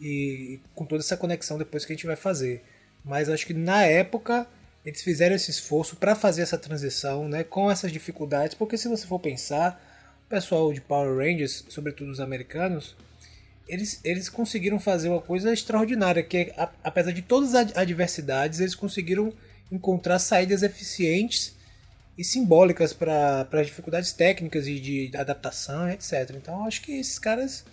E 0.00 0.60
com 0.74 0.84
toda 0.84 1.02
essa 1.02 1.16
conexão 1.16 1.56
depois 1.56 1.84
que 1.86 1.92
a 1.92 1.96
gente 1.96 2.06
vai 2.06 2.16
fazer. 2.16 2.62
Mas 3.04 3.30
acho 3.30 3.46
que 3.46 3.54
na 3.54 3.84
época 3.84 4.46
eles 4.84 5.00
fizeram 5.02 5.34
esse 5.34 5.50
esforço 5.50 5.96
para 5.96 6.14
fazer 6.14 6.42
essa 6.42 6.58
transição, 6.58 7.26
né? 7.28 7.42
Com 7.42 7.70
essas 7.70 7.90
dificuldades, 7.90 8.54
porque 8.54 8.76
se 8.76 8.88
você 8.88 9.06
for 9.06 9.18
pensar, 9.18 9.85
pessoal 10.28 10.72
de 10.72 10.80
Power 10.80 11.16
Rangers, 11.16 11.64
sobretudo 11.68 12.10
os 12.10 12.20
americanos, 12.20 12.96
eles, 13.68 14.00
eles 14.04 14.28
conseguiram 14.28 14.78
fazer 14.78 15.08
uma 15.08 15.20
coisa 15.20 15.52
extraordinária, 15.52 16.22
que 16.22 16.36
é, 16.36 16.68
apesar 16.82 17.12
de 17.12 17.22
todas 17.22 17.54
as 17.54 17.76
adversidades, 17.76 18.60
eles 18.60 18.74
conseguiram 18.74 19.32
encontrar 19.70 20.18
saídas 20.18 20.62
eficientes 20.62 21.56
e 22.16 22.24
simbólicas 22.24 22.92
para 22.92 23.46
as 23.52 23.66
dificuldades 23.66 24.12
técnicas 24.12 24.66
e 24.66 24.80
de 24.80 25.10
adaptação, 25.16 25.90
etc. 25.90 26.30
Então 26.36 26.64
acho 26.66 26.80
que 26.80 26.92
esses 26.92 27.18
caras, 27.18 27.64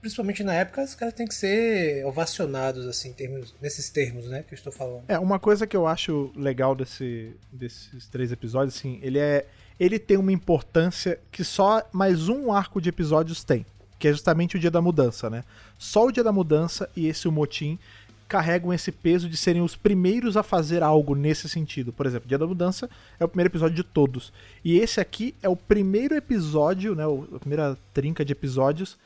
principalmente 0.00 0.42
na 0.42 0.54
época, 0.54 0.82
os 0.82 0.94
caras 0.94 1.14
têm 1.14 1.26
que 1.26 1.34
ser 1.34 2.04
ovacionados 2.06 2.86
assim, 2.86 3.12
termos, 3.12 3.54
nesses 3.60 3.90
termos, 3.90 4.28
né, 4.28 4.44
que 4.46 4.54
eu 4.54 4.56
estou 4.56 4.72
falando. 4.72 5.04
É, 5.08 5.18
uma 5.18 5.38
coisa 5.38 5.66
que 5.66 5.76
eu 5.76 5.86
acho 5.86 6.32
legal 6.34 6.74
desse, 6.74 7.34
desses 7.52 8.06
três 8.06 8.32
episódios, 8.32 8.76
assim, 8.76 8.98
ele 9.02 9.18
é. 9.18 9.46
Ele 9.82 9.98
tem 9.98 10.16
uma 10.16 10.30
importância 10.30 11.18
que 11.32 11.42
só 11.42 11.82
mais 11.90 12.28
um 12.28 12.52
arco 12.52 12.80
de 12.80 12.88
episódios 12.88 13.42
tem. 13.42 13.66
Que 13.98 14.06
é 14.06 14.12
justamente 14.12 14.56
o 14.56 14.60
dia 14.60 14.70
da 14.70 14.80
mudança, 14.80 15.28
né? 15.28 15.42
Só 15.76 16.06
o 16.06 16.12
dia 16.12 16.22
da 16.22 16.30
mudança 16.30 16.88
e 16.94 17.08
esse 17.08 17.26
o 17.26 17.32
motim 17.32 17.76
carregam 18.28 18.72
esse 18.72 18.92
peso 18.92 19.28
de 19.28 19.36
serem 19.36 19.60
os 19.60 19.74
primeiros 19.74 20.36
a 20.36 20.44
fazer 20.44 20.84
algo 20.84 21.16
nesse 21.16 21.48
sentido. 21.48 21.92
Por 21.92 22.06
exemplo, 22.06 22.28
Dia 22.28 22.38
da 22.38 22.46
Mudança 22.46 22.88
é 23.18 23.24
o 23.24 23.28
primeiro 23.28 23.50
episódio 23.50 23.74
de 23.74 23.82
todos. 23.82 24.32
E 24.64 24.78
esse 24.78 25.00
aqui 25.00 25.34
é 25.42 25.48
o 25.48 25.56
primeiro 25.56 26.14
episódio, 26.14 26.94
né? 26.94 27.02
A 27.34 27.40
primeira 27.40 27.76
trinca 27.92 28.24
de 28.24 28.30
episódios 28.30 28.96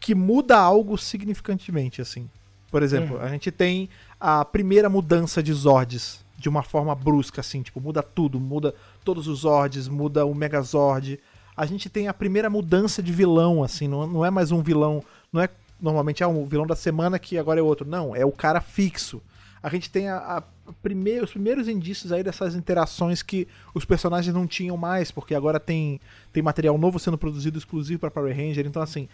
que 0.00 0.14
muda 0.14 0.56
algo 0.56 0.96
significantemente, 0.96 2.00
assim. 2.00 2.30
Por 2.70 2.82
exemplo, 2.82 3.20
a 3.20 3.28
gente 3.28 3.50
tem 3.50 3.90
a 4.18 4.42
primeira 4.42 4.88
mudança 4.88 5.42
de 5.42 5.52
Zords 5.52 6.24
de 6.38 6.48
uma 6.48 6.62
forma 6.62 6.94
brusca, 6.94 7.40
assim, 7.40 7.62
tipo, 7.62 7.80
muda 7.80 8.00
tudo, 8.00 8.38
muda 8.38 8.72
todos 9.08 9.26
os 9.26 9.38
Zords, 9.38 9.88
muda 9.88 10.26
o 10.26 10.34
Megazord. 10.34 11.18
A 11.56 11.64
gente 11.64 11.88
tem 11.88 12.08
a 12.08 12.12
primeira 12.12 12.50
mudança 12.50 13.02
de 13.02 13.10
vilão, 13.10 13.64
assim, 13.64 13.88
não, 13.88 14.06
não 14.06 14.22
é 14.22 14.30
mais 14.30 14.52
um 14.52 14.62
vilão, 14.62 15.02
não 15.32 15.40
é 15.40 15.48
normalmente 15.80 16.22
ah, 16.22 16.28
um 16.28 16.44
vilão 16.44 16.66
da 16.66 16.76
semana 16.76 17.18
que 17.18 17.38
agora 17.38 17.58
é 17.58 17.62
outro, 17.62 17.88
não, 17.88 18.14
é 18.14 18.26
o 18.26 18.30
cara 18.30 18.60
fixo. 18.60 19.22
A 19.62 19.70
gente 19.70 19.88
tem 19.88 20.10
a, 20.10 20.18
a 20.18 20.42
primeir- 20.82 21.24
os 21.24 21.30
primeiros 21.30 21.68
indícios 21.68 22.12
aí 22.12 22.22
dessas 22.22 22.54
interações 22.54 23.22
que 23.22 23.48
os 23.74 23.86
personagens 23.86 24.34
não 24.34 24.46
tinham 24.46 24.76
mais, 24.76 25.10
porque 25.10 25.34
agora 25.34 25.58
tem, 25.58 25.98
tem 26.30 26.42
material 26.42 26.76
novo 26.76 26.98
sendo 26.98 27.16
produzido 27.16 27.56
exclusivo 27.56 28.00
para 28.00 28.10
Power 28.10 28.36
Ranger, 28.36 28.66
então 28.66 28.82
assim, 28.82 29.08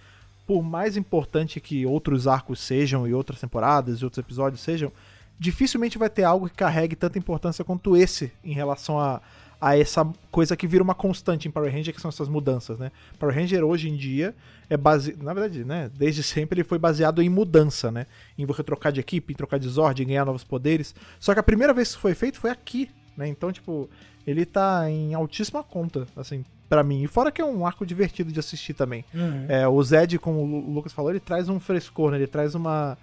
por 0.44 0.60
mais 0.60 0.96
importante 0.96 1.60
que 1.60 1.86
outros 1.86 2.26
arcos 2.26 2.58
sejam 2.58 3.06
e 3.06 3.14
outras 3.14 3.38
temporadas 3.38 4.00
e 4.00 4.04
outros 4.04 4.18
episódios 4.18 4.60
sejam, 4.60 4.90
dificilmente 5.38 5.98
vai 5.98 6.10
ter 6.10 6.24
algo 6.24 6.48
que 6.48 6.56
carregue 6.56 6.96
tanta 6.96 7.16
importância 7.16 7.64
quanto 7.64 7.96
esse 7.96 8.32
em 8.42 8.52
relação 8.52 8.98
a, 8.98 9.20
a 9.60 9.78
essa 9.78 10.06
coisa 10.30 10.56
que 10.56 10.66
vira 10.66 10.82
uma 10.82 10.94
constante 10.94 11.48
em 11.48 11.50
Power 11.50 11.72
Ranger, 11.72 11.94
que 11.94 12.00
são 12.00 12.08
essas 12.08 12.28
mudanças, 12.28 12.78
né? 12.78 12.90
Power 13.18 13.34
Ranger 13.34 13.64
hoje 13.64 13.88
em 13.88 13.96
dia 13.96 14.34
é 14.68 14.76
base, 14.76 15.16
na 15.20 15.32
verdade, 15.32 15.64
né, 15.64 15.90
desde 15.94 16.22
sempre 16.22 16.60
ele 16.60 16.68
foi 16.68 16.78
baseado 16.78 17.22
em 17.22 17.28
mudança, 17.28 17.90
né? 17.90 18.06
Em 18.36 18.46
você 18.46 18.62
trocar 18.62 18.90
de 18.90 19.00
equipe, 19.00 19.32
em 19.32 19.36
trocar 19.36 19.58
de 19.58 19.68
Zord, 19.68 20.02
em 20.02 20.06
ganhar 20.06 20.24
novos 20.24 20.44
poderes. 20.44 20.94
Só 21.20 21.34
que 21.34 21.40
a 21.40 21.42
primeira 21.42 21.72
vez 21.72 21.88
que 21.88 21.92
isso 21.92 22.00
foi 22.00 22.14
feito 22.14 22.38
foi 22.38 22.50
aqui, 22.50 22.90
né? 23.16 23.28
Então, 23.28 23.52
tipo, 23.52 23.88
ele 24.26 24.44
tá 24.44 24.90
em 24.90 25.14
altíssima 25.14 25.62
conta, 25.62 26.06
assim, 26.16 26.44
pra 26.68 26.82
mim. 26.82 27.02
E 27.02 27.06
fora 27.06 27.30
que 27.30 27.40
é 27.40 27.44
um 27.44 27.66
arco 27.66 27.84
divertido 27.84 28.32
de 28.32 28.40
assistir 28.40 28.74
também. 28.74 29.04
É, 29.48 29.68
o 29.68 29.82
Zed, 29.82 30.18
como 30.18 30.40
o 30.40 30.72
Lucas 30.72 30.92
falou, 30.92 31.10
ele 31.10 31.20
traz 31.20 31.48
um 31.48 31.60
frescor, 31.60 32.10
né? 32.10 32.16
Ele 32.16 32.26
traz 32.26 32.54
uma. 32.54 32.96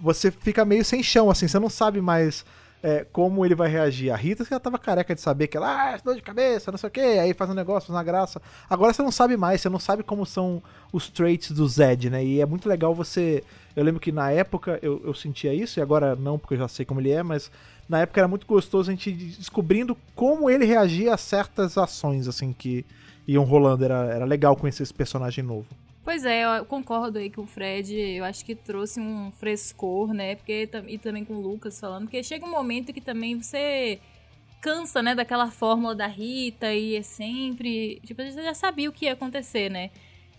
Você 0.00 0.30
fica 0.30 0.64
meio 0.64 0.84
sem 0.84 1.02
chão, 1.02 1.28
assim, 1.30 1.48
você 1.48 1.58
não 1.58 1.68
sabe 1.68 2.00
mais 2.00 2.44
é, 2.82 3.04
como 3.12 3.44
ele 3.44 3.54
vai 3.54 3.68
reagir. 3.68 4.10
A 4.10 4.16
Rita 4.16 4.44
já 4.44 4.58
tava 4.60 4.78
careca 4.78 5.14
de 5.14 5.20
saber 5.20 5.48
que 5.48 5.56
ela, 5.56 5.94
ah, 5.94 5.98
dor 6.02 6.14
de 6.14 6.22
cabeça, 6.22 6.70
não 6.70 6.78
sei 6.78 6.88
o 6.88 6.92
que, 6.92 7.00
aí 7.00 7.34
faz 7.34 7.50
um 7.50 7.54
negócio, 7.54 7.88
faz 7.88 7.96
uma 7.96 8.04
graça. 8.04 8.40
Agora 8.68 8.92
você 8.92 9.02
não 9.02 9.10
sabe 9.10 9.36
mais, 9.36 9.60
você 9.60 9.68
não 9.68 9.78
sabe 9.78 10.02
como 10.02 10.24
são 10.24 10.62
os 10.92 11.08
traits 11.08 11.50
do 11.50 11.66
Zed, 11.66 12.10
né? 12.10 12.24
E 12.24 12.40
é 12.40 12.46
muito 12.46 12.68
legal 12.68 12.94
você. 12.94 13.42
Eu 13.74 13.84
lembro 13.84 14.00
que 14.00 14.12
na 14.12 14.30
época 14.30 14.78
eu, 14.82 15.00
eu 15.04 15.14
sentia 15.14 15.52
isso, 15.52 15.78
e 15.78 15.82
agora 15.82 16.16
não, 16.16 16.38
porque 16.38 16.54
eu 16.54 16.58
já 16.58 16.68
sei 16.68 16.84
como 16.84 17.00
ele 17.00 17.10
é, 17.10 17.22
mas 17.22 17.50
na 17.88 18.00
época 18.00 18.20
era 18.20 18.28
muito 18.28 18.46
gostoso 18.46 18.90
a 18.90 18.94
gente 18.94 19.10
descobrindo 19.12 19.96
como 20.14 20.50
ele 20.50 20.64
reagia 20.64 21.14
a 21.14 21.16
certas 21.16 21.78
ações, 21.78 22.28
assim, 22.28 22.52
que 22.52 22.84
iam 23.26 23.44
rolando. 23.44 23.84
Era, 23.84 24.04
era 24.06 24.24
legal 24.24 24.56
conhecer 24.56 24.82
esse 24.82 24.94
personagem 24.94 25.42
novo. 25.42 25.66
Pois 26.08 26.24
é, 26.24 26.58
eu 26.58 26.64
concordo 26.64 27.18
aí 27.18 27.28
com 27.28 27.42
o 27.42 27.46
Fred. 27.46 27.94
Eu 27.94 28.24
acho 28.24 28.42
que 28.42 28.54
trouxe 28.54 28.98
um 28.98 29.30
frescor, 29.30 30.14
né? 30.14 30.36
Porque, 30.36 30.66
e 30.86 30.96
também 30.96 31.22
com 31.22 31.34
o 31.34 31.40
Lucas 31.42 31.78
falando, 31.78 32.04
porque 32.04 32.22
chega 32.22 32.46
um 32.46 32.50
momento 32.50 32.94
que 32.94 33.00
também 33.02 33.38
você 33.38 34.00
cansa, 34.62 35.02
né, 35.02 35.14
daquela 35.14 35.50
fórmula 35.50 35.94
da 35.94 36.06
Rita 36.06 36.72
e 36.72 36.96
é 36.96 37.02
sempre. 37.02 38.00
Tipo, 38.06 38.22
você 38.22 38.42
já 38.42 38.54
sabia 38.54 38.88
o 38.88 38.92
que 38.92 39.04
ia 39.04 39.12
acontecer, 39.12 39.70
né? 39.70 39.90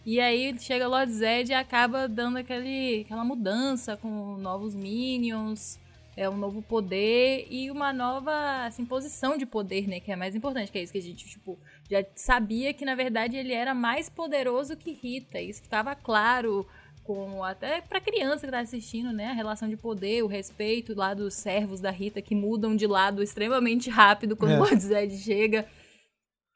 E 0.03 0.19
aí 0.19 0.57
chega 0.59 0.87
Lord 0.87 1.11
Zed 1.11 1.51
e 1.51 1.53
acaba 1.53 2.07
dando 2.07 2.37
aquele, 2.37 3.01
aquela 3.01 3.23
mudança 3.23 3.95
com 3.95 4.37
novos 4.37 4.73
minions, 4.73 5.79
é 6.17 6.27
um 6.27 6.35
novo 6.35 6.63
poder 6.63 7.45
e 7.47 7.69
uma 7.69 7.93
nova 7.93 8.65
assim, 8.65 8.83
posição 8.85 9.37
de 9.37 9.45
poder, 9.45 9.87
né? 9.87 9.99
Que 9.99 10.11
é 10.11 10.15
mais 10.15 10.33
importante, 10.33 10.71
que 10.71 10.79
é 10.79 10.81
isso 10.81 10.91
que 10.91 10.97
a 10.97 11.03
gente, 11.03 11.27
tipo, 11.27 11.59
já 11.89 12.05
sabia 12.15 12.73
que 12.73 12.85
na 12.85 12.95
verdade 12.95 13.35
ele 13.37 13.53
era 13.53 13.73
mais 13.73 14.09
poderoso 14.09 14.77
que 14.77 14.91
Rita. 14.91 15.39
Isso 15.41 15.61
ficava 15.63 15.95
claro 15.95 16.67
com 17.03 17.43
até 17.43 17.81
pra 17.81 17.99
criança 17.99 18.45
que 18.45 18.51
tá 18.51 18.59
assistindo, 18.59 19.11
né? 19.11 19.27
A 19.29 19.33
relação 19.33 19.67
de 19.67 19.75
poder, 19.75 20.23
o 20.23 20.27
respeito 20.27 20.93
lá 20.93 21.13
dos 21.15 21.33
servos 21.33 21.79
da 21.81 21.89
Rita 21.89 22.21
que 22.21 22.35
mudam 22.35 22.75
de 22.75 22.85
lado 22.85 23.23
extremamente 23.23 23.89
rápido 23.89 24.35
quando 24.35 24.51
É. 24.51 24.61
o 24.61 24.79
Zed 24.79 25.17
chega. 25.17 25.65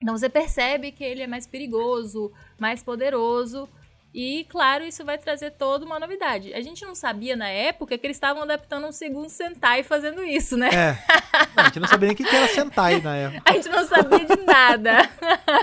Então 0.02 0.16
você 0.18 0.30
percebe 0.30 0.92
que 0.92 1.04
ele 1.04 1.24
é 1.24 1.28
mais 1.28 1.48
perigoso, 1.48 2.32
mais 2.60 2.84
poderoso. 2.84 3.68
E, 4.14 4.45
claro, 4.47 4.84
isso 4.84 5.03
vai 5.03 5.18
trazer 5.18 5.51
toda 5.51 5.86
uma 5.86 5.99
novidade. 5.99 6.53
A 6.53 6.61
gente 6.61 6.86
não 6.86 6.93
sabia 6.93 7.36
na 7.36 7.49
época 7.49 7.97
que 7.97 8.05
eles 8.05 8.16
estavam 8.16 8.43
adaptando 8.43 8.86
um 8.86 8.91
segundo 8.91 9.28
Sentai 9.28 9.82
fazendo 9.82 10.24
isso, 10.24 10.55
né? 10.55 10.70
É. 10.70 10.97
Não, 11.55 11.64
a 11.64 11.66
gente 11.66 11.80
não 11.80 11.88
sabia 11.88 12.07
nem 12.07 12.14
o 12.14 12.18
que 12.18 12.36
era 12.36 12.47
Sentai 12.47 13.01
na 13.01 13.16
época. 13.16 13.41
A 13.49 13.53
gente 13.53 13.70
não 13.70 13.88
sabia 13.88 14.20
de 14.20 14.36
nada. 14.43 15.09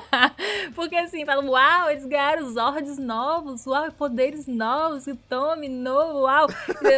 Porque 0.75 0.97
assim, 0.97 1.25
falam, 1.25 1.49
uau, 1.49 1.91
eles 1.91 2.05
ganharam 2.05 2.51
Zords 2.51 2.99
novos, 2.99 3.67
uau, 3.67 3.93
poderes 3.93 4.49
novos, 4.49 5.07
o 5.07 5.15
Tommy 5.15 5.69
novo, 5.69 6.23
uau. 6.23 6.49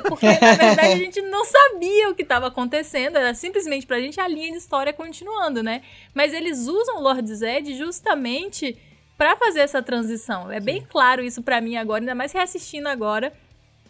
Porque 0.09 0.27
na 0.27 0.55
verdade 0.55 0.93
a 0.93 0.97
gente 0.97 1.21
não 1.21 1.45
sabia 1.45 2.09
o 2.09 2.15
que 2.15 2.23
estava 2.23 2.47
acontecendo, 2.47 3.17
era 3.17 3.35
simplesmente 3.35 3.87
pra 3.87 4.01
gente 4.01 4.19
a 4.21 4.27
linha 4.27 4.51
de 4.51 4.57
história 4.57 4.93
continuando, 4.93 5.63
né? 5.63 5.83
Mas 6.15 6.33
eles 6.33 6.67
usam 6.67 6.97
o 6.97 7.03
Lord 7.03 7.35
Zed 7.35 7.77
justamente 7.77 8.77
pra 9.23 9.37
fazer 9.37 9.61
essa 9.61 9.81
transição. 9.81 10.51
É 10.51 10.59
bem 10.59 10.85
claro 10.85 11.23
isso 11.23 11.45
pra 11.45 11.61
mim 11.61 11.77
agora, 11.77 12.01
ainda 12.01 12.13
mais 12.13 12.33
reassistindo 12.33 12.89
agora. 12.89 13.33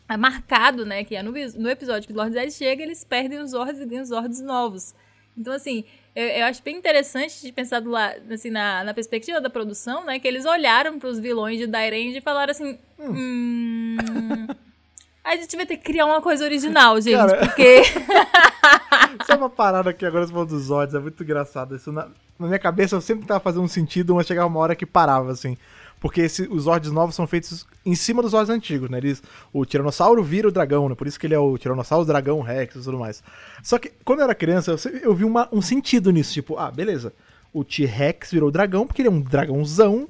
É 0.07 0.15
marcado, 0.15 0.85
né? 0.85 1.05
Que 1.05 1.17
é 1.17 1.23
no, 1.23 1.33
no 1.33 1.71
episódio 1.71 2.07
que 2.07 2.13
o 2.13 2.17
Lord 2.17 2.35
Zed 2.35 2.53
chega, 2.53 2.83
eles 2.83 3.03
perdem 3.03 3.39
os 3.39 3.53
Zords 3.53 3.81
e 3.81 3.87
ganham 3.87 4.03
os 4.03 4.11
Zords 4.11 4.43
novos. 4.43 4.95
Então, 5.35 5.55
assim, 5.55 5.87
eu, 6.15 6.27
eu 6.27 6.45
acho 6.45 6.63
bem 6.63 6.77
interessante 6.77 7.41
de 7.41 7.51
pensar 7.51 7.81
do 7.81 7.89
lado, 7.89 8.31
assim, 8.31 8.51
na, 8.51 8.85
na 8.85 8.93
perspectiva 8.93 9.41
da 9.41 9.49
produção, 9.49 10.05
né? 10.05 10.19
Que 10.19 10.29
eles 10.29 10.45
olharam 10.45 10.99
pros 10.99 11.19
vilões 11.19 11.57
de 11.57 11.67
Dairenji 11.67 12.19
e 12.19 12.21
falaram 12.21 12.51
assim. 12.51 12.79
Hum. 12.99 13.97
A 15.25 15.37
gente 15.37 15.57
vai 15.57 15.65
ter 15.67 15.77
que 15.77 15.85
criar 15.85 16.07
uma 16.07 16.21
coisa 16.21 16.45
original, 16.45 17.01
gente, 17.01 17.17
Cara, 17.17 17.39
porque. 17.47 17.83
Só 19.27 19.37
uma 19.37 19.51
parada 19.51 19.91
aqui 19.91 20.05
agora, 20.05 20.27
falou 20.27 20.47
dos 20.47 20.65
Zords, 20.65 20.95
é 20.95 20.99
muito 20.99 21.23
engraçado. 21.23 21.77
Isso 21.77 21.93
na, 21.93 22.09
na 22.39 22.47
minha 22.47 22.59
cabeça 22.59 22.97
eu 22.97 23.01
sempre 23.01 23.27
tava 23.27 23.41
fazendo 23.41 23.63
um 23.63 23.69
sentido, 23.69 24.15
mas 24.15 24.27
chegava 24.27 24.49
uma 24.49 24.61
hora 24.61 24.75
que 24.75 24.87
parava, 24.87 25.31
assim. 25.33 25.57
Porque 26.01 26.23
esse- 26.23 26.49
os 26.51 26.65
Zords 26.65 26.91
novos 26.91 27.15
são 27.15 27.27
feitos 27.29 27.65
em 27.87 27.95
cima 27.95 28.23
dos 28.23 28.33
Zords 28.33 28.51
antigos, 28.51 28.91
né? 28.91 28.99
Eles, 28.99 29.23
o 29.53 29.65
Tiranossauro 29.65 30.23
vira 30.23 30.49
o 30.49 30.53
dragão, 30.53 30.89
né? 30.89 30.95
Por 30.97 31.07
isso 31.07 31.19
que 31.21 31.27
ele 31.27 31.35
é 31.35 31.39
o 31.39 31.57
Tiranossauro, 31.57 32.05
Dragão, 32.05 32.41
Rex 32.41 32.75
e 32.75 32.83
tudo 32.83 32.99
mais. 32.99 33.23
Só 33.63 33.79
que 33.79 33.93
quando 34.05 34.19
eu 34.21 34.25
era 34.25 34.35
criança, 34.35 34.73
eu, 34.73 34.99
eu 34.99 35.15
vi 35.15 35.25
uma- 35.25 35.49
um 35.53 35.63
sentido 35.63 36.11
nisso. 36.11 36.33
Tipo, 36.33 36.59
ah, 36.59 36.71
beleza. 36.73 37.13
O 37.53 37.63
T-Rex 37.63 38.33
virou 38.33 38.51
dragão 38.51 38.87
porque 38.87 39.03
ele 39.03 39.09
é 39.09 39.13
um 39.13 39.21
dragãozão 39.21 40.09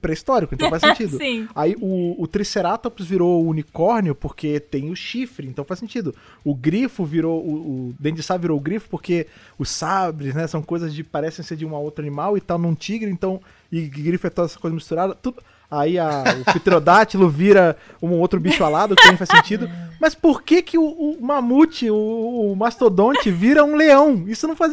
pré-histórico, 0.00 0.54
então 0.54 0.68
faz 0.70 0.82
sentido. 0.82 1.18
Aí 1.54 1.76
o, 1.80 2.22
o 2.22 2.26
Triceratops 2.26 3.06
virou 3.06 3.46
unicórnio 3.46 4.14
porque 4.14 4.60
tem 4.60 4.90
o 4.90 4.96
chifre, 4.96 5.46
então 5.46 5.64
faz 5.64 5.80
sentido. 5.80 6.14
O 6.44 6.54
grifo 6.54 7.04
virou. 7.04 7.40
O, 7.40 7.54
o 7.54 7.94
Dente 7.98 8.16
de 8.16 8.22
Sabre 8.22 8.42
virou 8.42 8.58
o 8.58 8.60
grifo 8.60 8.88
porque 8.88 9.26
os 9.58 9.70
sabres, 9.70 10.34
né? 10.34 10.46
São 10.46 10.62
coisas 10.62 10.94
de. 10.94 11.02
parecem 11.02 11.44
ser 11.44 11.56
de 11.56 11.66
um 11.66 11.74
outro 11.74 12.02
animal 12.02 12.36
e 12.36 12.40
tal, 12.40 12.58
num 12.58 12.74
tigre, 12.74 13.10
então. 13.10 13.40
E 13.70 13.82
grifo 13.82 14.26
é 14.26 14.30
toda 14.30 14.46
essa 14.46 14.58
coisa 14.58 14.74
misturada. 14.74 15.14
Tudo. 15.14 15.42
Aí 15.70 15.98
a, 15.98 16.22
o 16.38 16.52
pterodátilo 16.52 17.30
vira 17.30 17.78
um 18.02 18.10
outro 18.20 18.38
bicho 18.38 18.62
alado, 18.62 18.94
que 18.94 19.02
também 19.02 19.16
faz 19.16 19.30
sentido. 19.30 19.70
Mas 19.98 20.14
por 20.14 20.42
que 20.42 20.60
que 20.60 20.76
o, 20.76 20.84
o 20.84 21.18
mamute, 21.22 21.90
o, 21.90 22.52
o 22.52 22.54
mastodonte, 22.54 23.30
vira 23.30 23.64
um 23.64 23.74
leão? 23.74 24.24
Isso 24.26 24.46
não 24.46 24.54
faz. 24.54 24.70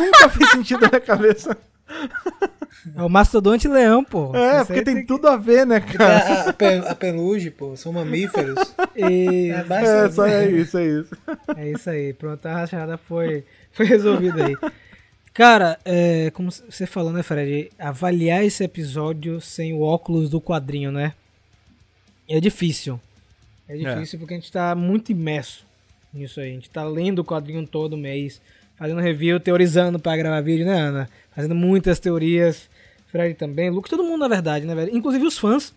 Nunca 0.00 0.28
fez 0.30 0.50
sentido 0.50 0.80
na 0.80 0.88
minha 0.88 1.00
cabeça. 1.02 1.54
É 2.94 3.02
o 3.02 3.08
mastodonte 3.08 3.66
leão, 3.66 4.04
pô. 4.04 4.34
É, 4.36 4.64
porque 4.64 4.78
aí 4.78 4.84
tem 4.84 5.04
tudo 5.04 5.26
a 5.28 5.36
ver, 5.36 5.66
né, 5.66 5.80
cara? 5.80 6.18
A, 6.18 6.44
a, 6.88 6.90
a 6.92 6.94
peluge, 6.94 7.50
pô, 7.50 7.76
são 7.76 7.92
mamíferos. 7.92 8.74
E- 8.96 9.50
É, 9.52 9.60
É, 9.60 9.64
basta, 9.64 10.10
só 10.12 10.26
é 10.26 10.48
isso, 10.50 10.78
é 10.78 10.86
isso. 10.86 11.16
É 11.56 11.70
isso 11.70 11.90
aí, 11.90 12.12
pronto, 12.12 12.44
a 12.46 12.52
rachada 12.52 12.96
foi, 12.96 13.44
foi 13.72 13.86
resolvida 13.86 14.46
aí. 14.46 14.56
Cara, 15.34 15.78
é, 15.84 16.30
como 16.32 16.50
você 16.50 16.86
falou, 16.86 17.12
né, 17.12 17.22
Fred? 17.22 17.70
Avaliar 17.78 18.44
esse 18.44 18.62
episódio 18.64 19.40
sem 19.40 19.72
o 19.72 19.80
óculos 19.82 20.28
do 20.30 20.40
quadrinho, 20.40 20.90
né? 20.90 21.14
É 22.28 22.40
difícil. 22.40 23.00
É 23.68 23.76
difícil 23.76 24.18
porque 24.18 24.34
a 24.34 24.36
gente 24.36 24.50
tá 24.52 24.74
muito 24.74 25.12
imerso 25.12 25.64
nisso 26.12 26.40
aí. 26.40 26.50
A 26.50 26.54
gente 26.54 26.70
tá 26.70 26.84
lendo 26.84 27.20
o 27.20 27.24
quadrinho 27.24 27.66
todo 27.66 27.96
mês, 27.96 28.40
fazendo 28.78 29.00
review, 29.00 29.40
teorizando 29.40 29.98
pra 29.98 30.16
gravar 30.16 30.40
vídeo, 30.40 30.64
né, 30.64 30.80
Ana? 30.80 31.10
Fazendo 31.34 31.54
muitas 31.54 31.98
teorias. 31.98 32.68
Fred 33.08 33.34
também, 33.34 33.70
Luke, 33.70 33.88
todo 33.88 34.04
mundo 34.04 34.20
na 34.20 34.28
verdade, 34.28 34.66
né, 34.66 34.74
velho? 34.74 34.96
Inclusive 34.96 35.26
os 35.26 35.38
fãs. 35.38 35.74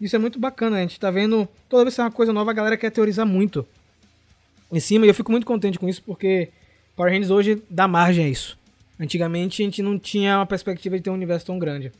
Isso 0.00 0.14
é 0.14 0.18
muito 0.18 0.38
bacana, 0.38 0.76
a 0.76 0.80
gente 0.80 1.00
tá 1.00 1.10
vendo. 1.10 1.48
Toda 1.68 1.84
vez 1.84 1.94
que 1.94 2.00
é 2.00 2.04
uma 2.04 2.10
coisa 2.10 2.32
nova, 2.32 2.50
a 2.50 2.54
galera 2.54 2.76
quer 2.76 2.90
teorizar 2.90 3.26
muito 3.26 3.66
em 4.70 4.80
cima 4.80 5.06
e 5.06 5.08
eu 5.08 5.14
fico 5.14 5.30
muito 5.30 5.46
contente 5.46 5.78
com 5.78 5.88
isso 5.88 6.02
porque 6.04 6.50
Power 6.94 7.12
Rangers 7.12 7.30
hoje 7.30 7.62
dá 7.70 7.86
margem 7.86 8.24
a 8.24 8.28
isso. 8.28 8.58
Antigamente 8.98 9.62
a 9.62 9.64
gente 9.64 9.82
não 9.82 9.98
tinha 9.98 10.38
uma 10.38 10.46
perspectiva 10.46 10.96
de 10.96 11.02
ter 11.02 11.10
um 11.10 11.14
universo 11.14 11.46
tão 11.46 11.58
grande. 11.58 11.92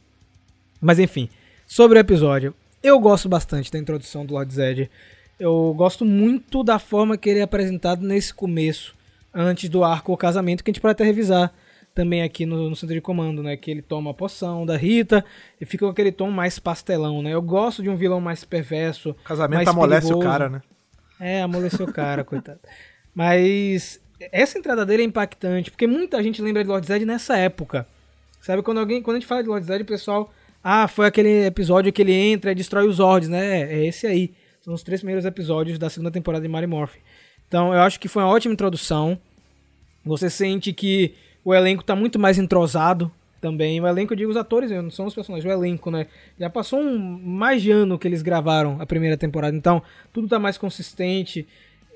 Mas 0.80 0.98
enfim, 0.98 1.28
sobre 1.66 1.98
o 1.98 2.00
episódio, 2.00 2.54
eu 2.82 2.98
gosto 2.98 3.28
bastante 3.28 3.70
da 3.70 3.78
introdução 3.78 4.24
do 4.24 4.34
Lord 4.34 4.52
Zed. 4.52 4.90
Eu 5.38 5.74
gosto 5.76 6.04
muito 6.04 6.64
da 6.64 6.78
forma 6.78 7.16
que 7.16 7.28
ele 7.28 7.40
é 7.40 7.42
apresentado 7.42 8.06
nesse 8.06 8.32
começo, 8.32 8.95
antes 9.36 9.68
do 9.68 9.84
arco 9.84 10.12
O 10.12 10.16
Casamento, 10.16 10.64
que 10.64 10.70
a 10.70 10.72
gente 10.72 10.80
pode 10.80 10.92
até 10.92 11.04
revisar 11.04 11.52
também 11.94 12.22
aqui 12.22 12.44
no, 12.44 12.68
no 12.68 12.76
centro 12.76 12.94
de 12.94 13.00
comando, 13.00 13.42
né? 13.42 13.56
Que 13.56 13.70
ele 13.70 13.82
toma 13.82 14.10
a 14.10 14.14
poção 14.14 14.66
da 14.66 14.76
Rita 14.76 15.24
e 15.60 15.64
fica 15.64 15.84
com 15.84 15.90
aquele 15.90 16.12
tom 16.12 16.30
mais 16.30 16.58
pastelão, 16.58 17.22
né? 17.22 17.32
Eu 17.32 17.42
gosto 17.42 17.82
de 17.82 17.88
um 17.88 17.96
vilão 17.96 18.20
mais 18.20 18.44
perverso. 18.44 19.14
Casamento 19.24 19.56
mais 19.56 19.68
amolece 19.68 20.06
o 20.06 20.18
perigoso. 20.18 20.28
cara, 20.28 20.48
né? 20.48 20.62
É, 21.18 21.42
amoleceu 21.42 21.86
o 21.86 21.92
cara, 21.92 22.22
coitado. 22.24 22.60
Mas 23.14 24.00
essa 24.32 24.58
entrada 24.58 24.84
dele 24.84 25.02
é 25.02 25.06
impactante, 25.06 25.70
porque 25.70 25.86
muita 25.86 26.22
gente 26.22 26.42
lembra 26.42 26.62
de 26.62 26.68
Lord 26.68 26.86
Zed 26.86 27.04
nessa 27.04 27.36
época. 27.36 27.86
Sabe, 28.40 28.62
quando 28.62 28.78
alguém, 28.78 29.02
quando 29.02 29.16
a 29.16 29.20
gente 29.20 29.28
fala 29.28 29.42
de 29.42 29.48
Lord 29.48 29.66
Zed, 29.66 29.82
o 29.82 29.86
pessoal, 29.86 30.32
ah, 30.62 30.86
foi 30.86 31.06
aquele 31.06 31.46
episódio 31.46 31.92
que 31.92 32.02
ele 32.02 32.12
entra 32.12 32.52
e 32.52 32.54
destrói 32.54 32.86
os 32.86 32.96
Zords, 32.96 33.28
né? 33.28 33.62
É 33.62 33.86
esse 33.86 34.06
aí. 34.06 34.34
São 34.60 34.74
os 34.74 34.82
três 34.82 35.00
primeiros 35.00 35.24
episódios 35.24 35.78
da 35.78 35.88
segunda 35.88 36.10
temporada 36.10 36.42
de 36.42 36.48
Mary 36.48 36.66
Morph. 36.66 36.96
Então, 37.48 37.72
eu 37.72 37.80
acho 37.80 37.98
que 38.00 38.08
foi 38.08 38.22
uma 38.22 38.28
ótima 38.32 38.52
introdução. 38.52 39.18
Você 40.06 40.30
sente 40.30 40.72
que 40.72 41.14
o 41.44 41.52
elenco 41.52 41.84
tá 41.84 41.96
muito 41.96 42.18
mais 42.18 42.38
entrosado 42.38 43.10
também. 43.40 43.80
O 43.80 43.86
elenco, 43.86 44.12
eu 44.12 44.16
digo 44.16 44.30
os 44.30 44.36
atores, 44.36 44.70
não 44.70 44.90
são 44.90 45.06
os 45.06 45.14
personagens, 45.14 45.44
o 45.44 45.52
elenco, 45.52 45.90
né? 45.90 46.06
Já 46.38 46.48
passou 46.48 46.80
um 46.80 46.98
mais 46.98 47.60
de 47.60 47.70
ano 47.70 47.98
que 47.98 48.06
eles 48.06 48.22
gravaram 48.22 48.76
a 48.80 48.86
primeira 48.86 49.16
temporada, 49.16 49.56
então 49.56 49.82
tudo 50.12 50.28
tá 50.28 50.38
mais 50.38 50.56
consistente. 50.56 51.46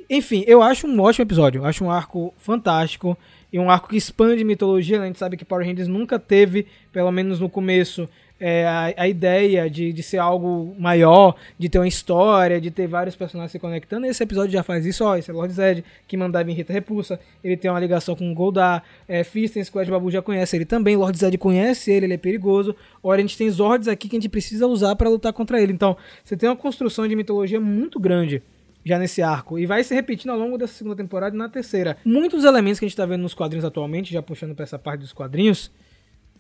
Enfim, 0.09 0.43
eu 0.47 0.61
acho 0.61 0.89
um 0.89 1.01
ótimo 1.01 1.25
episódio. 1.25 1.61
Eu 1.61 1.65
acho 1.65 1.85
um 1.85 1.91
arco 1.91 2.35
fantástico 2.37 3.17
e 3.53 3.59
um 3.61 3.71
arco 3.71 3.89
que 3.89 3.97
expande 3.97 4.43
mitologia. 4.43 4.99
né? 4.99 5.05
A 5.05 5.07
gente 5.07 5.19
sabe 5.19 5.37
que 5.37 5.45
Power 5.45 5.65
Rangers 5.65 5.87
nunca 5.87 6.19
teve, 6.19 6.67
pelo 6.93 7.13
menos 7.13 7.39
no 7.39 7.49
começo, 7.49 8.09
é, 8.41 8.67
a, 8.67 8.95
a 8.97 9.09
ideia 9.09 9.69
de, 9.69 9.93
de 9.93 10.03
ser 10.03 10.17
algo 10.17 10.75
maior, 10.79 11.37
de 11.59 11.69
ter 11.69 11.79
uma 11.79 11.87
história, 11.87 12.59
de 12.59 12.71
ter 12.71 12.87
vários 12.87 13.15
personagens 13.15 13.53
se 13.53 13.59
conectando. 13.59 14.07
Esse 14.07 14.23
episódio 14.23 14.51
já 14.51 14.63
faz 14.63 14.87
isso. 14.87 15.05
Ó, 15.05 15.15
esse 15.15 15.31
é 15.31 15.35
Lord 15.35 15.53
Zed, 15.53 15.85
que 16.09 16.17
mandava 16.17 16.51
em 16.51 16.55
Rita 16.55 16.73
Repulsa. 16.73 17.21
Ele 17.45 17.57
tem 17.57 17.71
uma 17.71 17.79
ligação 17.79 18.17
com 18.17 18.33
o 18.33 18.35
Goldar. 18.35 18.83
É, 19.07 19.23
Fisten, 19.23 19.63
Squad 19.63 19.91
Babu 19.91 20.11
já 20.11 20.23
conhece 20.23 20.57
ele 20.57 20.65
também. 20.65 20.97
Lord 20.97 21.19
Zed 21.19 21.37
conhece 21.37 21.93
ele, 21.93 22.07
ele 22.07 22.15
é 22.15 22.19
perigoso. 22.19 22.75
Ora, 23.03 23.19
a 23.19 23.21
gente 23.21 23.37
tem 23.37 23.51
Zords 23.51 23.87
aqui 23.87 24.09
que 24.09 24.17
a 24.17 24.19
gente 24.19 24.29
precisa 24.31 24.67
usar 24.67 24.97
para 24.97 25.11
lutar 25.11 25.33
contra 25.35 25.61
ele. 25.61 25.73
Então, 25.73 25.97
você 26.25 26.37
tem 26.37 26.49
uma 26.49 26.57
construção 26.57 27.07
de 27.07 27.15
mitologia 27.15 27.61
muito 27.61 28.01
grande 28.01 28.43
já 28.83 28.99
nesse 28.99 29.21
arco. 29.21 29.59
E 29.59 29.67
vai 29.67 29.85
se 29.85 29.95
repetindo 29.95 30.31
ao 30.31 30.39
longo 30.39 30.57
dessa 30.57 30.73
segunda 30.73 30.97
temporada 30.97 31.37
e 31.37 31.39
na 31.39 31.51
terceira. 31.51 31.99
Muitos 32.05 32.45
elementos 32.45 32.79
que 32.79 32.87
a 32.87 32.89
gente 32.89 32.97
tá 32.97 33.05
vendo 33.05 33.21
nos 33.21 33.35
quadrinhos 33.35 33.67
atualmente, 33.67 34.13
já 34.13 34.23
puxando 34.23 34.55
pra 34.55 34.63
essa 34.63 34.79
parte 34.79 35.01
dos 35.01 35.13
quadrinhos, 35.13 35.71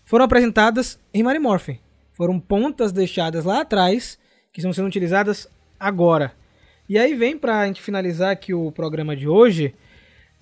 foram 0.04 0.24
apresentadas 0.24 0.98
em 1.12 1.22
Mary 1.22 1.38
Morphin. 1.38 1.78
Foram 2.20 2.38
pontas 2.38 2.92
deixadas 2.92 3.46
lá 3.46 3.62
atrás, 3.62 4.18
que 4.52 4.60
estão 4.60 4.74
sendo 4.74 4.88
utilizadas 4.88 5.48
agora. 5.78 6.34
E 6.86 6.98
aí 6.98 7.14
vem 7.14 7.34
pra 7.34 7.66
gente 7.66 7.80
finalizar 7.80 8.30
aqui 8.30 8.52
o 8.52 8.70
programa 8.70 9.16
de 9.16 9.26
hoje, 9.26 9.74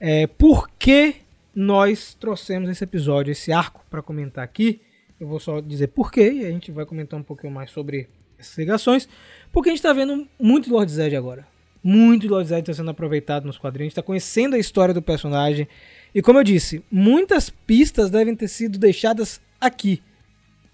é, 0.00 0.26
por 0.26 0.68
que 0.76 1.14
nós 1.54 2.14
trouxemos 2.14 2.68
esse 2.68 2.82
episódio, 2.82 3.30
esse 3.30 3.52
arco 3.52 3.84
para 3.88 4.02
comentar 4.02 4.42
aqui. 4.42 4.80
Eu 5.20 5.28
vou 5.28 5.38
só 5.38 5.60
dizer 5.60 5.86
por 5.86 6.10
quê, 6.10 6.28
e 6.28 6.46
a 6.46 6.50
gente 6.50 6.72
vai 6.72 6.84
comentar 6.84 7.16
um 7.16 7.22
pouquinho 7.22 7.52
mais 7.52 7.70
sobre 7.70 8.08
essas 8.36 8.58
ligações. 8.58 9.08
Porque 9.52 9.70
a 9.70 9.72
gente 9.72 9.82
tá 9.82 9.92
vendo 9.92 10.26
muito 10.36 10.68
Lord 10.72 10.90
Zed 10.90 11.14
agora 11.14 11.46
muito 11.80 12.26
Lord 12.26 12.48
Zed 12.48 12.62
está 12.62 12.74
sendo 12.74 12.90
aproveitado 12.90 13.46
nos 13.46 13.56
quadrinhos, 13.56 13.92
está 13.92 14.02
conhecendo 14.02 14.56
a 14.56 14.58
história 14.58 14.92
do 14.92 15.00
personagem. 15.00 15.68
E 16.12 16.20
como 16.20 16.40
eu 16.40 16.44
disse, 16.44 16.82
muitas 16.90 17.48
pistas 17.48 18.10
devem 18.10 18.34
ter 18.34 18.48
sido 18.48 18.80
deixadas 18.80 19.40
aqui, 19.60 20.02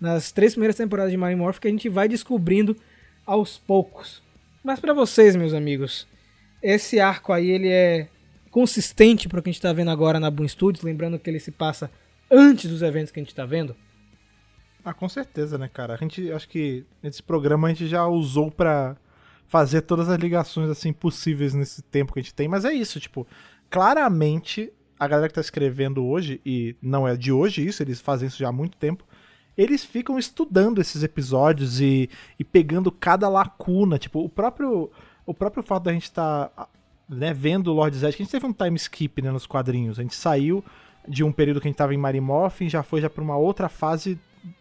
nas 0.05 0.31
três 0.31 0.53
primeiras 0.53 0.77
temporadas 0.77 1.11
de 1.11 1.17
Mario 1.17 1.39
Morph, 1.39 1.59
que 1.59 1.67
a 1.67 1.71
gente 1.71 1.89
vai 1.89 2.09
descobrindo 2.09 2.77
aos 3.27 3.59
poucos. 3.59 4.23
Mas 4.63 4.79
para 4.79 4.95
vocês, 4.95 5.35
meus 5.35 5.53
amigos, 5.53 6.07
esse 6.63 7.01
arco 7.01 7.33
aí 7.33 7.51
ele 7.51 7.69
é 7.69 8.09
consistente 8.51 9.29
para 9.29 9.41
o 9.41 9.43
que 9.43 9.49
a 9.49 9.53
gente 9.53 9.59
está 9.59 9.73
vendo 9.73 9.91
agora 9.91 10.21
na 10.21 10.31
Boom 10.31 10.47
Studios, 10.47 10.85
lembrando 10.85 11.19
que 11.19 11.29
ele 11.29 11.41
se 11.41 11.51
passa 11.51 11.91
antes 12.31 12.71
dos 12.71 12.83
eventos 12.83 13.11
que 13.11 13.19
a 13.19 13.23
gente 13.23 13.31
está 13.31 13.45
vendo. 13.45 13.75
Ah, 14.85 14.95
com 14.95 15.09
certeza, 15.09 15.59
né, 15.59 15.69
cara? 15.73 15.95
A 15.95 15.97
gente, 15.97 16.31
acho 16.31 16.49
que 16.49 16.85
nesse 17.03 17.23
programa 17.23 17.67
a 17.67 17.71
gente 17.71 17.89
já 17.89 18.07
usou 18.07 18.51
pra 18.51 18.97
fazer 19.47 19.83
todas 19.83 20.09
as 20.09 20.19
ligações 20.19 20.69
assim 20.69 20.93
possíveis 20.93 21.55
nesse 21.55 21.83
tempo 21.83 22.13
que 22.13 22.21
a 22.21 22.23
gente 22.23 22.35
tem, 22.35 22.49
mas 22.49 22.65
é 22.65 22.73
isso, 22.73 23.01
tipo, 23.01 23.27
claramente 23.71 24.73
a 24.99 25.07
galera 25.09 25.29
que 25.29 25.35
tá 25.35 25.41
escrevendo 25.41 26.05
hoje, 26.05 26.41
e 26.45 26.77
não 26.81 27.07
é 27.07 27.17
de 27.17 27.33
hoje 27.33 27.67
isso, 27.67 27.83
eles 27.83 28.01
fazem 28.01 28.29
isso 28.29 28.39
já 28.39 28.49
há 28.49 28.53
muito 28.53 28.77
tempo, 28.77 29.05
eles 29.57 29.85
ficam 29.85 30.19
estudando 30.19 30.81
esses 30.81 31.03
episódios 31.03 31.81
e, 31.81 32.09
e 32.39 32.45
pegando 32.45 32.91
cada 32.91 33.29
lacuna, 33.29 33.99
tipo, 33.99 34.21
o 34.23 34.29
próprio 34.29 34.91
o 35.27 35.33
próprio 35.33 35.63
fato 35.63 35.85
da 35.85 35.93
gente 35.93 36.05
estar 36.05 36.49
tá, 36.49 36.69
né, 37.09 37.33
vendo 37.33 37.69
o 37.69 37.75
Lord 37.75 37.97
Zed, 37.97 38.15
que 38.15 38.23
a 38.23 38.25
gente 38.25 38.33
teve 38.33 38.47
um 38.47 38.53
time 38.53 38.77
skip 38.77 39.23
né, 39.23 39.31
nos 39.31 39.47
quadrinhos, 39.47 39.99
a 39.99 40.03
gente 40.03 40.15
saiu 40.15 40.63
de 41.09 41.25
um 41.25 41.33
período 41.33 41.61
que 41.61 41.67
a 41.67 41.71
gente 41.71 41.79
tava 41.79 41.95
em 41.95 41.99
Marimorph 41.99 42.61
e 42.63 42.69
já 42.69 42.83
foi 42.83 43.01
já 43.01 43.09
para 43.09 43.23
uma 43.23 43.37
outra 43.37 43.69
fase 43.69 44.19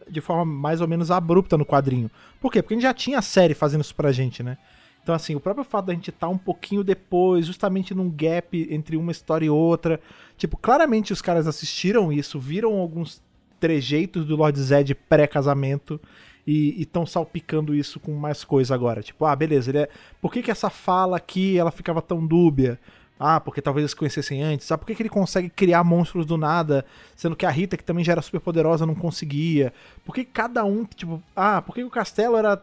de 0.10 0.22
forma 0.22 0.46
mais 0.46 0.80
ou 0.82 0.88
menos 0.88 1.12
abrupta 1.12 1.58
no 1.58 1.66
quadrinho. 1.66 2.10
Por 2.40 2.52
quê? 2.52 2.62
Porque 2.62 2.74
a 2.74 2.78
gente 2.78 2.84
já 2.84 2.94
tinha 2.94 3.20
a 3.20 3.22
série 3.22 3.54
fazendo 3.54 3.82
isso 3.82 3.96
pra 3.96 4.12
gente, 4.12 4.42
né? 4.42 4.58
Então, 5.02 5.14
assim, 5.14 5.36
o 5.36 5.40
próprio 5.40 5.66
fato 5.66 5.88
da 5.88 5.94
gente 5.94 6.10
estar 6.10 6.28
tá 6.28 6.30
um 6.30 6.38
pouquinho 6.38 6.82
depois, 6.84 7.46
justamente 7.46 7.94
num 7.94 8.10
gap 8.10 8.68
entre 8.72 8.96
uma 8.96 9.12
história 9.12 9.46
e 9.46 9.50
outra. 9.50 10.00
Tipo, 10.38 10.56
claramente 10.56 11.12
os 11.12 11.22
caras 11.22 11.46
assistiram 11.46 12.12
isso, 12.12 12.40
viram 12.40 12.78
alguns 12.78 13.22
trejeitos 13.64 14.26
do 14.26 14.36
Lord 14.36 14.60
Zed 14.60 14.94
pré-casamento 14.94 15.98
e 16.46 16.82
estão 16.82 17.06
salpicando 17.06 17.74
isso 17.74 17.98
com 17.98 18.12
mais 18.12 18.44
coisa 18.44 18.76
agora. 18.76 19.02
Tipo, 19.02 19.24
ah, 19.24 19.34
beleza, 19.34 19.72
ele 19.72 19.78
é... 19.78 19.90
por 20.22 20.34
que, 20.34 20.44
que 20.44 20.52
essa 20.52 20.70
fala 20.70 21.16
aqui 21.16 21.58
ela 21.58 21.72
ficava 21.72 22.02
tão 22.02 22.28
dúbia? 22.28 22.78
Ah, 23.18 23.40
porque 23.40 23.62
talvez 23.62 23.84
eles 23.84 23.94
conhecessem 23.94 24.44
antes. 24.44 24.70
Ah, 24.70 24.78
por 24.78 24.86
que, 24.86 24.94
que 24.94 25.02
ele 25.02 25.08
consegue 25.08 25.48
criar 25.48 25.82
monstros 25.82 26.26
do 26.26 26.36
nada, 26.36 26.86
sendo 27.16 27.38
que 27.38 27.46
a 27.46 27.50
Rita, 27.50 27.78
que 27.78 27.86
também 27.86 28.04
já 28.04 28.12
era 28.12 28.22
super 28.22 28.42
poderosa, 28.42 28.86
não 28.86 28.96
conseguia? 28.96 29.72
Por 30.04 30.14
que 30.14 30.26
cada 30.26 30.66
um, 30.66 30.84
tipo, 30.84 31.24
ah, 31.34 31.62
por 31.62 31.74
que 31.74 31.86
o 31.86 31.90
castelo 31.90 32.36
era 32.36 32.62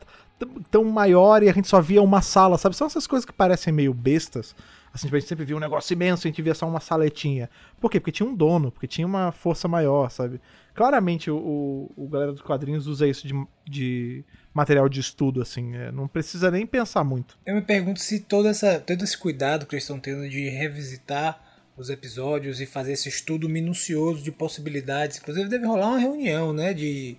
tão 0.70 0.84
maior 0.84 1.42
e 1.42 1.48
a 1.48 1.52
gente 1.54 1.66
só 1.66 1.80
via 1.80 2.02
uma 2.02 2.20
sala, 2.20 2.58
sabe? 2.58 2.76
São 2.76 2.86
essas 2.86 3.06
coisas 3.06 3.24
que 3.24 3.32
parecem 3.32 3.72
meio 3.72 3.94
bestas. 3.94 4.54
Assim, 4.92 5.06
tipo, 5.06 5.16
a 5.16 5.18
gente 5.18 5.28
sempre 5.30 5.46
via 5.46 5.56
um 5.56 5.60
negócio 5.60 5.94
imenso, 5.94 6.26
a 6.26 6.28
gente 6.28 6.42
via 6.42 6.54
só 6.54 6.68
uma 6.68 6.80
saletinha. 6.80 7.48
Por 7.80 7.90
quê? 7.90 7.98
Porque 7.98 8.12
tinha 8.12 8.28
um 8.28 8.34
dono, 8.34 8.70
porque 8.70 8.86
tinha 8.86 9.06
uma 9.06 9.32
força 9.32 9.66
maior, 9.66 10.10
sabe? 10.10 10.38
Claramente 10.74 11.30
o, 11.30 11.90
o, 11.96 12.08
galera 12.08 12.32
dos 12.32 12.42
quadrinhos 12.42 12.86
usa 12.86 13.06
isso 13.06 13.26
de, 13.26 13.34
de 13.68 14.24
material 14.54 14.88
de 14.88 15.00
estudo, 15.00 15.42
assim. 15.42 15.74
É, 15.74 15.92
não 15.92 16.08
precisa 16.08 16.50
nem 16.50 16.66
pensar 16.66 17.04
muito. 17.04 17.38
Eu 17.44 17.54
me 17.54 17.62
pergunto 17.62 18.00
se 18.00 18.20
todo, 18.20 18.48
essa, 18.48 18.78
todo 18.78 19.02
esse 19.02 19.16
cuidado 19.16 19.66
que 19.66 19.74
eles 19.74 19.84
estão 19.84 19.98
tendo 19.98 20.28
de 20.28 20.48
revisitar 20.48 21.42
os 21.76 21.88
episódios 21.88 22.60
e 22.60 22.66
fazer 22.66 22.92
esse 22.92 23.08
estudo 23.08 23.48
minucioso 23.48 24.22
de 24.22 24.30
possibilidades. 24.30 25.18
Inclusive 25.18 25.48
deve 25.48 25.66
rolar 25.66 25.88
uma 25.88 25.98
reunião, 25.98 26.52
né? 26.52 26.74
De 26.74 27.16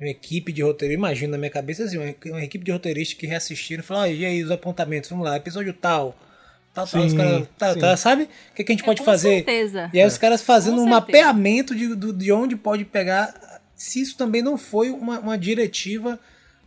uma 0.00 0.08
equipe 0.08 0.50
de 0.52 0.62
roteiro, 0.62 0.94
imagino 0.94 1.32
na 1.32 1.38
minha 1.38 1.50
cabeça 1.50 1.84
assim, 1.84 1.98
uma, 1.98 2.14
uma 2.26 2.42
equipe 2.42 2.64
de 2.64 2.72
roteiristas 2.72 3.18
que 3.18 3.26
reassistiram 3.26 3.82
e 3.82 3.86
falaram, 3.86 4.06
ah, 4.06 4.12
e 4.12 4.24
aí 4.24 4.42
os 4.42 4.50
apontamentos, 4.50 5.10
vamos 5.10 5.26
lá, 5.26 5.36
episódio 5.36 5.74
tal, 5.74 6.16
tal, 6.74 6.86
sim, 6.86 6.98
tal, 6.98 7.06
os 7.06 7.12
caras, 7.14 7.48
tá, 7.58 7.74
tá, 7.74 7.96
sabe? 7.96 8.24
O 8.24 8.54
que, 8.54 8.64
que 8.64 8.72
a 8.72 8.74
gente 8.74 8.82
é, 8.82 8.86
pode 8.86 9.04
fazer? 9.04 9.44
Certeza. 9.44 9.90
E 9.92 10.00
aí 10.00 10.06
os 10.06 10.18
caras 10.18 10.42
fazendo 10.42 10.76
com 10.76 10.82
um 10.82 10.92
certeza. 10.92 11.00
mapeamento 11.00 11.74
de, 11.74 11.94
de 12.12 12.32
onde 12.32 12.56
pode 12.56 12.84
pegar, 12.84 13.60
se 13.74 14.00
isso 14.00 14.16
também 14.16 14.42
não 14.42 14.56
foi 14.56 14.90
uma, 14.90 15.18
uma 15.18 15.38
diretiva 15.38 16.18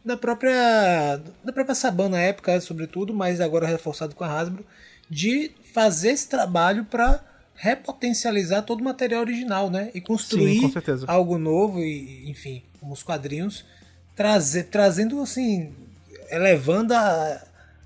da 0.03 0.17
própria 0.17 1.21
da 1.43 1.53
própria 1.53 1.75
Saban 1.75 2.09
na 2.09 2.19
época, 2.19 2.59
sobretudo, 2.59 3.13
mas 3.13 3.39
agora 3.39 3.67
reforçado 3.67 4.15
com 4.15 4.23
a 4.23 4.27
Hasbro, 4.27 4.65
de 5.09 5.51
fazer 5.73 6.09
esse 6.09 6.27
trabalho 6.27 6.85
para 6.85 7.23
repotencializar 7.55 8.63
todo 8.63 8.81
o 8.81 8.83
material 8.83 9.21
original, 9.21 9.69
né? 9.69 9.89
E 9.93 10.01
construir 10.01 10.59
Sim, 10.59 10.73
algo 11.07 11.37
novo 11.37 11.79
e, 11.79 12.29
enfim, 12.29 12.63
como 12.79 12.93
os 12.93 13.03
quadrinhos, 13.03 13.63
trazer, 14.15 14.63
trazendo 14.65 15.21
assim, 15.21 15.71
elevando 16.29 16.93
a 16.93 17.41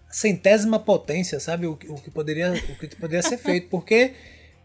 centésima 0.09 0.79
potência, 0.79 1.39
sabe? 1.39 1.67
O, 1.67 1.73
o 1.73 2.01
que 2.01 2.09
poderia 2.09 2.53
o 2.53 2.77
que 2.77 2.95
poderia 2.95 3.21
ser 3.21 3.37
feito, 3.37 3.69
porque 3.69 4.13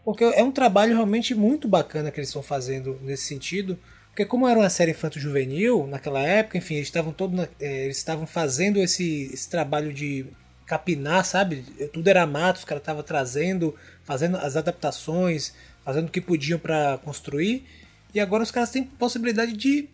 porque 0.03 0.23
é 0.23 0.43
um 0.43 0.51
trabalho 0.51 0.93
realmente 0.93 1.33
muito 1.33 1.67
bacana 1.67 2.11
que 2.11 2.19
eles 2.19 2.27
estão 2.29 2.43
fazendo 2.43 2.99
nesse 3.01 3.23
sentido. 3.23 3.79
Porque 4.09 4.25
como 4.25 4.47
era 4.47 4.59
uma 4.59 4.69
série 4.69 4.91
infanto-juvenil 4.91 5.87
naquela 5.87 6.21
época, 6.21 6.57
enfim, 6.57 6.75
eles 6.75 6.87
estavam 6.87 7.11
todos 7.11 7.47
é, 7.59 7.85
eles 7.85 7.97
estavam 7.97 8.27
fazendo 8.27 8.79
esse, 8.79 9.31
esse 9.33 9.49
trabalho 9.49 9.93
de 9.93 10.25
capinar, 10.65 11.25
sabe? 11.25 11.63
Tudo 11.91 12.07
era 12.07 12.25
mato, 12.27 12.57
os 12.57 12.65
caras 12.65 12.81
estavam 12.81 13.01
trazendo 13.01 13.73
fazendo 14.03 14.37
as 14.37 14.55
adaptações, 14.55 15.53
fazendo 15.83 16.07
o 16.07 16.11
que 16.11 16.21
podiam 16.21 16.59
para 16.59 16.97
construir. 16.99 17.65
E 18.13 18.19
agora 18.19 18.43
os 18.43 18.51
caras 18.51 18.69
têm 18.69 18.83
possibilidade 18.83 19.53
de, 19.53 19.89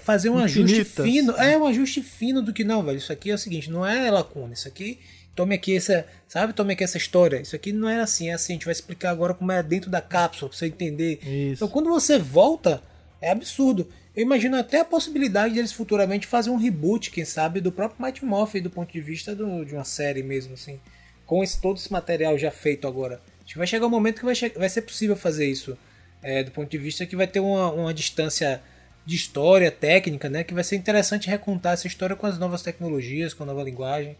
fazer 0.00 0.30
um 0.30 0.44
Infinitas. 0.44 0.72
ajuste 0.72 1.02
fino. 1.02 1.32
É 1.32 1.56
um 1.58 1.66
ajuste 1.66 2.02
fino 2.02 2.42
do 2.42 2.52
que 2.52 2.64
não, 2.64 2.82
velho. 2.82 2.98
Isso 2.98 3.12
aqui 3.12 3.30
é 3.30 3.34
o 3.34 3.38
seguinte, 3.38 3.70
não 3.70 3.84
é 3.84 4.10
lacuna. 4.10 4.54
Isso 4.54 4.68
aqui, 4.68 4.98
tome 5.34 5.54
aqui 5.54 5.76
essa, 5.76 6.06
sabe? 6.28 6.52
Tome 6.52 6.72
aqui 6.72 6.84
essa 6.84 6.98
história. 6.98 7.40
Isso 7.40 7.56
aqui 7.56 7.72
não 7.72 7.88
é 7.88 8.00
assim, 8.00 8.30
é 8.30 8.34
assim. 8.34 8.52
A 8.52 8.56
gente 8.56 8.64
vai 8.64 8.72
explicar 8.72 9.10
agora 9.10 9.34
como 9.34 9.52
é 9.52 9.62
dentro 9.62 9.90
da 9.90 10.00
cápsula 10.00 10.48
pra 10.48 10.58
você 10.58 10.66
entender. 10.66 11.20
Isso. 11.22 11.64
Então 11.64 11.68
quando 11.68 11.88
você 11.88 12.18
volta, 12.18 12.82
é 13.20 13.30
absurdo. 13.30 13.88
Eu 14.14 14.22
imagino 14.22 14.56
até 14.56 14.80
a 14.80 14.84
possibilidade 14.84 15.54
deles 15.54 15.72
futuramente 15.72 16.26
fazer 16.26 16.48
um 16.50 16.56
reboot, 16.56 17.10
quem 17.10 17.24
sabe, 17.24 17.60
do 17.60 17.70
próprio 17.70 18.02
Mighty 18.02 18.24
Morphin 18.24 18.62
do 18.62 18.70
ponto 18.70 18.90
de 18.90 19.00
vista 19.00 19.34
do, 19.34 19.64
de 19.64 19.74
uma 19.74 19.84
série 19.84 20.22
mesmo, 20.22 20.54
assim 20.54 20.80
com 21.26 21.42
esse, 21.42 21.60
todo 21.60 21.76
esse 21.76 21.92
material 21.92 22.38
já 22.38 22.50
feito 22.50 22.86
agora. 22.86 23.20
Acho 23.44 23.52
que 23.52 23.58
vai 23.58 23.66
chegar 23.66 23.86
um 23.86 23.90
momento 23.90 24.20
que 24.20 24.24
vai, 24.24 24.34
vai 24.56 24.68
ser 24.68 24.82
possível 24.82 25.16
fazer 25.16 25.46
isso. 25.46 25.76
É, 26.22 26.42
do 26.42 26.50
ponto 26.50 26.70
de 26.70 26.78
vista 26.78 27.04
que 27.04 27.14
vai 27.14 27.26
ter 27.26 27.40
uma, 27.40 27.70
uma 27.72 27.92
distância 27.92 28.62
de 29.06 29.14
história 29.14 29.70
técnica, 29.70 30.28
né? 30.28 30.42
Que 30.42 30.52
vai 30.52 30.64
ser 30.64 30.74
interessante 30.74 31.28
recontar 31.28 31.74
essa 31.74 31.86
história 31.86 32.16
com 32.16 32.26
as 32.26 32.38
novas 32.38 32.60
tecnologias, 32.60 33.32
com 33.32 33.44
a 33.44 33.46
nova 33.46 33.62
linguagem. 33.62 34.16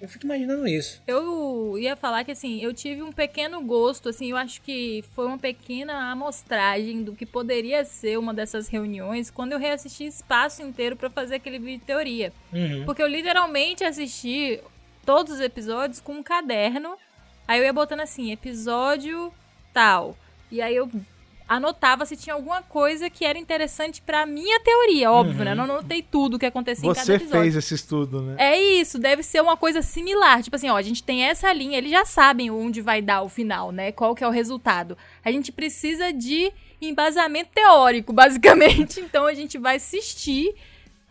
Eu 0.00 0.08
fico 0.08 0.24
imaginando 0.24 0.66
isso. 0.66 1.02
Eu 1.06 1.76
ia 1.78 1.94
falar 1.94 2.24
que 2.24 2.30
assim, 2.30 2.62
eu 2.62 2.72
tive 2.72 3.02
um 3.02 3.12
pequeno 3.12 3.60
gosto, 3.62 4.08
assim, 4.08 4.30
eu 4.30 4.36
acho 4.36 4.62
que 4.62 5.04
foi 5.14 5.26
uma 5.26 5.36
pequena 5.36 6.10
amostragem 6.10 7.02
do 7.02 7.12
que 7.12 7.26
poderia 7.26 7.84
ser 7.84 8.18
uma 8.18 8.32
dessas 8.32 8.66
reuniões 8.68 9.30
quando 9.30 9.52
eu 9.52 9.58
reassisti 9.58 10.06
Espaço 10.06 10.62
inteiro 10.62 10.96
para 10.96 11.10
fazer 11.10 11.34
aquele 11.34 11.58
vídeo 11.58 11.80
de 11.80 11.84
teoria. 11.84 12.32
Uhum. 12.50 12.84
Porque 12.86 13.02
eu 13.02 13.06
literalmente 13.06 13.84
assisti 13.84 14.60
todos 15.04 15.34
os 15.34 15.40
episódios 15.40 16.00
com 16.00 16.12
um 16.12 16.22
caderno. 16.22 16.96
Aí 17.46 17.58
eu 17.60 17.64
ia 17.64 17.72
botando 17.72 18.00
assim, 18.00 18.32
episódio 18.32 19.30
tal. 19.74 20.16
E 20.50 20.62
aí 20.62 20.76
eu 20.76 20.90
anotava 21.50 22.06
se 22.06 22.16
tinha 22.16 22.32
alguma 22.32 22.62
coisa 22.62 23.10
que 23.10 23.24
era 23.24 23.36
interessante 23.36 24.00
pra 24.00 24.24
minha 24.24 24.60
teoria, 24.60 25.10
óbvio, 25.10 25.32
né? 25.32 25.38
uhum. 25.38 25.44
né? 25.44 25.50
Eu 25.50 25.56
não 25.56 25.64
anotei 25.64 26.00
tudo 26.00 26.34
o 26.34 26.38
que 26.38 26.46
acontecia 26.46 26.88
Você 26.88 27.00
em 27.00 27.04
cada 27.04 27.14
episódio. 27.16 27.38
Você 27.38 27.42
fez 27.42 27.56
esse 27.56 27.74
estudo, 27.74 28.22
né? 28.22 28.36
É 28.38 28.62
isso, 28.80 29.00
deve 29.00 29.24
ser 29.24 29.42
uma 29.42 29.56
coisa 29.56 29.82
similar. 29.82 30.44
Tipo 30.44 30.54
assim, 30.54 30.70
ó, 30.70 30.76
a 30.76 30.82
gente 30.82 31.02
tem 31.02 31.24
essa 31.24 31.52
linha, 31.52 31.76
eles 31.76 31.90
já 31.90 32.04
sabem 32.04 32.52
onde 32.52 32.80
vai 32.80 33.02
dar 33.02 33.22
o 33.22 33.28
final, 33.28 33.72
né? 33.72 33.90
Qual 33.90 34.14
que 34.14 34.22
é 34.22 34.28
o 34.28 34.30
resultado. 34.30 34.96
A 35.24 35.32
gente 35.32 35.50
precisa 35.50 36.12
de 36.12 36.52
embasamento 36.80 37.50
teórico, 37.52 38.12
basicamente. 38.14 39.00
Então 39.00 39.26
a 39.26 39.34
gente 39.34 39.58
vai 39.58 39.74
assistir 39.74 40.54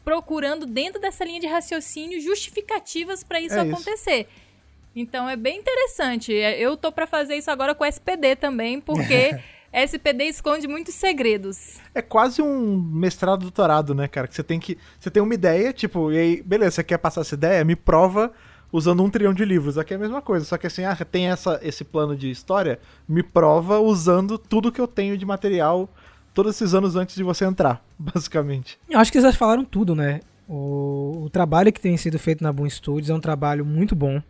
procurando 0.05 0.65
dentro 0.65 1.01
dessa 1.01 1.25
linha 1.25 1.41
de 1.41 1.47
raciocínio 1.47 2.21
justificativas 2.21 3.25
para 3.25 3.41
isso 3.41 3.55
é 3.55 3.59
acontecer. 3.59 4.21
Isso. 4.21 4.49
Então 4.95 5.29
é 5.29 5.35
bem 5.35 5.59
interessante. 5.59 6.33
É, 6.33 6.57
eu 6.57 6.77
tô 6.77 6.93
para 6.93 7.05
fazer 7.05 7.35
isso 7.35 7.51
agora 7.51 7.75
com 7.75 7.83
SPD 7.83 8.37
também, 8.37 8.79
porque 8.79 9.37
SPD 9.71 10.25
esconde 10.25 10.67
muitos 10.67 10.95
segredos. 10.95 11.77
É 11.93 12.01
quase 12.01 12.41
um 12.41 12.77
mestrado 12.81 13.41
doutorado, 13.41 13.93
né, 13.93 14.07
cara? 14.07 14.27
Que 14.27 14.35
você 14.35 14.43
tem 14.43 14.59
que. 14.59 14.77
Você 14.99 15.09
tem 15.09 15.21
uma 15.21 15.33
ideia, 15.33 15.71
tipo, 15.71 16.11
e 16.11 16.17
aí, 16.17 16.41
beleza, 16.41 16.71
você 16.71 16.83
quer 16.83 16.97
passar 16.97 17.21
essa 17.21 17.35
ideia? 17.35 17.63
Me 17.63 17.75
prova 17.75 18.31
usando 18.71 19.03
um 19.03 19.09
trilhão 19.09 19.33
de 19.33 19.45
livros. 19.45 19.77
Aqui 19.77 19.93
é 19.93 19.95
a 19.95 19.99
mesma 19.99 20.21
coisa, 20.21 20.45
só 20.45 20.57
que 20.57 20.67
assim, 20.67 20.83
ah, 20.83 20.95
tem 20.95 21.27
essa, 21.27 21.59
esse 21.63 21.83
plano 21.83 22.15
de 22.15 22.29
história, 22.29 22.79
me 23.07 23.23
prova 23.23 23.79
usando 23.79 24.37
tudo 24.37 24.71
que 24.71 24.81
eu 24.81 24.87
tenho 24.87 25.17
de 25.17 25.25
material 25.25 25.89
todos 26.33 26.55
esses 26.55 26.73
anos 26.73 26.95
antes 26.95 27.15
de 27.15 27.23
você 27.23 27.45
entrar, 27.45 27.83
basicamente. 27.97 28.79
Eu 28.89 28.99
acho 28.99 29.11
que 29.11 29.17
eles 29.17 29.31
já 29.31 29.37
falaram 29.37 29.65
tudo, 29.65 29.95
né? 29.95 30.21
O, 30.47 31.25
o 31.25 31.29
trabalho 31.29 31.71
que 31.71 31.81
tem 31.81 31.95
sido 31.95 32.17
feito 32.17 32.43
na 32.43 32.51
Boom 32.51 32.69
Studios 32.69 33.09
é 33.09 33.13
um 33.13 33.19
trabalho 33.19 33.65
muito 33.65 33.95
bom. 33.95 34.21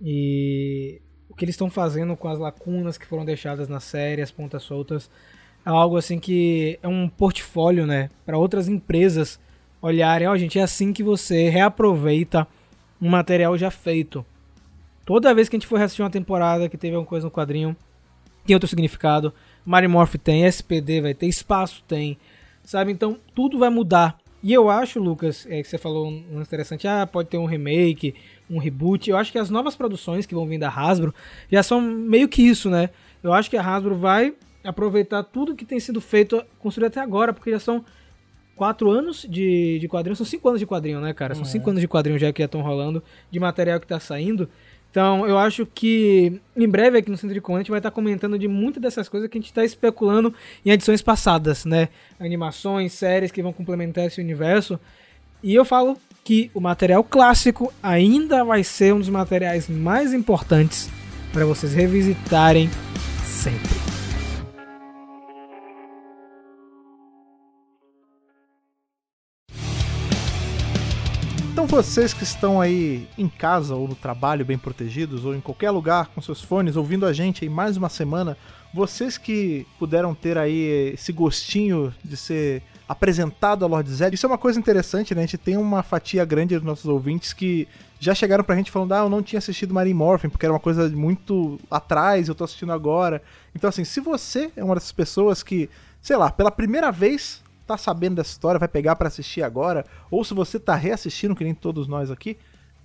E 0.00 1.00
que 1.36 1.44
eles 1.44 1.54
estão 1.54 1.70
fazendo 1.70 2.16
com 2.16 2.28
as 2.28 2.38
lacunas 2.38 2.96
que 2.96 3.06
foram 3.06 3.24
deixadas 3.24 3.68
na 3.68 3.80
série, 3.80 4.22
as 4.22 4.30
pontas 4.30 4.62
soltas, 4.62 5.10
é 5.64 5.68
algo 5.68 5.96
assim 5.96 6.18
que 6.18 6.78
é 6.82 6.88
um 6.88 7.08
portfólio, 7.08 7.86
né, 7.86 8.10
para 8.24 8.38
outras 8.38 8.68
empresas 8.68 9.38
olharem, 9.80 10.26
ó, 10.26 10.32
oh, 10.32 10.38
gente, 10.38 10.58
é 10.58 10.62
assim 10.62 10.92
que 10.92 11.02
você 11.02 11.48
reaproveita 11.48 12.46
um 13.00 13.08
material 13.08 13.56
já 13.56 13.70
feito. 13.70 14.24
Toda 15.04 15.34
vez 15.34 15.48
que 15.48 15.56
a 15.56 15.58
gente 15.58 15.68
for 15.68 15.80
assistir 15.80 16.02
uma 16.02 16.10
temporada 16.10 16.68
que 16.68 16.76
teve 16.76 16.96
alguma 16.96 17.08
coisa 17.08 17.26
no 17.26 17.30
quadrinho, 17.30 17.76
tem 18.44 18.54
outro 18.54 18.68
significado. 18.68 19.32
Marimorph 19.64 20.14
tem, 20.16 20.44
SPD 20.44 21.00
vai 21.00 21.14
ter, 21.14 21.26
espaço 21.26 21.84
tem, 21.86 22.18
sabe? 22.64 22.92
Então 22.92 23.18
tudo 23.34 23.58
vai 23.58 23.70
mudar. 23.70 24.18
E 24.42 24.52
eu 24.52 24.68
acho, 24.68 25.00
Lucas, 25.00 25.46
é 25.50 25.62
que 25.62 25.68
você 25.68 25.78
falou 25.78 26.06
um 26.06 26.40
interessante, 26.40 26.86
ah, 26.86 27.06
pode 27.06 27.28
ter 27.28 27.38
um 27.38 27.46
remake, 27.46 28.14
um 28.50 28.58
reboot. 28.58 29.10
Eu 29.10 29.16
acho 29.16 29.32
que 29.32 29.38
as 29.38 29.50
novas 29.50 29.74
produções 29.74 30.26
que 30.26 30.34
vão 30.34 30.46
vir 30.46 30.58
da 30.58 30.68
Hasbro 30.68 31.14
já 31.50 31.62
são 31.62 31.80
meio 31.80 32.28
que 32.28 32.42
isso, 32.42 32.70
né? 32.70 32.90
Eu 33.22 33.32
acho 33.32 33.50
que 33.50 33.56
a 33.56 33.62
Hasbro 33.62 33.96
vai 33.96 34.34
aproveitar 34.62 35.22
tudo 35.22 35.54
que 35.54 35.64
tem 35.64 35.80
sido 35.80 36.00
feito, 36.00 36.42
construído 36.58 36.88
até 36.88 37.00
agora, 37.00 37.32
porque 37.32 37.50
já 37.50 37.58
são 37.58 37.84
quatro 38.54 38.90
anos 38.90 39.26
de, 39.28 39.78
de 39.78 39.88
quadrinho, 39.88 40.16
são 40.16 40.26
cinco 40.26 40.48
anos 40.48 40.60
de 40.60 40.66
quadrinho, 40.66 41.00
né, 41.00 41.12
cara? 41.12 41.34
São 41.34 41.44
cinco 41.44 41.68
anos 41.70 41.80
de 41.80 41.88
quadrinho 41.88 42.18
já 42.18 42.32
que 42.32 42.42
estão 42.42 42.62
rolando, 42.62 43.02
de 43.30 43.38
material 43.38 43.78
que 43.78 43.86
tá 43.86 44.00
saindo. 44.00 44.48
Então, 44.96 45.28
eu 45.28 45.36
acho 45.36 45.66
que 45.66 46.40
em 46.56 46.66
breve 46.66 46.96
aqui 46.96 47.10
no 47.10 47.18
Centro 47.18 47.34
de 47.34 47.40
Comando 47.42 47.58
a 47.58 47.62
gente 47.64 47.70
vai 47.70 47.80
estar 47.80 47.90
comentando 47.90 48.38
de 48.38 48.48
muitas 48.48 48.80
dessas 48.80 49.10
coisas 49.10 49.28
que 49.28 49.36
a 49.36 49.38
gente 49.38 49.50
está 49.50 49.62
especulando 49.62 50.32
em 50.64 50.70
edições 50.70 51.02
passadas, 51.02 51.66
né? 51.66 51.90
Animações, 52.18 52.94
séries 52.94 53.30
que 53.30 53.42
vão 53.42 53.52
complementar 53.52 54.06
esse 54.06 54.22
universo. 54.22 54.80
E 55.42 55.54
eu 55.54 55.66
falo 55.66 55.98
que 56.24 56.50
o 56.54 56.62
material 56.62 57.04
clássico 57.04 57.70
ainda 57.82 58.42
vai 58.42 58.64
ser 58.64 58.94
um 58.94 58.98
dos 58.98 59.10
materiais 59.10 59.68
mais 59.68 60.14
importantes 60.14 60.88
para 61.30 61.44
vocês 61.44 61.74
revisitarem 61.74 62.70
sempre. 63.22 63.95
Então 71.66 71.82
vocês 71.82 72.14
que 72.14 72.22
estão 72.22 72.60
aí 72.60 73.08
em 73.18 73.28
casa 73.28 73.74
ou 73.74 73.88
no 73.88 73.96
trabalho 73.96 74.44
bem 74.44 74.56
protegidos 74.56 75.24
ou 75.24 75.34
em 75.34 75.40
qualquer 75.40 75.72
lugar 75.72 76.06
com 76.14 76.20
seus 76.20 76.40
fones 76.40 76.76
ouvindo 76.76 77.04
a 77.04 77.12
gente 77.12 77.42
aí 77.42 77.50
mais 77.50 77.76
uma 77.76 77.88
semana, 77.88 78.38
vocês 78.72 79.18
que 79.18 79.66
puderam 79.76 80.14
ter 80.14 80.38
aí 80.38 80.92
esse 80.94 81.12
gostinho 81.12 81.92
de 82.04 82.16
ser 82.16 82.62
apresentado 82.88 83.64
a 83.64 83.68
Lord 83.68 83.90
Zed, 83.90 84.14
isso 84.14 84.24
é 84.24 84.28
uma 84.28 84.38
coisa 84.38 84.60
interessante, 84.60 85.12
né? 85.12 85.22
A 85.22 85.26
gente 85.26 85.38
tem 85.38 85.56
uma 85.56 85.82
fatia 85.82 86.24
grande 86.24 86.54
dos 86.54 86.62
nossos 86.62 86.86
ouvintes 86.86 87.32
que 87.32 87.66
já 87.98 88.14
chegaram 88.14 88.44
pra 88.44 88.54
gente 88.54 88.70
falando, 88.70 88.92
ah, 88.92 88.98
eu 88.98 89.10
não 89.10 89.20
tinha 89.20 89.38
assistido 89.38 89.74
Marine 89.74 89.92
Morphin, 89.92 90.28
porque 90.28 90.46
era 90.46 90.52
uma 90.52 90.60
coisa 90.60 90.88
muito 90.90 91.58
atrás, 91.68 92.28
eu 92.28 92.34
tô 92.36 92.44
assistindo 92.44 92.70
agora. 92.70 93.20
Então 93.56 93.68
assim, 93.68 93.82
se 93.82 93.98
você 93.98 94.52
é 94.54 94.62
uma 94.62 94.76
dessas 94.76 94.92
pessoas 94.92 95.42
que, 95.42 95.68
sei 96.00 96.16
lá, 96.16 96.30
pela 96.30 96.52
primeira 96.52 96.92
vez 96.92 97.42
tá 97.66 97.76
sabendo 97.76 98.16
dessa 98.16 98.30
história, 98.30 98.58
vai 98.58 98.68
pegar 98.68 98.96
pra 98.96 99.08
assistir 99.08 99.42
agora, 99.42 99.84
ou 100.10 100.24
se 100.24 100.32
você 100.32 100.58
tá 100.58 100.74
reassistindo, 100.74 101.34
que 101.34 101.44
nem 101.44 101.54
todos 101.54 101.88
nós 101.88 102.10
aqui, 102.10 102.38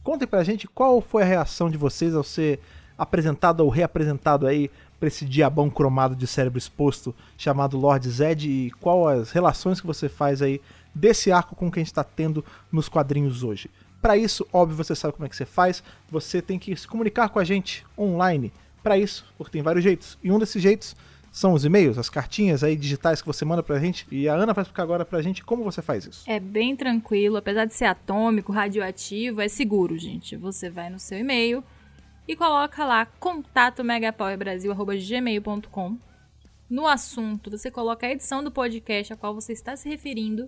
contem 0.04 0.28
pra 0.28 0.44
gente 0.44 0.68
qual 0.68 1.00
foi 1.02 1.24
a 1.24 1.26
reação 1.26 1.70
de 1.70 1.78
vocês 1.78 2.16
ao 2.16 2.24
ser 2.24 2.60
apresentado 2.98 3.62
ou 3.62 3.70
reapresentado 3.70 4.48
aí 4.48 4.70
pra 5.00 5.08
esse 5.08 5.26
diabão 5.26 5.70
cromado 5.70 6.16
de 6.16 6.28
cérebro 6.28 6.60
exposto 6.60 7.16
chamado 7.38 7.78
Lord 7.78 8.08
Zed 8.08 8.48
e 8.48 8.72
qual 8.80 9.08
as 9.08 9.32
relações 9.32 9.82
que 9.82 9.88
você 9.88 10.08
faz 10.08 10.42
aí 10.42 10.62
desse 10.94 11.32
arco 11.32 11.56
com 11.56 11.72
que 11.72 11.80
a 11.80 11.84
gente 11.84 11.94
tá 11.94 12.04
tendo 12.04 12.46
nos 12.72 12.88
quadrinhos 12.88 13.44
hoje. 13.44 13.70
Pra 14.02 14.18
isso, 14.18 14.48
óbvio, 14.52 14.78
você 14.78 14.96
sabe 14.96 15.14
como 15.14 15.26
é 15.26 15.30
que 15.30 15.36
você 15.36 15.46
faz, 15.46 15.84
você 16.10 16.42
tem 16.42 16.60
que 16.60 16.76
se 16.76 16.88
comunicar 16.88 17.30
com 17.30 17.40
a 17.40 17.44
gente 17.44 17.86
online. 17.98 18.52
Pra 18.84 18.98
isso, 18.98 19.26
porque 19.38 19.52
tem 19.52 19.62
vários 19.62 19.84
jeitos. 19.84 20.18
E 20.24 20.32
um 20.32 20.40
desses 20.40 20.62
jeitos 20.62 20.96
são 21.32 21.54
os 21.54 21.64
e-mails, 21.64 21.98
as 21.98 22.10
cartinhas 22.10 22.62
aí 22.64 22.76
digitais 22.76 23.22
que 23.22 23.28
você 23.28 23.46
manda 23.46 23.64
pra 23.64 23.80
gente. 23.80 24.06
E 24.12 24.28
a 24.28 24.36
Ana 24.36 24.54
vai 24.54 24.64
explicar 24.64 24.84
agora 24.84 25.06
pra 25.06 25.22
gente 25.22 25.42
como 25.44 25.64
você 25.64 25.82
faz 25.82 26.06
isso. 26.06 26.30
É 26.30 26.38
bem 26.40 26.76
tranquilo, 26.76 27.38
apesar 27.38 27.64
de 27.66 27.74
ser 27.74 27.86
atômico, 27.86 28.52
radioativo, 28.52 29.40
é 29.40 29.48
seguro, 29.48 29.98
gente. 29.98 30.36
Você 30.36 30.70
vai 30.70 30.90
no 30.90 31.00
seu 31.00 31.18
e-mail 31.18 31.64
e 32.28 32.36
coloca 32.36 32.84
lá 32.86 33.06
contato 33.06 33.82
megapowerbrasil@gmail.com. 33.84 35.98
No 36.70 36.86
assunto, 36.88 37.50
você 37.50 37.72
coloca 37.72 38.06
a 38.06 38.12
edição 38.12 38.44
do 38.44 38.52
podcast 38.52 39.14
a 39.14 39.18
qual 39.18 39.34
você 39.34 39.54
está 39.54 39.76
se 39.76 39.90
referindo 39.90 40.48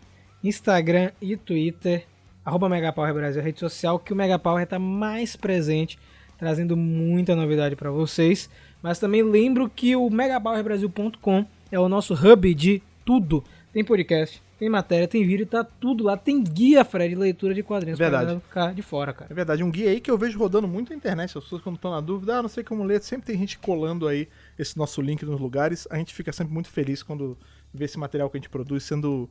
Instagram 0.42 1.10
e 1.20 1.36
Twitter, 1.36 2.06
arroba 2.48 2.66
Megapower 2.66 3.12
Brasil, 3.12 3.42
a 3.42 3.44
rede 3.44 3.60
social 3.60 3.98
que 3.98 4.10
o 4.10 4.16
Megapower 4.16 4.62
está 4.62 4.78
mais 4.78 5.36
presente, 5.36 5.98
trazendo 6.38 6.76
muita 6.76 7.36
novidade 7.36 7.76
para 7.76 7.90
vocês. 7.90 8.48
Mas 8.82 8.98
também 8.98 9.22
lembro 9.22 9.68
que 9.68 9.94
o 9.94 10.08
megapowerbrasil.com 10.08 11.44
é 11.70 11.78
o 11.78 11.88
nosso 11.88 12.14
hub 12.14 12.54
de 12.54 12.82
tudo. 13.04 13.44
Tem 13.70 13.84
podcast, 13.84 14.42
tem 14.58 14.68
matéria, 14.70 15.06
tem 15.06 15.26
vídeo, 15.26 15.44
tá 15.44 15.62
tudo 15.62 16.04
lá. 16.04 16.16
Tem 16.16 16.42
guia, 16.42 16.84
Fred, 16.86 17.14
de 17.14 17.20
leitura 17.20 17.52
de 17.52 17.62
quadrinhos 17.62 17.98
Verdade. 17.98 18.30
pra 18.30 18.40
ficar 18.40 18.74
de 18.74 18.80
fora, 18.80 19.12
cara. 19.12 19.30
É 19.30 19.34
verdade, 19.34 19.62
um 19.62 19.70
guia 19.70 19.90
aí 19.90 20.00
que 20.00 20.10
eu 20.10 20.16
vejo 20.16 20.38
rodando 20.38 20.66
muito 20.66 20.90
na 20.90 20.96
internet. 20.96 21.36
As 21.36 21.44
pessoas 21.44 21.60
quando 21.60 21.76
estão 21.76 21.90
na 21.90 22.00
dúvida, 22.00 22.38
ah, 22.38 22.42
não 22.42 22.48
sei 22.48 22.64
como 22.64 22.82
ler, 22.82 23.02
sempre 23.02 23.26
tem 23.26 23.38
gente 23.38 23.58
colando 23.58 24.08
aí 24.08 24.26
esse 24.58 24.78
nosso 24.78 25.02
link 25.02 25.22
nos 25.22 25.38
lugares. 25.38 25.86
A 25.90 25.98
gente 25.98 26.14
fica 26.14 26.32
sempre 26.32 26.54
muito 26.54 26.70
feliz 26.70 27.02
quando 27.02 27.36
vê 27.74 27.84
esse 27.84 27.98
material 27.98 28.30
que 28.30 28.38
a 28.38 28.40
gente 28.40 28.48
produz 28.48 28.84
sendo 28.84 29.28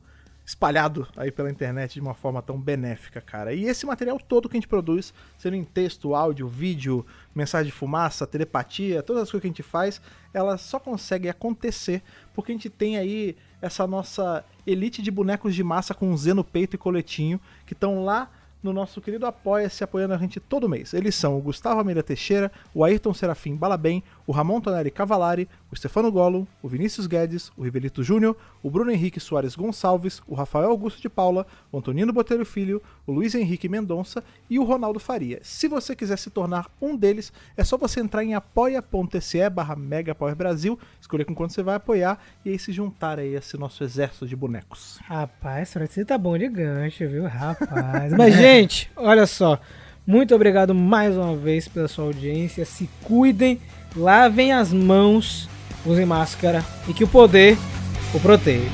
espalhado 0.48 1.06
aí 1.14 1.30
pela 1.30 1.50
internet 1.50 1.92
de 1.92 2.00
uma 2.00 2.14
forma 2.14 2.40
tão 2.40 2.58
benéfica, 2.58 3.20
cara. 3.20 3.52
E 3.52 3.64
esse 3.64 3.84
material 3.84 4.18
todo 4.18 4.48
que 4.48 4.56
a 4.56 4.58
gente 4.58 4.66
produz, 4.66 5.12
sendo 5.36 5.56
em 5.56 5.62
texto, 5.62 6.14
áudio, 6.14 6.48
vídeo, 6.48 7.04
mensagem 7.34 7.70
de 7.70 7.76
fumaça, 7.76 8.26
telepatia, 8.26 9.02
todas 9.02 9.24
as 9.24 9.30
coisas 9.30 9.42
que 9.42 9.46
a 9.46 9.50
gente 9.50 9.62
faz, 9.62 10.00
elas 10.32 10.62
só 10.62 10.80
conseguem 10.80 11.30
acontecer 11.30 12.02
porque 12.32 12.50
a 12.50 12.54
gente 12.54 12.70
tem 12.70 12.96
aí 12.96 13.36
essa 13.60 13.86
nossa 13.86 14.42
elite 14.66 15.02
de 15.02 15.10
bonecos 15.10 15.54
de 15.54 15.62
massa 15.62 15.92
com 15.92 16.16
Z 16.16 16.32
no 16.32 16.42
peito 16.42 16.76
e 16.76 16.78
coletinho, 16.78 17.38
que 17.66 17.74
estão 17.74 18.02
lá 18.02 18.30
no 18.62 18.72
nosso 18.72 19.02
querido 19.02 19.26
Apoia-se, 19.26 19.84
apoiando 19.84 20.14
a 20.14 20.18
gente 20.18 20.40
todo 20.40 20.66
mês. 20.66 20.94
Eles 20.94 21.14
são 21.14 21.36
o 21.36 21.42
Gustavo 21.42 21.78
Almeida 21.78 22.02
Teixeira, 22.02 22.50
o 22.72 22.82
Ayrton 22.82 23.12
Serafim 23.12 23.54
Balabem, 23.54 24.02
o 24.28 24.32
Ramon 24.32 24.60
Tonelli 24.60 24.90
Cavalari, 24.90 25.48
o 25.72 25.76
Stefano 25.76 26.12
Gollum, 26.12 26.46
o 26.62 26.68
Vinícius 26.68 27.06
Guedes, 27.06 27.50
o 27.56 27.62
Rivelito 27.62 28.02
Júnior, 28.02 28.36
o 28.62 28.70
Bruno 28.70 28.90
Henrique 28.90 29.18
Soares 29.18 29.56
Gonçalves, 29.56 30.20
o 30.28 30.34
Rafael 30.34 30.68
Augusto 30.68 31.00
de 31.00 31.08
Paula, 31.08 31.46
o 31.72 31.78
Antonino 31.78 32.12
Botelho 32.12 32.44
Filho, 32.44 32.82
o 33.06 33.12
Luiz 33.12 33.34
Henrique 33.34 33.70
Mendonça 33.70 34.22
e 34.50 34.58
o 34.58 34.64
Ronaldo 34.64 35.00
Faria. 35.00 35.40
Se 35.42 35.66
você 35.66 35.96
quiser 35.96 36.18
se 36.18 36.28
tornar 36.28 36.70
um 36.78 36.94
deles, 36.94 37.32
é 37.56 37.64
só 37.64 37.78
você 37.78 38.00
entrar 38.00 38.22
em 38.22 38.34
apoia.se 38.34 39.48
barra 39.48 39.74
Brasil, 40.36 40.78
escolher 41.00 41.24
com 41.24 41.34
quanto 41.34 41.54
você 41.54 41.62
vai 41.62 41.76
apoiar 41.76 42.22
e 42.44 42.50
aí 42.50 42.58
se 42.58 42.70
juntar 42.70 43.18
a 43.18 43.24
esse 43.24 43.56
nosso 43.56 43.82
exército 43.82 44.26
de 44.26 44.36
bonecos. 44.36 44.98
Rapaz, 45.04 45.70
você 45.70 46.04
tá 46.04 46.18
bom 46.18 46.36
de 46.36 46.48
gancho, 46.48 47.08
viu? 47.08 47.24
Rapaz. 47.24 48.12
Mas, 48.18 48.34
gente, 48.36 48.90
olha 48.94 49.26
só. 49.26 49.58
Muito 50.06 50.34
obrigado 50.34 50.74
mais 50.74 51.16
uma 51.18 51.36
vez 51.36 51.68
pela 51.68 51.86
sua 51.86 52.06
audiência. 52.06 52.64
Se 52.64 52.88
cuidem, 53.02 53.60
lavem 53.96 54.52
as 54.52 54.72
mãos, 54.72 55.48
usem 55.84 56.06
máscara 56.06 56.64
e 56.88 56.94
que 56.94 57.04
o 57.04 57.08
poder 57.08 57.56
o 58.14 58.20
proteja. 58.20 58.70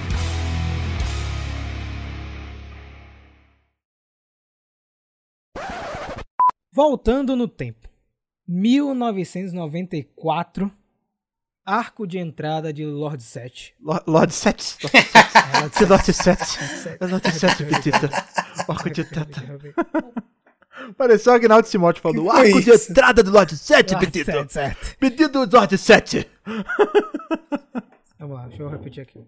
Voltando 6.73 7.37
no 7.37 7.47
tempo. 7.49 7.89
1994. 8.47 10.71
Arco 11.67 12.07
de 12.07 12.19
entrada 12.19 12.71
de 12.73 12.85
Lord 12.85 13.23
Set. 13.23 13.75
Lo- 13.81 14.03
Lord 14.07 14.35
Sete. 14.35 14.77
Que 15.79 15.87
Lord 15.89 16.13
Sete. 16.13 16.59
Lord 17.01 17.33
Sete, 17.33 17.65
petita. 17.65 18.11
Arco 18.69 18.91
de 18.91 19.01
entrada. 19.01 19.43
Pareceu 20.97 21.33
o 21.33 21.37
Agnaldo 21.37 21.69
Timóteo 21.69 22.03
falando, 22.03 22.23
Que 22.23 22.31
arco 22.31 22.61
de 22.61 22.71
entrada 22.71 23.23
do 23.23 23.31
Lord 23.31 23.57
Sete, 23.57 23.95
Lord 23.95 24.07
petito. 24.07 24.31
Set, 24.33 24.53
Set. 24.53 24.97
Pedido 24.99 25.47
do 25.47 25.57
Lord 25.57 25.79
Sete. 25.79 26.29
Vamos 28.19 28.37
lá, 28.37 28.47
deixa 28.47 28.63
eu 28.63 28.69
repetir 28.69 29.03
aqui. 29.03 29.21